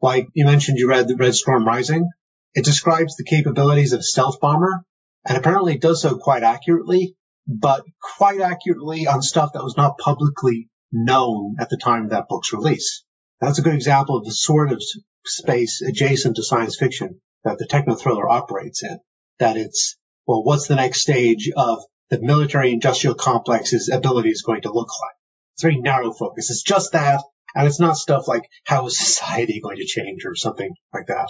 Like 0.00 0.28
you 0.34 0.44
mentioned, 0.44 0.78
you 0.78 0.88
read 0.88 1.08
the 1.08 1.16
Red 1.16 1.34
Storm 1.34 1.66
Rising. 1.66 2.08
It 2.54 2.64
describes 2.64 3.16
the 3.16 3.24
capabilities 3.24 3.92
of 3.92 4.00
a 4.00 4.04
stealth 4.04 4.40
bomber 4.40 4.84
and 5.24 5.36
apparently 5.36 5.74
it 5.74 5.82
does 5.82 6.02
so 6.02 6.16
quite 6.16 6.42
accurately, 6.42 7.14
but 7.46 7.84
quite 8.00 8.40
accurately 8.40 9.06
on 9.06 9.22
stuff 9.22 9.52
that 9.52 9.62
was 9.62 9.76
not 9.76 9.98
publicly 9.98 10.68
known 10.90 11.56
at 11.60 11.68
the 11.68 11.76
time 11.76 12.04
of 12.04 12.10
that 12.10 12.28
book's 12.28 12.52
release. 12.52 13.04
That's 13.40 13.58
a 13.58 13.62
good 13.62 13.74
example 13.74 14.16
of 14.16 14.24
the 14.24 14.32
sort 14.32 14.72
of 14.72 14.82
space 15.24 15.82
adjacent 15.82 16.36
to 16.36 16.42
science 16.42 16.76
fiction 16.76 17.20
that 17.44 17.58
the 17.58 17.66
techno 17.66 17.94
thriller 17.94 18.28
operates 18.28 18.82
in. 18.82 18.98
That 19.38 19.56
it's, 19.56 19.96
well, 20.26 20.42
what's 20.42 20.66
the 20.66 20.76
next 20.76 21.02
stage 21.02 21.50
of 21.56 21.78
the 22.10 22.20
military 22.20 22.72
industrial 22.72 23.14
complex's 23.14 23.88
ability 23.88 24.30
is 24.30 24.42
going 24.42 24.62
to 24.62 24.72
look 24.72 24.88
like? 25.00 25.14
It's 25.54 25.62
very 25.62 25.78
narrow 25.78 26.12
focus. 26.12 26.50
It's 26.50 26.62
just 26.62 26.92
that, 26.92 27.22
and 27.54 27.66
it's 27.66 27.80
not 27.80 27.96
stuff 27.96 28.28
like 28.28 28.42
how 28.64 28.86
is 28.86 28.98
society 28.98 29.60
going 29.62 29.76
to 29.76 29.86
change 29.86 30.24
or 30.24 30.34
something 30.34 30.70
like 30.92 31.06
that. 31.06 31.28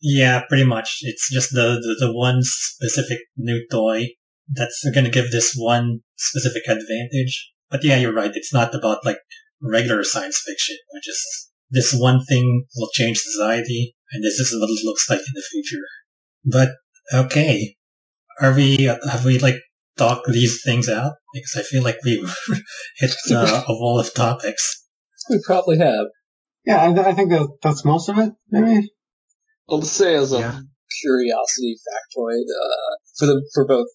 Yeah, 0.00 0.42
pretty 0.48 0.64
much. 0.64 0.98
It's 1.02 1.28
just 1.32 1.50
the, 1.52 1.80
the, 1.80 2.06
the 2.06 2.12
one 2.12 2.38
specific 2.42 3.18
new 3.36 3.66
toy 3.70 4.08
that's 4.48 4.88
going 4.94 5.04
to 5.04 5.10
give 5.10 5.30
this 5.30 5.54
one 5.56 6.00
specific 6.16 6.62
advantage. 6.68 7.52
But 7.70 7.84
yeah, 7.84 7.96
you're 7.96 8.14
right. 8.14 8.30
It's 8.32 8.52
not 8.52 8.74
about 8.74 9.04
like 9.04 9.18
regular 9.60 10.04
science 10.04 10.42
fiction, 10.46 10.76
which 10.92 11.08
is 11.08 11.50
this 11.70 11.94
one 11.96 12.24
thing 12.24 12.64
will 12.76 12.88
change 12.92 13.18
society, 13.18 13.94
and 14.12 14.24
this 14.24 14.38
is 14.38 14.56
what 14.58 14.70
it 14.70 14.86
looks 14.86 15.10
like 15.10 15.18
in 15.20 15.34
the 15.34 15.44
future. 15.50 15.84
But 16.44 16.70
okay, 17.12 17.76
are 18.40 18.54
we 18.54 18.84
have 18.84 19.24
we 19.24 19.38
like 19.38 19.60
talked 19.96 20.28
these 20.28 20.62
things 20.64 20.88
out? 20.88 21.14
Because 21.34 21.56
I 21.58 21.62
feel 21.62 21.82
like 21.82 21.98
we 22.04 22.26
hit 22.98 23.14
uh, 23.30 23.64
a 23.66 23.72
wall 23.72 24.00
of 24.00 24.14
topics. 24.14 24.86
We 25.28 25.40
probably 25.44 25.78
have. 25.78 26.06
Yeah, 26.64 26.82
I, 26.82 27.10
I 27.10 27.12
think 27.14 27.30
that 27.30 27.48
that's 27.62 27.84
most 27.84 28.08
of 28.08 28.18
it. 28.18 28.32
Maybe. 28.50 28.90
I'll 29.68 29.80
just 29.80 29.96
say 29.96 30.14
as 30.14 30.32
a 30.32 30.40
Yeah. 30.40 30.60
curiosity 31.02 31.76
factoid 31.76 32.44
uh, 32.48 32.94
for 33.18 33.26
the 33.26 33.48
for 33.54 33.66
both 33.66 33.88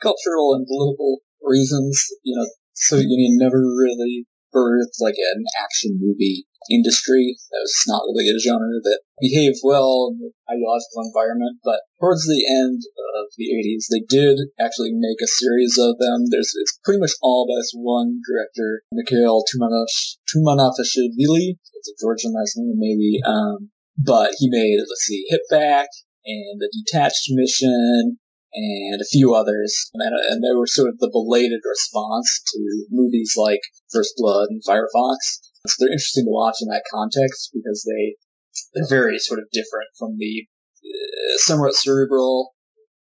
cultural 0.00 0.54
and 0.54 0.66
political 0.66 1.18
reasons. 1.42 2.06
You 2.22 2.36
know, 2.38 2.46
Soviet 2.74 3.08
Union 3.08 3.38
never 3.38 3.58
really 3.58 4.26
birthed 4.54 5.00
like 5.00 5.16
an 5.18 5.44
action 5.60 5.98
movie 6.00 6.46
industry. 6.70 7.36
That 7.50 7.64
was 7.64 7.84
not 7.86 8.02
really 8.08 8.28
a 8.28 8.38
genre 8.38 8.80
that 8.82 9.00
behaved 9.20 9.60
well 9.64 10.12
in 10.12 10.18
the 10.18 10.30
ideological 10.50 11.06
environment. 11.06 11.58
But 11.64 11.80
towards 12.00 12.26
the 12.26 12.44
end 12.44 12.82
of 13.18 13.32
the 13.36 13.48
80s, 13.52 13.86
they 13.90 14.04
did 14.08 14.38
actually 14.60 14.92
make 14.92 15.20
a 15.22 15.30
series 15.30 15.76
of 15.78 15.98
them. 15.98 16.28
There's 16.30 16.52
it's 16.54 16.78
pretty 16.84 17.00
much 17.00 17.12
all 17.22 17.46
by 17.48 17.58
this 17.58 17.72
one 17.74 18.20
director, 18.26 18.82
Mikhail 18.92 19.44
Tumanishvili. 19.48 21.56
It's 21.56 21.90
a 21.90 21.98
Georgian 22.00 22.34
last 22.34 22.54
name, 22.56 22.74
maybe. 22.76 23.20
Um, 23.24 23.70
but 23.98 24.34
he 24.38 24.48
made, 24.50 24.78
let's 24.78 25.06
see, 25.06 25.26
Hit 25.28 25.40
Back 25.50 25.88
and 26.24 26.60
The 26.60 26.70
Detached 26.70 27.26
Mission 27.30 28.18
and 28.52 29.00
a 29.00 29.10
few 29.10 29.34
others. 29.34 29.90
And, 29.94 30.02
and 30.30 30.42
they 30.42 30.54
were 30.56 30.66
sort 30.66 30.88
of 30.88 30.98
the 30.98 31.10
belated 31.12 31.60
response 31.64 32.42
to 32.54 32.86
movies 32.90 33.34
like 33.36 33.60
First 33.92 34.14
Blood 34.16 34.48
and 34.50 34.62
Firefox. 34.66 35.44
So 35.66 35.74
they're 35.78 35.92
interesting 35.92 36.24
to 36.24 36.32
watch 36.32 36.56
in 36.60 36.68
that 36.68 36.88
context 36.90 37.50
because 37.52 37.84
they, 37.84 38.16
they're 38.74 38.88
very 38.88 39.18
sort 39.18 39.40
of 39.40 39.52
different 39.52 39.88
from 39.98 40.16
the 40.18 40.46
uh, 40.84 41.36
somewhat 41.44 41.74
cerebral 41.74 42.54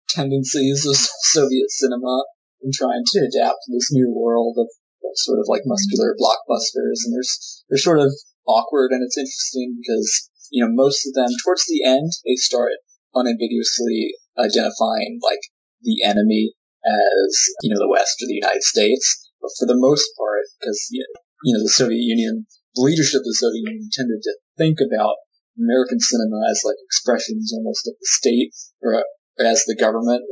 tendencies 0.09 0.85
of 0.85 0.95
Soviet 1.33 1.69
cinema 1.69 2.23
in 2.61 2.71
trying 2.73 3.03
to 3.13 3.19
adapt 3.19 3.65
to 3.65 3.73
this 3.73 3.89
new 3.91 4.13
world 4.13 4.57
of 4.59 4.67
sort 5.15 5.39
of 5.39 5.45
like 5.47 5.61
muscular 5.65 6.15
blockbusters. 6.19 7.05
And 7.05 7.13
there's, 7.13 7.63
they're 7.69 7.77
sort 7.77 7.99
of 7.99 8.13
awkward 8.45 8.91
and 8.91 9.03
it's 9.03 9.17
interesting 9.17 9.77
because 9.81 10.29
you 10.53 10.63
know, 10.63 10.69
most 10.71 11.07
of 11.07 11.13
them 11.17 11.33
towards 11.43 11.65
the 11.65 11.83
end, 11.83 12.11
they 12.25 12.35
start 12.35 12.77
unambiguously 13.15 14.13
identifying 14.37 15.19
like 15.23 15.41
the 15.81 16.03
enemy 16.03 16.53
as, 16.83 17.31
you 17.61 17.69
know, 17.69 17.79
the 17.79 17.91
West 17.91 18.19
or 18.21 18.27
the 18.27 18.41
United 18.41 18.63
States. 18.63 19.05
But 19.39 19.51
for 19.59 19.67
the 19.67 19.79
most 19.79 20.07
part, 20.17 20.47
because, 20.59 20.87
you 20.91 21.53
know, 21.53 21.63
the 21.63 21.69
Soviet 21.69 22.03
Union, 22.03 22.47
the 22.75 22.83
leadership 22.83 23.21
of 23.21 23.29
the 23.29 23.39
Soviet 23.39 23.63
Union 23.67 23.89
tended 23.91 24.21
to 24.23 24.33
think 24.57 24.79
about 24.79 25.19
American 25.59 25.99
cinema 25.99 26.41
as 26.49 26.63
like 26.65 26.79
expressions 26.81 27.53
almost 27.53 27.85
of 27.87 27.93
the 27.99 28.09
state 28.09 28.55
or 28.81 29.03
as 29.39 29.63
the 29.65 29.77
government, 29.77 30.23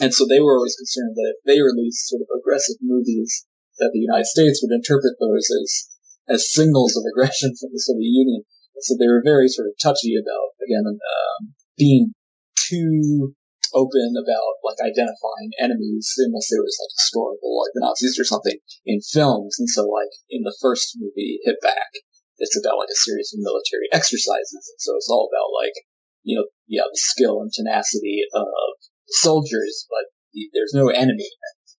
and 0.00 0.12
so 0.14 0.26
they 0.26 0.42
were 0.42 0.58
always 0.58 0.74
concerned 0.74 1.14
that 1.14 1.34
if 1.34 1.40
they 1.46 1.62
released 1.62 2.10
sort 2.10 2.22
of 2.22 2.30
aggressive 2.34 2.78
movies, 2.82 3.46
that 3.78 3.90
the 3.94 4.02
United 4.02 4.26
States 4.26 4.62
would 4.62 4.74
interpret 4.74 5.14
those 5.18 5.46
as, 5.50 5.70
as 6.28 6.52
signals 6.54 6.98
of 6.98 7.06
aggression 7.06 7.54
from 7.54 7.70
the 7.70 7.82
Soviet 7.82 8.10
Union. 8.10 8.42
So 8.82 8.98
they 8.98 9.06
were 9.06 9.22
very 9.22 9.46
sort 9.46 9.70
of 9.70 9.78
touchy 9.78 10.18
about, 10.18 10.58
again, 10.66 10.82
um, 10.86 11.54
being 11.76 12.14
too 12.56 13.34
open 13.74 14.14
about 14.14 14.62
like 14.62 14.78
identifying 14.80 15.50
enemies 15.58 16.14
unless 16.22 16.48
there 16.48 16.62
was 16.62 16.78
like 16.78 16.94
historical, 16.94 17.50
like 17.58 17.74
the 17.74 17.82
Nazis 17.82 18.18
or 18.18 18.24
something 18.24 18.56
in 18.86 19.02
films. 19.02 19.58
And 19.58 19.68
so 19.68 19.84
like 19.90 20.14
in 20.30 20.46
the 20.46 20.54
first 20.62 20.94
movie, 20.96 21.42
Hit 21.42 21.58
Back, 21.60 21.90
it's 22.38 22.54
about 22.54 22.78
like 22.78 22.90
a 22.90 23.04
series 23.04 23.34
of 23.34 23.42
military 23.42 23.90
exercises. 23.90 24.62
And 24.70 24.80
so 24.80 24.94
it's 24.96 25.10
all 25.10 25.26
about 25.26 25.50
like, 25.50 25.74
you 26.22 26.38
know, 26.38 26.46
yeah, 26.66 26.86
the 26.86 26.98
skill 26.98 27.42
and 27.42 27.50
tenacity 27.52 28.22
of 28.32 28.46
soldiers, 29.08 29.86
but 29.90 30.08
there's 30.54 30.74
no 30.74 30.88
enemy. 30.88 31.28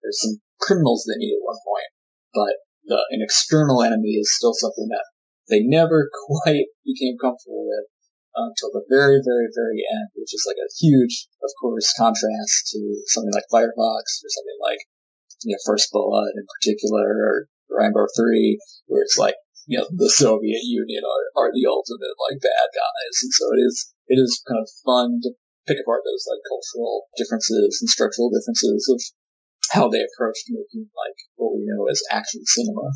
There's 0.03 0.20
some 0.20 0.42
criminals 0.61 1.07
they 1.07 1.18
meet 1.18 1.34
at 1.34 1.47
one 1.47 1.59
point, 1.64 1.90
but 2.34 2.55
the, 2.84 2.99
an 3.11 3.22
external 3.22 3.82
enemy 3.82 4.20
is 4.20 4.34
still 4.34 4.53
something 4.53 4.88
that 4.90 5.07
they 5.49 5.62
never 5.62 6.11
quite 6.26 6.66
became 6.84 7.16
comfortable 7.16 7.66
with 7.66 7.86
Um, 8.35 8.51
until 8.51 8.74
the 8.74 8.82
very, 8.91 9.22
very, 9.22 9.47
very 9.55 9.87
end, 9.87 10.11
which 10.18 10.35
is 10.35 10.43
like 10.43 10.59
a 10.59 10.74
huge, 10.82 11.30
of 11.39 11.55
course, 11.62 11.87
contrast 11.95 12.66
to 12.74 12.80
something 13.07 13.30
like 13.30 13.47
Firefox 13.47 14.05
or 14.26 14.30
something 14.30 14.59
like, 14.59 14.82
you 15.47 15.55
know, 15.55 15.62
First 15.62 15.95
Blood 15.95 16.35
in 16.35 16.43
particular 16.59 17.14
or 17.14 17.47
Rambo 17.70 18.11
3, 18.11 18.59
where 18.91 19.07
it's 19.07 19.14
like, 19.14 19.39
you 19.66 19.78
know, 19.78 19.87
the 19.87 20.11
Soviet 20.11 20.66
Union 20.66 21.07
are, 21.07 21.47
are 21.47 21.51
the 21.55 21.64
ultimate, 21.70 22.18
like, 22.28 22.43
bad 22.43 22.68
guys. 22.74 23.14
And 23.22 23.32
so 23.32 23.45
it 23.55 23.61
is, 23.64 23.76
it 24.11 24.18
is 24.18 24.43
kind 24.45 24.61
of 24.61 24.68
fun 24.85 25.22
to 25.22 25.30
pick 25.70 25.78
apart 25.80 26.03
those, 26.05 26.26
like, 26.28 26.43
cultural 26.45 27.09
differences 27.16 27.78
and 27.80 27.89
structural 27.89 28.28
differences 28.28 28.85
of 28.91 29.01
how 29.72 29.89
they 29.89 30.05
approached 30.05 30.51
making, 30.51 30.91
like, 30.93 31.16
what 31.39 31.57
we 31.57 31.64
know 31.64 31.87
as 31.89 32.03
action 32.11 32.43
cinema. 32.45 32.93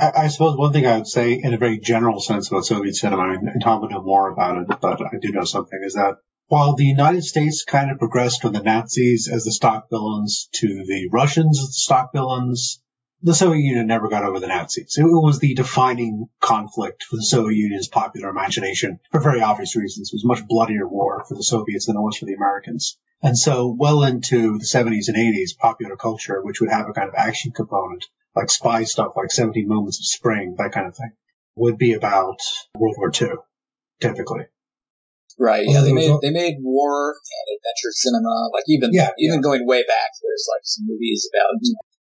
I, 0.00 0.24
I, 0.24 0.28
suppose 0.28 0.56
one 0.56 0.72
thing 0.72 0.86
I 0.86 0.96
would 0.96 1.06
say 1.06 1.34
in 1.34 1.52
a 1.52 1.58
very 1.58 1.78
general 1.78 2.20
sense 2.20 2.48
about 2.48 2.64
Soviet 2.64 2.96
cinema, 2.96 3.34
and 3.34 3.62
Tom 3.62 3.82
would 3.82 3.90
know 3.90 4.02
more 4.02 4.30
about 4.30 4.56
it, 4.56 4.80
but 4.80 5.00
I 5.02 5.18
do 5.20 5.30
know 5.30 5.44
something, 5.44 5.78
is 5.84 5.94
that 5.94 6.16
while 6.48 6.74
the 6.74 6.86
United 6.86 7.22
States 7.22 7.64
kind 7.64 7.90
of 7.90 7.98
progressed 7.98 8.40
from 8.40 8.54
the 8.54 8.62
Nazis 8.62 9.28
as 9.30 9.44
the 9.44 9.52
stock 9.52 9.88
villains 9.90 10.48
to 10.54 10.84
the 10.86 11.08
Russians 11.12 11.60
as 11.60 11.68
the 11.68 11.72
stock 11.74 12.12
villains, 12.14 12.82
the 13.22 13.34
Soviet 13.34 13.60
Union 13.60 13.86
never 13.86 14.08
got 14.08 14.24
over 14.24 14.40
the 14.40 14.46
Nazis. 14.46 14.96
It 14.96 15.04
was 15.04 15.38
the 15.38 15.54
defining 15.54 16.28
conflict 16.40 17.04
for 17.04 17.16
the 17.16 17.22
Soviet 17.22 17.58
Union's 17.58 17.88
popular 17.88 18.30
imagination 18.30 19.00
for 19.12 19.20
very 19.20 19.42
obvious 19.42 19.76
reasons. 19.76 20.08
It 20.08 20.16
was 20.16 20.24
a 20.24 20.28
much 20.28 20.48
bloodier 20.48 20.88
war 20.88 21.24
for 21.28 21.34
the 21.34 21.44
Soviets 21.44 21.86
than 21.86 21.96
it 21.96 22.00
was 22.00 22.16
for 22.16 22.24
the 22.24 22.34
Americans. 22.34 22.96
And 23.22 23.36
so 23.36 23.76
well 23.78 24.02
into 24.02 24.58
the 24.58 24.64
70s 24.64 25.08
and 25.08 25.18
80s, 25.18 25.58
popular 25.58 25.96
culture, 25.96 26.40
which 26.42 26.60
would 26.60 26.70
have 26.70 26.88
a 26.88 26.94
kind 26.94 27.08
of 27.08 27.14
action 27.14 27.52
component, 27.52 28.06
like 28.36 28.50
spy 28.50 28.84
stuff 28.84 29.12
like 29.16 29.30
17 29.30 29.66
Moments 29.66 29.98
of 29.98 30.06
Spring, 30.06 30.54
that 30.58 30.72
kind 30.72 30.86
of 30.86 30.96
thing, 30.96 31.12
would 31.56 31.78
be 31.78 31.92
about 31.92 32.38
World 32.74 32.96
War 32.98 33.10
II. 33.10 33.28
typically. 34.00 34.46
Right. 35.38 35.64
Yeah, 35.66 35.80
they 35.80 35.92
made 35.92 36.12
they 36.20 36.30
made 36.30 36.56
war 36.60 37.14
and 37.16 37.46
adventure 37.56 37.92
cinema. 37.92 38.50
Like 38.52 38.64
even 38.68 38.90
Yeah, 38.92 39.10
even 39.18 39.40
going 39.40 39.66
way 39.66 39.82
back, 39.82 40.10
there's 40.20 40.46
like 40.52 40.62
some 40.64 40.84
movies 40.86 41.28
about 41.32 41.56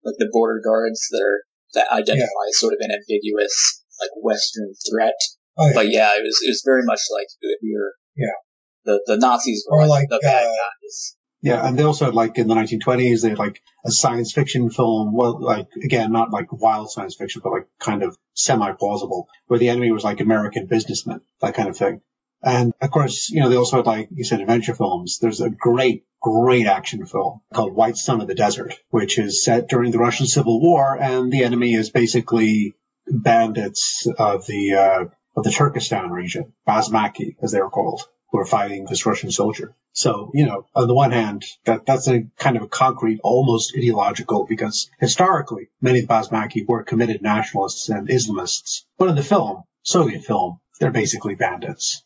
like 0.05 0.15
the 0.19 0.29
border 0.31 0.61
guards 0.65 1.09
that 1.11 1.21
are 1.23 1.43
that 1.75 1.91
identify 1.91 2.45
as 2.49 2.59
sort 2.61 2.75
of 2.75 2.79
an 2.81 2.91
ambiguous 2.95 3.83
like 4.01 4.11
Western 4.23 4.73
threat. 4.89 5.19
Oh, 5.59 5.67
yeah. 5.67 5.73
But 5.75 5.89
yeah, 5.91 6.11
it 6.15 6.23
was 6.23 6.39
it 6.43 6.51
was 6.51 6.63
very 6.65 6.85
much 6.85 7.01
like 7.11 7.27
you're 7.61 7.93
Yeah. 8.15 8.39
the 8.85 9.03
the 9.07 9.17
Nazis 9.17 9.67
were 9.69 9.79
Or 9.83 9.87
like, 9.87 10.07
like, 10.07 10.09
the 10.11 10.21
bad 10.23 10.47
uh, 10.47 10.51
guys. 10.55 11.17
Yeah, 11.45 11.61
and 11.63 11.79
they 11.79 11.83
also 11.83 12.11
like 12.11 12.39
in 12.39 12.49
the 12.49 12.55
1920s, 12.55 13.21
they 13.21 13.29
had 13.29 13.39
like 13.39 13.61
a 13.85 13.91
science 13.91 14.33
fiction 14.33 14.71
film. 14.71 15.15
Well, 15.15 15.39
like 15.43 15.69
again, 15.77 16.11
not 16.11 16.31
like 16.31 16.51
wild 16.51 16.91
science 16.91 17.17
fiction, 17.17 17.43
but 17.45 17.53
like 17.53 17.67
kind 17.79 18.03
of 18.03 18.17
semi-plausible, 18.33 19.29
where 19.47 19.59
the 19.59 19.69
enemy 19.69 19.93
was 19.93 20.05
like 20.05 20.21
American 20.21 20.65
businessmen, 20.65 21.21
that 21.43 21.53
kind 21.53 21.69
of 21.69 21.77
thing. 21.77 22.01
And 22.43 22.73
of 22.81 22.91
course, 22.91 23.29
you 23.29 23.41
know, 23.41 23.51
they 23.51 23.57
also 23.57 23.77
had 23.77 23.87
like 23.87 24.09
you 24.11 24.25
said, 24.25 24.41
adventure 24.41 24.75
films. 24.75 25.19
There's 25.19 25.43
a 25.43 25.51
great, 25.51 26.07
great 26.23 26.67
action 26.67 27.05
film 27.05 27.43
called 27.53 27.75
White 27.75 27.99
Sun 27.99 28.23
of 28.23 28.27
the 28.27 28.35
Desert, 28.35 28.73
which 28.89 29.19
is 29.19 29.45
set 29.45 29.69
during 29.69 29.91
the 29.93 29.99
Russian 29.99 30.25
Civil 30.25 30.63
War, 30.63 30.99
and 30.99 31.31
the 31.31 31.45
enemy 31.45 31.75
is 31.75 31.91
basically 31.91 32.73
bandits 33.07 34.09
of 34.19 34.47
the 34.47 34.75
uh, 34.77 35.05
of 35.37 35.45
the 35.45 35.51
Turkestan 35.51 36.11
region, 36.11 36.55
Basmachi, 36.67 37.37
as 37.43 37.53
they 37.53 37.61
were 37.61 37.69
called, 37.69 38.01
who 38.35 38.41
are 38.41 38.45
fighting 38.45 38.85
this 38.85 39.07
Russian 39.07 39.31
soldier. 39.31 39.77
So, 39.93 40.33
you 40.35 40.45
know, 40.45 40.67
on 40.75 40.89
the 40.89 40.95
one 40.95 41.13
hand, 41.13 41.45
that, 41.67 41.87
that's 41.87 42.09
a 42.09 42.27
kind 42.37 42.57
of 42.57 42.65
a 42.65 42.67
concrete, 42.67 43.21
almost 43.23 43.73
ideological, 43.79 44.45
because 44.45 44.91
historically, 44.99 45.71
many 45.81 46.01
of 46.01 46.09
the 46.09 46.13
Basmachi 46.13 46.67
were 46.67 46.83
committed 46.83 47.23
nationalists 47.23 47.89
and 47.89 48.09
Islamists. 48.09 48.83
But 48.99 49.09
in 49.09 49.15
the 49.15 49.23
film, 49.23 49.63
Soviet 49.85 50.25
film, 50.25 50.59
they're 50.81 50.91
basically 50.91 51.37
bandits. 51.37 52.03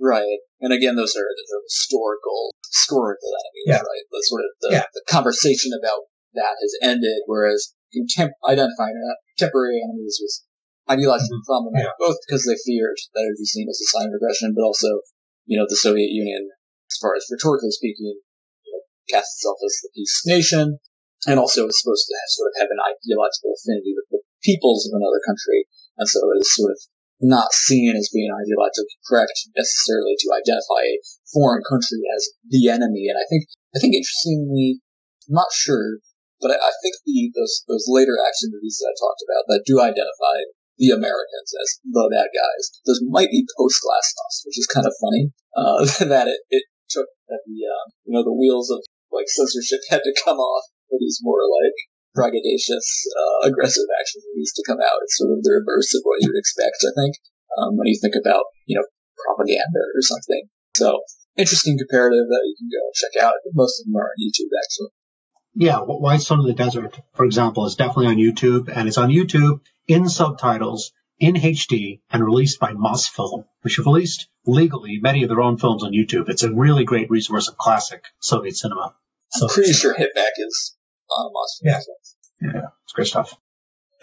Right. 0.00 0.42
And 0.60 0.72
again, 0.72 0.96
those 0.96 1.14
are 1.14 1.30
those 1.30 1.52
are 1.54 1.62
historical 1.70 2.50
historical 2.66 3.30
enemies, 3.38 3.66
Yeah. 3.70 3.86
right? 3.86 4.04
The 4.10 4.24
sort 4.26 4.42
of 4.42 4.50
the, 4.60 4.68
Yeah. 4.72 4.86
the 4.92 5.04
conversation 5.08 5.70
about 5.78 6.10
that 6.34 6.58
has 6.60 6.74
ended, 6.82 7.22
whereas 7.26 7.72
contemp- 7.94 8.34
identifying 8.50 8.98
uh, 8.98 9.14
contemporary 9.38 9.78
enemies 9.78 10.18
was 10.18 10.42
ideologically 10.90 11.38
problematic, 11.46 11.94
both 12.00 12.16
because 12.26 12.42
they 12.50 12.58
feared 12.66 12.98
that 13.14 13.22
it 13.22 13.30
would 13.30 13.38
be 13.38 13.46
seen 13.46 13.68
as 13.70 13.78
a 13.78 13.86
sign 13.94 14.08
of 14.08 14.18
aggression, 14.18 14.54
but 14.58 14.66
also, 14.66 15.06
you 15.48 15.56
know, 15.56 15.64
the 15.64 15.80
Soviet 15.80 16.12
Union, 16.12 16.52
as 16.92 17.00
far 17.00 17.16
as 17.16 17.24
rhetorically 17.32 17.72
speaking, 17.72 18.20
you 18.20 18.70
know, 18.76 18.84
cast 19.08 19.40
itself 19.40 19.56
as 19.64 19.74
the 19.80 19.90
peace 19.96 20.20
nation, 20.28 20.76
and 21.24 21.40
also 21.40 21.66
is 21.66 21.80
supposed 21.80 22.04
to 22.04 22.14
have, 22.14 22.30
sort 22.36 22.52
of 22.52 22.56
have 22.60 22.70
an 22.70 22.84
ideological 22.84 23.56
affinity 23.56 23.96
with 23.96 24.06
the 24.12 24.20
peoples 24.44 24.84
of 24.84 24.92
another 24.92 25.18
country, 25.24 25.64
and 25.96 26.06
so 26.06 26.20
it 26.36 26.44
is 26.44 26.52
sort 26.52 26.76
of 26.76 26.78
not 27.18 27.50
seen 27.50 27.96
as 27.96 28.12
being 28.14 28.30
ideologically 28.30 28.94
correct 29.08 29.34
necessarily 29.56 30.14
to 30.20 30.30
identify 30.30 30.86
a 30.86 31.02
foreign 31.34 31.64
country 31.66 31.98
as 32.14 32.30
the 32.46 32.70
enemy. 32.70 33.10
And 33.10 33.18
I 33.18 33.26
think, 33.26 33.50
I 33.74 33.82
think 33.82 33.98
interestingly, 33.98 34.78
I'm 35.26 35.34
not 35.34 35.50
sure, 35.50 35.98
but 36.38 36.54
I, 36.54 36.62
I 36.62 36.72
think 36.78 36.94
the, 37.02 37.34
those, 37.34 37.66
those 37.66 37.90
later 37.90 38.14
action 38.22 38.54
movies 38.54 38.78
that 38.78 38.94
I 38.94 39.00
talked 39.02 39.22
about 39.26 39.50
that 39.50 39.66
do 39.66 39.82
identify 39.82 40.46
the 40.78 40.94
Americans 40.94 41.50
as 41.58 41.82
the 41.82 42.06
bad 42.08 42.30
guys, 42.30 42.64
those 42.86 43.02
might 43.10 43.30
be 43.34 43.44
post 43.58 43.82
Glasnost, 43.82 44.46
which 44.46 44.58
is 44.58 44.70
kind 44.70 44.86
of 44.86 44.94
funny, 45.02 45.34
uh, 45.58 45.82
that 46.14 46.30
it, 46.30 46.40
it 46.50 46.64
took 46.88 47.10
that 47.28 47.42
the, 47.44 47.58
uh, 47.66 47.84
you 48.06 48.14
know, 48.14 48.22
the 48.22 48.34
wheels 48.34 48.70
of 48.70 48.80
like 49.10 49.26
censorship 49.28 49.82
had 49.90 50.06
to 50.06 50.14
come 50.24 50.38
off 50.38 50.64
for 50.86 50.96
these 51.02 51.20
more 51.20 51.42
like 51.44 51.76
braggadocious, 52.16 52.88
uh, 53.14 53.50
aggressive 53.50 53.86
action 54.00 54.22
movies 54.30 54.54
to 54.56 54.64
come 54.66 54.80
out. 54.80 55.02
It's 55.04 55.18
sort 55.18 55.34
of 55.34 55.42
the 55.44 55.54
reverse 55.60 55.92
of 55.94 56.02
what 56.02 56.18
you'd 56.22 56.38
expect, 56.38 56.82
I 56.82 56.92
think, 56.94 57.14
um, 57.58 57.76
when 57.76 57.86
you 57.86 57.98
think 58.00 58.14
about, 58.18 58.48
you 58.66 58.78
know, 58.78 58.86
propaganda 59.18 59.82
or 59.94 60.02
something. 60.02 60.48
So, 60.74 61.02
interesting 61.36 61.78
comparative 61.78 62.26
that 62.26 62.44
you 62.46 62.54
can 62.58 62.70
go 62.70 62.82
check 62.94 63.14
out. 63.22 63.34
Most 63.54 63.78
of 63.78 63.86
them 63.86 63.98
are 63.98 64.10
on 64.10 64.18
YouTube, 64.18 64.50
actually. 64.50 64.90
Yeah, 65.54 65.78
White 65.82 66.22
Sun 66.22 66.40
of 66.40 66.46
the 66.46 66.54
Desert, 66.54 67.00
for 67.14 67.24
example, 67.24 67.66
is 67.66 67.74
definitely 67.74 68.06
on 68.06 68.16
YouTube, 68.16 68.70
and 68.74 68.86
it's 68.86 68.98
on 68.98 69.10
YouTube 69.10 69.60
in 69.88 70.08
subtitles 70.08 70.92
in 71.18 71.34
HD 71.34 72.00
and 72.10 72.24
released 72.24 72.60
by 72.60 72.72
Mosfilm, 72.72 73.44
which 73.62 73.76
have 73.76 73.86
released 73.86 74.28
legally 74.46 74.98
many 75.00 75.22
of 75.22 75.28
their 75.28 75.40
own 75.40 75.58
films 75.58 75.82
on 75.82 75.92
YouTube. 75.92 76.28
It's 76.28 76.44
a 76.44 76.54
really 76.54 76.84
great 76.84 77.10
resource 77.10 77.48
of 77.48 77.56
classic 77.56 78.04
Soviet 78.20 78.56
cinema. 78.56 78.94
I'm 79.42 79.48
pretty 79.48 79.72
sure 79.72 79.94
Hitback 79.94 80.38
is 80.38 80.76
on 81.10 81.32
Monster. 81.32 81.64
Yeah. 81.64 81.80
Yeah, 82.40 82.68
it's 82.84 82.92
great 82.94 83.08
stuff. 83.08 83.34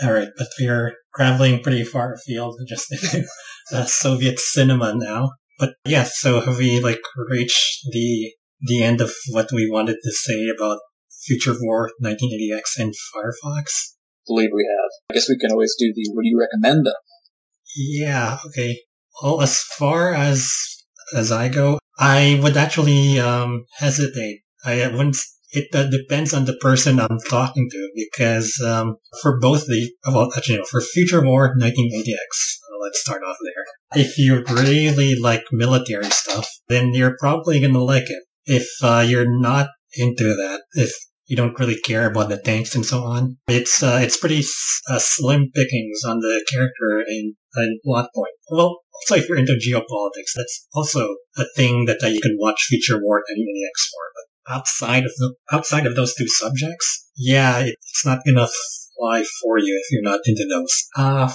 All 0.04 0.12
right, 0.12 0.28
but 0.38 0.48
we 0.60 0.68
are 0.68 0.94
traveling 1.16 1.64
pretty 1.64 1.86
far 1.86 2.14
afield 2.14 2.60
just 2.68 2.92
into 2.92 3.26
uh, 3.72 3.86
Soviet 3.86 4.40
cinema 4.40 4.94
now. 4.94 5.32
But 5.58 5.76
yes, 5.86 6.20
so 6.20 6.42
have 6.42 6.58
we 6.58 6.82
like 6.82 7.02
reached 7.30 7.80
the 7.92 8.34
the 8.62 8.84
end 8.84 9.00
of 9.00 9.14
what 9.30 9.52
we 9.54 9.70
wanted 9.70 9.98
to 10.04 10.12
say 10.12 10.48
about 10.54 10.80
Future 11.24 11.56
War 11.62 11.92
1980X 12.04 12.78
and 12.78 12.94
Firefox? 12.94 13.95
Believe 14.28 14.50
we 14.54 14.68
have. 14.70 14.92
I 15.10 15.14
guess 15.14 15.30
we 15.30 15.38
can 15.38 15.52
always 15.52 15.76
do 15.78 15.92
the 15.94 16.12
would 16.14 16.26
you 16.26 16.40
recommend 16.40 16.86
them? 16.86 16.94
Yeah, 17.76 18.38
okay. 18.48 18.80
Well, 19.22 19.42
as 19.42 19.60
far 19.62 20.14
as 20.14 20.50
as 21.14 21.32
I 21.32 21.50
go, 21.50 21.80
I 22.00 22.40
would 22.42 22.58
actually 22.58 23.20
um, 23.20 23.66
hesitate. 23.78 24.42
I 24.66 24.88
wouldn't. 24.88 25.18
It 25.52 25.74
uh, 25.74 25.90
depends 25.90 26.34
on 26.34 26.46
the 26.46 26.58
person 26.60 27.00
I'm 27.00 27.20
talking 27.30 27.70
to 27.70 27.90
because 27.96 28.60
um, 28.66 28.98
for 29.22 29.40
both 29.40 29.68
the 29.68 29.92
well, 30.06 30.30
actually, 30.36 30.58
no, 30.58 30.66
for 30.66 30.82
Future 30.82 31.24
War 31.24 31.56
1980X, 31.58 32.12
uh, 32.12 32.78
let's 32.82 33.00
start 33.02 33.22
off 33.24 33.38
there. 33.44 34.02
If 34.04 34.18
you 34.18 34.44
really 34.50 35.16
like 35.18 35.44
military 35.52 36.10
stuff, 36.10 36.48
then 36.68 36.94
you're 36.94 37.16
probably 37.20 37.62
gonna 37.62 37.84
like 37.84 38.10
it. 38.10 38.24
If 38.46 38.68
uh, 38.84 39.06
you're 39.08 39.40
not 39.40 39.70
into 39.96 40.26
that, 40.26 40.64
if 40.74 40.92
you 41.28 41.36
don't 41.36 41.58
really 41.60 41.80
care 41.80 42.10
about 42.10 42.30
the 42.30 42.38
tanks 42.38 42.76
and 42.76 42.86
so 42.86 43.04
on. 43.04 43.38
It's 43.48 43.82
uh, 43.82 44.00
it's 44.02 44.18
pretty 44.18 44.44
uh, 44.90 45.00
slim 45.00 45.52
pickings 45.54 46.02
on 46.08 46.20
the 46.20 46.46
character 46.52 47.04
and, 47.08 47.36
and 47.56 47.80
plot 47.84 48.10
point. 48.14 48.34
Well, 48.50 48.82
also 48.94 49.16
if 49.16 49.28
you're 49.28 49.38
into 49.38 49.54
geopolitics, 49.54 50.34
that's 50.36 50.68
also 50.74 51.16
a 51.38 51.46
thing 51.56 51.86
that 51.86 52.02
you 52.02 52.22
can 52.22 52.38
watch 52.40 52.68
Future 52.70 53.00
War 53.02 53.24
and 53.28 53.48
X 53.74 53.90
for. 53.90 54.04
But 54.16 54.56
outside 54.56 55.06
of 55.06 55.12
the 55.18 55.36
outside 55.52 55.86
of 55.86 55.96
those 55.96 56.14
two 56.16 56.28
subjects, 56.28 57.10
yeah, 57.18 57.60
it's 57.60 58.06
not 58.06 58.20
gonna 58.26 58.48
fly 58.98 59.24
for 59.42 59.58
you 59.58 59.82
if 59.82 59.92
you're 59.92 60.10
not 60.10 60.22
into 60.26 60.46
those. 60.48 60.74
Uh, 60.96 61.32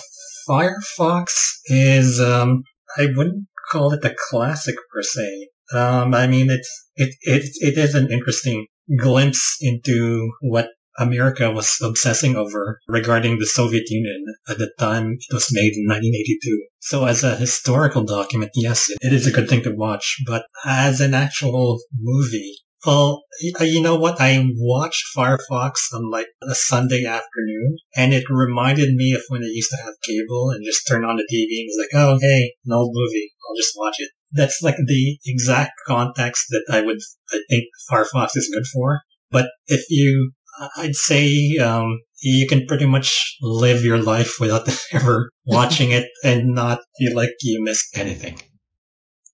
Firefox 0.48 1.32
is 1.66 2.20
um, 2.20 2.62
I 2.96 3.06
wouldn't 3.14 3.46
call 3.70 3.92
it 3.92 4.04
a 4.04 4.14
classic 4.30 4.76
per 4.92 5.02
se. 5.02 5.48
Um, 5.72 6.14
I 6.14 6.26
mean, 6.26 6.48
it's 6.50 6.88
it 6.96 7.14
it 7.22 7.42
it 7.60 7.78
is 7.78 7.94
an 7.94 8.10
interesting 8.10 8.66
glimpse 8.98 9.56
into 9.60 10.30
what 10.40 10.70
America 10.98 11.50
was 11.50 11.78
obsessing 11.82 12.36
over 12.36 12.80
regarding 12.88 13.38
the 13.38 13.46
Soviet 13.46 13.84
Union 13.88 14.24
at 14.48 14.58
the 14.58 14.70
time 14.78 15.16
it 15.18 15.34
was 15.34 15.48
made 15.52 15.72
in 15.74 15.86
1982. 15.88 16.66
So 16.80 17.06
as 17.06 17.24
a 17.24 17.36
historical 17.36 18.04
document, 18.04 18.50
yes, 18.54 18.86
it 19.00 19.12
is 19.12 19.26
a 19.26 19.32
good 19.32 19.48
thing 19.48 19.62
to 19.62 19.74
watch, 19.74 20.16
but 20.26 20.44
as 20.64 21.00
an 21.00 21.14
actual 21.14 21.78
movie, 21.98 22.54
well, 22.84 23.24
you 23.60 23.82
know 23.82 23.96
what? 23.96 24.20
I 24.20 24.42
watched 24.56 25.04
Firefox 25.14 25.72
on 25.92 26.10
like 26.10 26.28
a 26.42 26.54
Sunday 26.54 27.04
afternoon, 27.04 27.76
and 27.94 28.14
it 28.14 28.24
reminded 28.30 28.94
me 28.94 29.12
of 29.12 29.20
when 29.28 29.42
I 29.42 29.50
used 29.50 29.70
to 29.70 29.82
have 29.84 29.94
cable 30.02 30.50
and 30.50 30.64
just 30.64 30.88
turn 30.88 31.04
on 31.04 31.16
the 31.16 31.28
TV 31.30 31.60
and 31.60 31.68
was 31.68 31.78
like, 31.78 32.02
oh, 32.02 32.18
hey, 32.20 32.54
an 32.64 32.72
old 32.72 32.92
movie. 32.94 33.32
I'll 33.48 33.56
just 33.56 33.74
watch 33.76 33.96
it. 33.98 34.10
That's 34.32 34.60
like 34.62 34.76
the 34.76 35.18
exact 35.26 35.72
context 35.86 36.46
that 36.50 36.64
I 36.70 36.80
would, 36.82 36.98
I 37.32 37.40
think 37.48 37.64
Firefox 37.90 38.30
is 38.36 38.50
good 38.52 38.66
for. 38.72 39.00
But 39.30 39.46
if 39.66 39.84
you, 39.90 40.32
I'd 40.76 40.94
say, 40.94 41.56
um, 41.58 42.00
you 42.22 42.46
can 42.46 42.66
pretty 42.66 42.86
much 42.86 43.36
live 43.40 43.82
your 43.82 43.98
life 43.98 44.34
without 44.40 44.68
ever 44.92 45.30
watching 45.46 45.90
it 45.90 46.08
and 46.24 46.54
not 46.54 46.80
feel 46.98 47.16
like 47.16 47.30
you 47.40 47.62
missed 47.62 47.96
anything. 47.96 48.40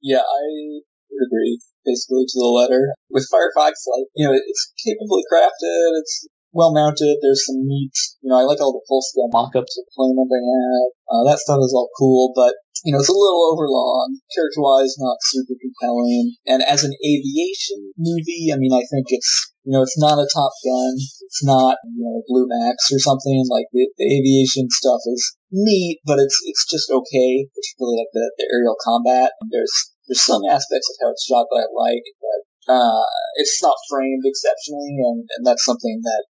Yeah, 0.02 0.20
I 0.20 0.80
agree 1.26 1.58
basically 1.86 2.26
to 2.26 2.36
the 2.42 2.50
letter. 2.50 2.90
With 3.08 3.30
Firefox, 3.30 3.86
like, 3.86 4.10
you 4.18 4.26
know, 4.26 4.34
it's 4.34 4.74
capably 4.82 5.22
crafted, 5.30 6.02
it's 6.02 6.26
well 6.50 6.74
mounted, 6.74 7.22
there's 7.22 7.46
some 7.46 7.62
neat, 7.62 7.94
you 8.20 8.28
know, 8.28 8.42
I 8.42 8.42
like 8.42 8.60
all 8.60 8.74
the 8.74 8.84
full 8.90 9.00
scale 9.00 9.30
mock-ups 9.30 9.78
of 9.78 9.86
plane 9.94 10.18
that 10.18 10.28
they 10.28 10.42
have. 10.42 10.88
Uh, 11.06 11.22
that 11.30 11.38
stuff 11.38 11.62
is 11.62 11.72
all 11.72 11.88
cool, 11.94 12.34
but, 12.34 12.58
you 12.84 12.92
know, 12.92 13.00
it's 13.00 13.08
a 13.08 13.16
little 13.16 13.48
overlong. 13.52 14.20
Character-wise, 14.34 14.96
not 14.98 15.16
super 15.22 15.54
compelling. 15.56 16.36
And 16.46 16.62
as 16.62 16.84
an 16.84 16.92
aviation 17.00 17.92
movie, 17.96 18.52
I 18.52 18.56
mean, 18.58 18.72
I 18.72 18.84
think 18.90 19.08
it's, 19.08 19.54
you 19.64 19.72
know, 19.72 19.82
it's 19.82 19.98
not 19.98 20.20
a 20.20 20.28
Top 20.28 20.52
Gun. 20.64 20.94
It's 20.96 21.42
not, 21.44 21.78
you 21.84 22.04
know, 22.04 22.22
Blue 22.28 22.46
Max 22.48 22.92
or 22.92 22.98
something. 22.98 23.46
Like, 23.48 23.66
the, 23.72 23.88
the 23.96 24.06
aviation 24.06 24.68
stuff 24.70 25.00
is 25.06 25.36
neat, 25.50 26.00
but 26.04 26.18
it's, 26.18 26.36
it's 26.44 26.66
just 26.68 26.90
okay, 26.90 27.48
particularly 27.54 27.96
like 28.02 28.12
the, 28.12 28.26
the 28.38 28.46
aerial 28.52 28.76
combat. 28.82 29.32
There's, 29.50 29.72
there's 30.06 30.24
some 30.24 30.44
aspects 30.44 30.90
of 30.90 30.96
how 31.00 31.10
it's 31.12 31.24
shot 31.24 31.46
that 31.50 31.66
I 31.66 31.68
like, 31.72 32.04
but 32.20 32.40
uh, 32.66 33.06
it's 33.36 33.62
not 33.62 33.78
framed 33.88 34.22
exceptionally, 34.26 34.98
and, 34.98 35.24
and 35.38 35.46
that's 35.46 35.64
something 35.64 36.02
that 36.02 36.26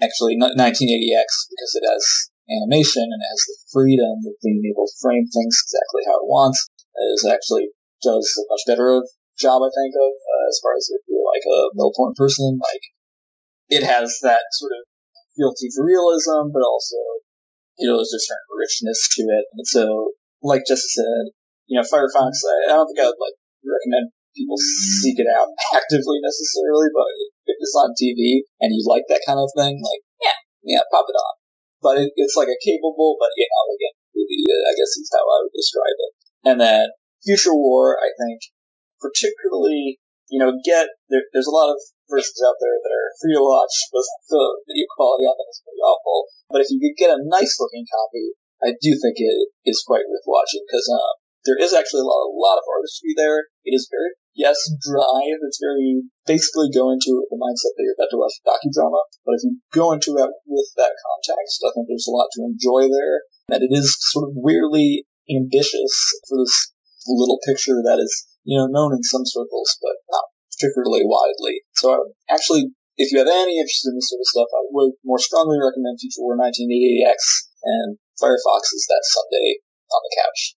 actually 0.00 0.34
n- 0.34 0.54
1980X, 0.56 1.28
because 1.50 1.72
it 1.74 1.84
has 1.86 2.29
animation 2.50 3.06
and 3.06 3.22
has 3.22 3.40
the 3.46 3.58
freedom 3.70 4.26
of 4.26 4.34
being 4.42 4.62
able 4.66 4.90
to 4.90 5.00
frame 5.00 5.26
things 5.30 5.54
exactly 5.62 6.02
how 6.10 6.18
it 6.18 6.28
wants, 6.28 6.58
is 7.14 7.24
actually 7.24 7.70
does 8.02 8.26
a 8.36 8.44
much 8.50 8.64
better 8.66 9.02
job, 9.38 9.62
I 9.62 9.70
think, 9.72 9.94
of 9.96 10.12
uh, 10.12 10.44
as 10.50 10.58
far 10.60 10.74
as 10.76 10.90
if 10.90 11.00
you're 11.08 11.24
like 11.24 11.46
a 11.46 11.72
Melbourne 11.78 12.16
person, 12.16 12.60
like 12.60 12.84
it 13.70 13.86
has 13.86 14.18
that 14.26 14.44
sort 14.58 14.74
of 14.74 14.82
fealty 15.38 15.70
for 15.72 15.86
realism, 15.86 16.52
but 16.52 16.66
also 16.66 16.98
you 17.80 17.88
know 17.88 17.96
there's 17.96 18.12
a 18.12 18.20
certain 18.20 18.52
richness 18.58 19.00
to 19.16 19.22
it. 19.24 19.46
And 19.56 19.66
so, 19.66 20.12
like 20.44 20.68
Jesse 20.68 21.00
said, 21.00 21.32
you 21.70 21.80
know, 21.80 21.86
Firefox, 21.86 22.44
I, 22.44 22.74
I 22.74 22.76
don't 22.76 22.88
think 22.90 23.00
I'd 23.00 23.16
like 23.16 23.38
recommend 23.64 24.12
people 24.36 24.60
seek 25.00 25.16
it 25.18 25.30
out 25.30 25.48
actively 25.78 26.20
necessarily, 26.20 26.92
but 26.92 27.08
if 27.48 27.56
it's 27.56 27.76
on 27.78 27.96
TV 27.96 28.44
and 28.60 28.74
you 28.74 28.84
like 28.84 29.08
that 29.08 29.24
kind 29.24 29.40
of 29.40 29.48
thing, 29.56 29.80
like 29.80 30.02
yeah, 30.20 30.38
yeah, 30.76 30.84
pop 30.92 31.08
it 31.08 31.16
on. 31.16 31.39
But 31.80 31.98
it, 31.98 32.12
it's 32.16 32.36
like 32.36 32.52
a 32.52 32.60
capable, 32.60 33.16
but 33.16 33.32
you 33.36 33.48
know, 33.48 33.64
again, 33.72 33.96
I 34.68 34.72
guess 34.76 34.92
is 35.00 35.10
how 35.12 35.24
I 35.24 35.38
would 35.44 35.56
describe 35.56 35.96
it. 35.96 36.12
And 36.44 36.56
then 36.60 36.84
Future 37.24 37.56
War, 37.56 37.96
I 38.00 38.12
think, 38.16 38.40
particularly, 39.00 40.00
you 40.28 40.38
know, 40.40 40.56
get 40.64 40.88
there, 41.08 41.24
there's 41.32 41.48
a 41.48 41.56
lot 41.56 41.72
of 41.72 41.80
versions 42.08 42.40
out 42.44 42.58
there 42.60 42.76
that 42.76 42.92
are 42.92 43.10
free 43.20 43.36
to 43.36 43.42
watch, 43.42 43.74
but 43.92 44.04
the 44.28 44.42
video 44.68 44.86
quality 44.96 45.24
on 45.24 45.36
them 45.36 45.48
is 45.48 45.62
pretty 45.64 45.82
awful. 45.82 46.28
But 46.50 46.62
if 46.64 46.68
you 46.68 46.82
could 46.82 46.98
get 46.98 47.14
a 47.14 47.22
nice 47.22 47.56
looking 47.62 47.86
copy, 47.86 48.36
I 48.60 48.76
do 48.76 48.92
think 48.98 49.16
it 49.16 49.48
is 49.64 49.84
quite 49.86 50.04
worth 50.04 50.26
watching 50.28 50.60
because 50.68 50.84
um, 50.92 51.16
there 51.48 51.56
is 51.56 51.72
actually 51.72 52.04
a 52.04 52.08
lot, 52.10 52.28
a 52.28 52.36
lot 52.36 52.60
of 52.60 52.68
artistry 52.68 53.16
there. 53.16 53.48
It 53.64 53.72
is 53.72 53.88
very, 53.88 54.12
yes, 54.34 54.56
dry. 54.82 55.20
It's 55.40 55.60
very 55.60 56.04
basically 56.26 56.70
go 56.70 56.90
into 56.90 57.26
the 57.28 57.38
mindset 57.38 57.74
that 57.74 57.84
you're 57.84 57.98
about 57.98 58.12
to 58.14 58.20
watch 58.20 58.36
a 58.38 58.46
docudrama. 58.46 59.00
But 59.24 59.36
if 59.38 59.42
you 59.44 59.58
go 59.72 59.92
into 59.92 60.16
it 60.18 60.30
with 60.46 60.68
that 60.76 60.94
context, 60.94 61.64
I 61.64 61.70
think 61.74 61.86
there's 61.88 62.08
a 62.08 62.14
lot 62.14 62.30
to 62.38 62.46
enjoy 62.46 62.88
there. 62.88 63.26
And 63.50 63.62
it 63.66 63.72
is 63.74 63.96
sort 64.14 64.28
of 64.28 64.38
weirdly 64.38 65.06
ambitious 65.30 65.94
for 66.28 66.38
this 66.38 66.54
little 67.06 67.40
picture 67.46 67.82
that 67.82 67.98
is, 67.98 68.12
you 68.44 68.58
know, 68.58 68.66
known 68.70 68.94
in 68.94 69.02
some 69.02 69.26
circles, 69.26 69.78
but 69.82 69.96
not 70.10 70.26
particularly 70.54 71.02
widely. 71.04 71.62
So 71.74 71.94
um, 71.94 72.12
actually, 72.28 72.70
if 73.00 73.10
you 73.10 73.18
have 73.18 73.32
any 73.32 73.56
interest 73.56 73.88
in 73.88 73.96
this 73.96 74.12
sort 74.12 74.20
of 74.20 74.28
stuff, 74.28 74.50
I 74.52 74.62
would 74.70 74.92
more 75.04 75.18
strongly 75.18 75.56
recommend 75.56 75.98
Future 75.98 76.20
War 76.20 76.36
1980X 76.36 77.50
and 77.64 77.96
Firefox's 78.20 78.84
That 78.88 79.02
Sunday 79.08 79.64
on 79.88 80.00
the 80.04 80.12
Couch. 80.20 80.59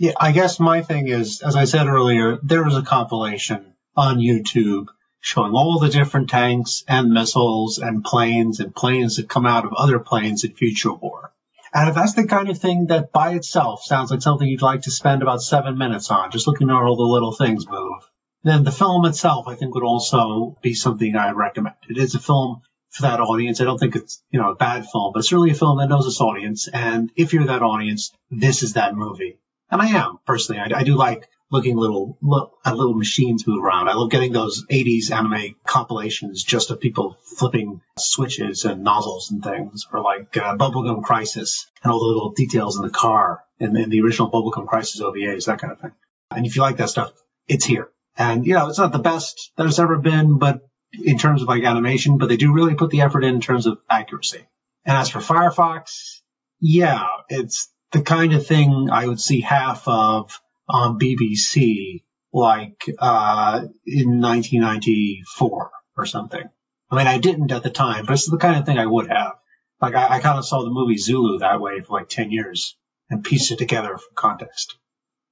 Yeah, 0.00 0.12
I 0.20 0.30
guess 0.30 0.60
my 0.60 0.82
thing 0.82 1.08
is, 1.08 1.42
as 1.42 1.56
I 1.56 1.64
said 1.64 1.88
earlier, 1.88 2.38
there 2.44 2.64
is 2.68 2.76
a 2.76 2.82
compilation 2.82 3.74
on 3.96 4.18
YouTube 4.18 4.86
showing 5.20 5.54
all 5.54 5.80
the 5.80 5.88
different 5.88 6.30
tanks 6.30 6.84
and 6.86 7.10
missiles 7.10 7.78
and 7.78 8.04
planes 8.04 8.60
and 8.60 8.72
planes 8.72 9.16
that 9.16 9.28
come 9.28 9.44
out 9.44 9.64
of 9.64 9.72
other 9.72 9.98
planes 9.98 10.44
in 10.44 10.54
Future 10.54 10.92
War. 10.92 11.32
And 11.74 11.88
if 11.88 11.96
that's 11.96 12.14
the 12.14 12.28
kind 12.28 12.48
of 12.48 12.58
thing 12.58 12.86
that 12.86 13.10
by 13.10 13.32
itself 13.32 13.82
sounds 13.82 14.12
like 14.12 14.22
something 14.22 14.46
you'd 14.46 14.62
like 14.62 14.82
to 14.82 14.92
spend 14.92 15.22
about 15.22 15.42
seven 15.42 15.76
minutes 15.76 16.12
on, 16.12 16.30
just 16.30 16.46
looking 16.46 16.70
at 16.70 16.76
all 16.76 16.96
the 16.96 17.02
little 17.02 17.34
things 17.34 17.68
move, 17.68 18.08
then 18.44 18.62
the 18.62 18.70
film 18.70 19.04
itself, 19.04 19.48
I 19.48 19.56
think, 19.56 19.74
would 19.74 19.82
also 19.82 20.56
be 20.62 20.74
something 20.74 21.16
I'd 21.16 21.34
recommend. 21.34 21.74
It 21.90 21.98
is 21.98 22.14
a 22.14 22.20
film 22.20 22.62
for 22.90 23.02
that 23.02 23.18
audience. 23.18 23.60
I 23.60 23.64
don't 23.64 23.78
think 23.78 23.96
it's, 23.96 24.22
you 24.30 24.40
know, 24.40 24.52
a 24.52 24.54
bad 24.54 24.86
film, 24.86 25.12
but 25.12 25.18
it's 25.18 25.32
really 25.32 25.50
a 25.50 25.54
film 25.54 25.78
that 25.78 25.88
knows 25.88 26.06
its 26.06 26.20
audience. 26.20 26.68
And 26.68 27.10
if 27.16 27.32
you're 27.32 27.46
that 27.46 27.62
audience, 27.62 28.12
this 28.30 28.62
is 28.62 28.74
that 28.74 28.94
movie. 28.94 29.40
And 29.70 29.82
I 29.82 29.86
am 29.88 30.18
personally. 30.26 30.60
I, 30.60 30.80
I 30.80 30.82
do 30.84 30.96
like 30.96 31.28
looking 31.50 31.76
little 31.76 32.18
look 32.20 32.58
at 32.64 32.76
little 32.76 32.94
machines 32.94 33.46
move 33.46 33.64
around. 33.64 33.88
I 33.88 33.94
love 33.94 34.10
getting 34.10 34.32
those 34.32 34.66
80s 34.66 35.10
anime 35.10 35.56
compilations 35.64 36.42
just 36.42 36.70
of 36.70 36.80
people 36.80 37.18
flipping 37.22 37.80
switches 37.98 38.64
and 38.64 38.84
nozzles 38.84 39.30
and 39.30 39.42
things, 39.42 39.86
or 39.92 40.00
like 40.00 40.36
uh, 40.36 40.56
Bubblegum 40.56 41.02
Crisis 41.02 41.66
and 41.82 41.92
all 41.92 42.00
the 42.00 42.06
little 42.06 42.32
details 42.32 42.76
in 42.76 42.82
the 42.82 42.90
car 42.90 43.42
and 43.60 43.76
in 43.76 43.90
the 43.90 44.02
original 44.02 44.30
Bubblegum 44.30 44.66
Crisis 44.66 45.00
OVAs, 45.00 45.46
that 45.46 45.60
kind 45.60 45.72
of 45.72 45.80
thing. 45.80 45.92
And 46.30 46.46
if 46.46 46.56
you 46.56 46.62
like 46.62 46.76
that 46.78 46.90
stuff, 46.90 47.12
it's 47.46 47.64
here. 47.64 47.88
And 48.16 48.46
you 48.46 48.54
know, 48.54 48.68
it's 48.68 48.78
not 48.78 48.92
the 48.92 48.98
best 48.98 49.52
there's 49.56 49.78
ever 49.78 49.96
been, 49.96 50.38
but 50.38 50.60
in 50.92 51.18
terms 51.18 51.42
of 51.42 51.48
like 51.48 51.64
animation, 51.64 52.18
but 52.18 52.28
they 52.28 52.36
do 52.36 52.52
really 52.52 52.74
put 52.74 52.90
the 52.90 53.02
effort 53.02 53.24
in, 53.24 53.36
in 53.36 53.40
terms 53.40 53.66
of 53.66 53.78
accuracy. 53.88 54.46
And 54.84 54.96
as 54.96 55.08
for 55.08 55.20
Firefox, 55.20 56.20
yeah, 56.60 57.06
it's 57.28 57.70
the 57.92 58.02
kind 58.02 58.34
of 58.34 58.46
thing 58.46 58.88
I 58.90 59.06
would 59.06 59.20
see 59.20 59.40
half 59.40 59.86
of 59.88 60.38
on 60.68 60.98
BBC, 60.98 62.04
like 62.32 62.84
uh, 62.98 63.62
in 63.86 64.20
1994 64.20 65.70
or 65.96 66.06
something. 66.06 66.48
I 66.90 66.96
mean, 66.96 67.06
I 67.06 67.18
didn't 67.18 67.52
at 67.52 67.62
the 67.62 67.70
time, 67.70 68.06
but 68.06 68.14
it's 68.14 68.30
the 68.30 68.38
kind 68.38 68.58
of 68.58 68.66
thing 68.66 68.78
I 68.78 68.86
would 68.86 69.08
have. 69.08 69.32
Like, 69.80 69.94
I, 69.94 70.16
I 70.16 70.20
kind 70.20 70.38
of 70.38 70.46
saw 70.46 70.62
the 70.62 70.70
movie 70.70 70.96
Zulu 70.96 71.38
that 71.38 71.60
way 71.60 71.80
for 71.80 71.98
like 71.98 72.08
10 72.08 72.30
years 72.30 72.76
and 73.10 73.24
pieced 73.24 73.52
it 73.52 73.58
together 73.58 73.96
from 73.96 74.14
context. 74.14 74.76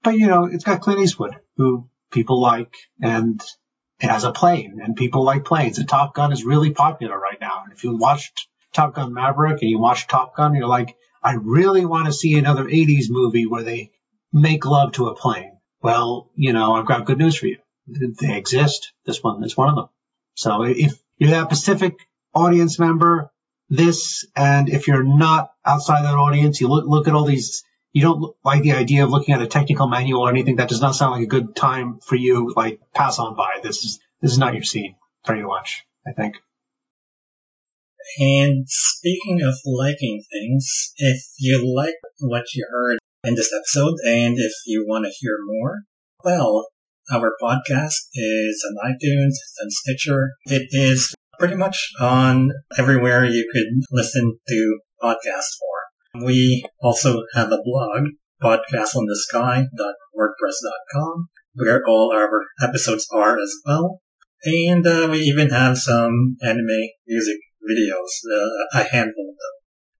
But, 0.02 0.16
you 0.16 0.26
know, 0.26 0.44
it's 0.44 0.64
got 0.64 0.80
Clint 0.80 1.00
Eastwood, 1.00 1.36
who 1.56 1.88
people 2.12 2.40
like, 2.40 2.74
and 3.00 3.40
it 4.00 4.10
has 4.10 4.24
a 4.24 4.32
plane, 4.32 4.78
and 4.82 4.94
people 4.94 5.24
like 5.24 5.44
planes. 5.44 5.78
And 5.78 5.88
Top 5.88 6.14
Gun 6.14 6.32
is 6.32 6.44
really 6.44 6.70
popular 6.70 7.18
right 7.18 7.40
now. 7.40 7.62
And 7.64 7.72
if 7.72 7.82
you 7.82 7.96
watched 7.96 8.48
Top 8.72 8.94
Gun 8.94 9.14
Maverick 9.14 9.62
and 9.62 9.70
you 9.70 9.78
watch 9.78 10.06
Top 10.06 10.36
Gun, 10.36 10.54
you're 10.54 10.66
like, 10.66 10.94
I 11.26 11.34
really 11.42 11.84
want 11.84 12.06
to 12.06 12.12
see 12.12 12.38
another 12.38 12.66
80s 12.66 13.06
movie 13.10 13.46
where 13.46 13.64
they 13.64 13.90
make 14.32 14.64
love 14.64 14.92
to 14.92 15.08
a 15.08 15.16
plane. 15.16 15.58
Well, 15.82 16.30
you 16.36 16.52
know, 16.52 16.74
I've 16.74 16.86
got 16.86 17.04
good 17.04 17.18
news 17.18 17.36
for 17.36 17.48
you. 17.48 17.58
They 17.88 18.36
exist. 18.36 18.92
This 19.04 19.24
one 19.24 19.42
is 19.42 19.56
one 19.56 19.68
of 19.70 19.74
them. 19.74 19.88
So 20.34 20.62
if 20.62 20.96
you're 21.18 21.30
that 21.30 21.48
Pacific 21.48 21.94
audience 22.32 22.78
member, 22.78 23.32
this, 23.68 24.24
and 24.36 24.68
if 24.68 24.86
you're 24.86 25.02
not 25.02 25.50
outside 25.64 26.04
that 26.04 26.14
audience, 26.14 26.60
you 26.60 26.68
look, 26.68 26.86
look 26.86 27.08
at 27.08 27.14
all 27.14 27.24
these, 27.24 27.64
you 27.92 28.02
don't 28.02 28.36
like 28.44 28.62
the 28.62 28.74
idea 28.74 29.02
of 29.02 29.10
looking 29.10 29.34
at 29.34 29.42
a 29.42 29.48
technical 29.48 29.88
manual 29.88 30.22
or 30.22 30.30
anything 30.30 30.56
that 30.56 30.68
does 30.68 30.80
not 30.80 30.94
sound 30.94 31.10
like 31.10 31.24
a 31.24 31.26
good 31.26 31.56
time 31.56 31.98
for 32.06 32.14
you, 32.14 32.52
like 32.54 32.78
pass 32.94 33.18
on 33.18 33.34
by. 33.34 33.58
This 33.64 33.82
is, 33.84 33.98
this 34.20 34.30
is 34.30 34.38
not 34.38 34.54
your 34.54 34.62
scene 34.62 34.94
for 35.24 35.34
to 35.34 35.44
watch, 35.44 35.84
I 36.06 36.12
think. 36.12 36.36
And 38.18 38.66
speaking 38.68 39.42
of 39.42 39.54
liking 39.64 40.22
things, 40.32 40.92
if 40.96 41.22
you 41.38 41.74
like 41.74 41.94
what 42.20 42.44
you 42.54 42.66
heard 42.70 42.98
in 43.24 43.34
this 43.34 43.52
episode, 43.52 43.94
and 44.04 44.38
if 44.38 44.52
you 44.66 44.84
want 44.86 45.04
to 45.04 45.12
hear 45.18 45.36
more, 45.46 45.80
well, 46.24 46.68
our 47.12 47.32
podcast 47.42 48.06
is 48.14 48.64
on 48.68 48.76
iTunes, 48.90 49.30
it's 49.30 49.58
on 49.62 49.70
Stitcher. 49.70 50.32
It 50.46 50.68
is 50.70 51.14
pretty 51.38 51.56
much 51.56 51.92
on 52.00 52.52
everywhere 52.78 53.24
you 53.24 53.48
could 53.52 53.66
listen 53.90 54.38
to 54.48 54.78
podcasts 55.02 55.56
for. 55.58 55.76
We 56.24 56.64
also 56.80 57.24
have 57.34 57.52
a 57.52 57.58
blog, 57.62 58.06
podcastleinthesky.wordpress.com, 58.42 61.28
where 61.54 61.82
all 61.86 62.10
our 62.14 62.46
episodes 62.62 63.06
are 63.12 63.38
as 63.38 63.54
well. 63.66 64.00
And 64.44 64.86
uh, 64.86 65.08
we 65.10 65.18
even 65.20 65.48
have 65.50 65.76
some 65.78 66.36
anime 66.42 66.88
music 67.06 67.38
videos, 67.66 68.10
uh, 68.24 68.80
a 68.80 68.82
handful 68.86 69.34
of 69.34 69.36
them. 69.36 69.54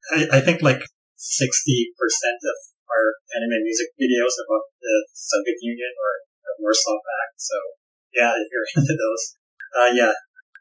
I, 0.07 0.39
I 0.39 0.41
think 0.41 0.63
like 0.63 0.81
60% 0.81 0.87
of 1.99 2.59
our 2.87 3.07
anime 3.35 3.67
music 3.67 3.91
videos 3.99 4.39
about 4.39 4.71
the 4.79 4.95
Soviet 5.13 5.59
Union 5.61 5.93
or 5.99 6.13
the 6.47 6.53
Warsaw 6.63 6.97
Pact. 7.03 7.37
So 7.43 7.57
yeah, 8.15 8.33
if 8.39 8.47
you're 8.49 8.71
into 8.79 8.95
those, 8.95 9.23
uh, 9.75 9.91
yeah, 9.93 10.15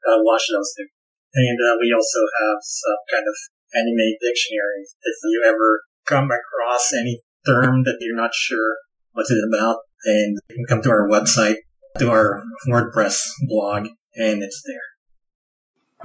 uh, 0.03 0.20
watch 0.26 0.49
those 0.49 0.74
too. 0.74 0.89
And 1.36 1.60
uh, 1.60 1.76
we 1.80 1.91
also 1.93 2.24
have 2.41 2.60
some 2.64 3.01
kind 3.12 3.28
of 3.28 3.36
anime 3.76 4.18
dictionary. 4.24 4.88
If 5.03 5.18
you 5.28 5.43
ever 5.45 5.84
come 6.08 6.32
across 6.32 6.93
any 6.93 7.22
term 7.45 7.84
that 7.84 7.97
you're 7.99 8.16
not 8.16 8.34
sure 8.34 8.78
what 9.12 9.28
it's 9.30 9.45
about, 9.47 9.80
and 10.06 10.39
you 10.49 10.56
can 10.56 10.66
come 10.66 10.82
to 10.84 10.89
our 10.89 11.10
website, 11.10 11.58
to 11.99 12.10
our 12.10 12.43
WordPress 12.70 13.20
blog, 13.47 13.88
and 14.16 14.43
it's 14.43 14.64
there 14.66 14.95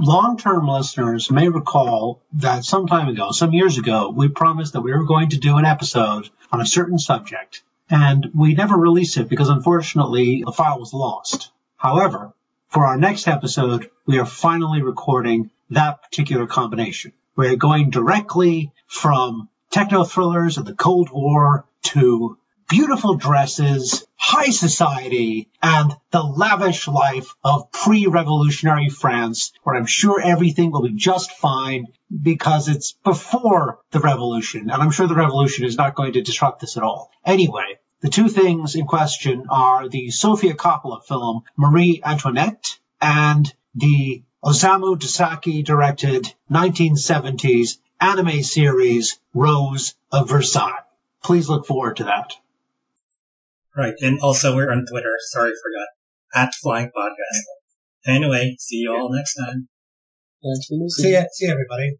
long-term 0.01 0.66
listeners 0.66 1.30
may 1.30 1.48
recall 1.48 2.20
that 2.34 2.64
some 2.64 2.86
time 2.86 3.09
ago, 3.09 3.30
some 3.30 3.53
years 3.53 3.78
ago, 3.78 4.11
we 4.11 4.28
promised 4.28 4.72
that 4.72 4.80
we 4.80 4.92
were 4.92 5.05
going 5.05 5.30
to 5.30 5.38
do 5.38 5.57
an 5.57 5.64
episode 5.64 6.28
on 6.51 6.61
a 6.61 6.66
certain 6.66 6.98
subject, 6.98 7.62
and 7.88 8.30
we 8.34 8.55
never 8.55 8.76
released 8.76 9.16
it 9.16 9.28
because 9.28 9.48
unfortunately 9.48 10.42
the 10.44 10.53
file 10.53 10.78
was 10.78 10.94
lost. 10.94 11.51
However, 11.76 12.32
for 12.68 12.86
our 12.86 12.96
next 12.96 13.28
episode, 13.28 13.90
we 14.07 14.18
are 14.18 14.26
finally 14.26 14.82
recording 14.82 15.51
that 15.70 16.03
particular 16.03 16.46
combination. 16.46 17.12
We're 17.36 17.57
going 17.57 17.90
directly 17.90 18.72
from 18.86 19.48
techno 19.70 20.05
thrillers 20.05 20.59
of 20.59 20.64
the 20.64 20.74
Cold 20.74 21.11
War 21.11 21.64
to 21.82 22.36
beautiful 22.71 23.16
dresses, 23.16 24.07
high 24.16 24.51
society, 24.51 25.49
and 25.61 25.93
the 26.12 26.23
lavish 26.23 26.87
life 26.87 27.35
of 27.43 27.73
pre-revolutionary 27.73 28.89
France, 28.89 29.53
where 29.64 29.75
I'm 29.75 29.87
sure 29.87 30.21
everything 30.21 30.71
will 30.71 30.83
be 30.83 30.95
just 30.95 31.33
fine 31.33 31.89
because 32.23 32.68
it's 32.68 32.93
before 32.93 33.81
the 33.91 33.99
revolution, 33.99 34.71
and 34.71 34.83
I'm 34.83 34.93
sure 34.93 35.09
the 35.09 35.16
revolution 35.16 35.64
is 35.64 35.77
not 35.77 35.97
going 35.97 36.12
to 36.12 36.23
disrupt 36.23 36.61
this 36.61 36.77
at 36.77 36.85
all. 36.85 37.11
Anyway, 37.27 37.81
the 38.03 38.09
two 38.09 38.29
things 38.29 38.77
in 38.77 38.87
question 38.87 39.47
are 39.51 39.89
the 39.89 40.11
Sofia 40.11 40.55
Coppola 40.55 41.05
film 41.05 41.43
Marie 41.57 42.01
Antoinette 42.05 42.79
and 43.01 43.53
the 43.75 44.23
Osamu 44.45 44.97
Dezaki 44.97 45.64
directed 45.64 46.33
1970s 46.51 47.79
anime 48.01 48.43
series 48.43 49.18
Rose 49.35 49.95
of 50.12 50.31
Versailles. 50.31 50.85
Please 51.23 51.49
look 51.49 51.66
forward 51.66 51.97
to 51.97 52.05
that. 52.05 52.37
Right. 53.77 53.95
And 54.01 54.18
also 54.21 54.55
we're 54.55 54.73
on 54.73 54.85
Twitter. 54.87 55.14
Sorry, 55.31 55.51
forgot. 55.51 55.89
At 56.35 56.55
Flying 56.55 56.91
Podcast. 56.97 58.14
Anyway, 58.16 58.57
see 58.59 58.77
you 58.77 58.93
all 58.93 59.12
next 59.12 59.35
time. 59.35 59.68
Thanks 60.43 60.66
for. 60.66 60.89
See 60.89 61.12
ya, 61.12 61.25
see 61.33 61.47
ya, 61.47 61.53
everybody. 61.53 61.99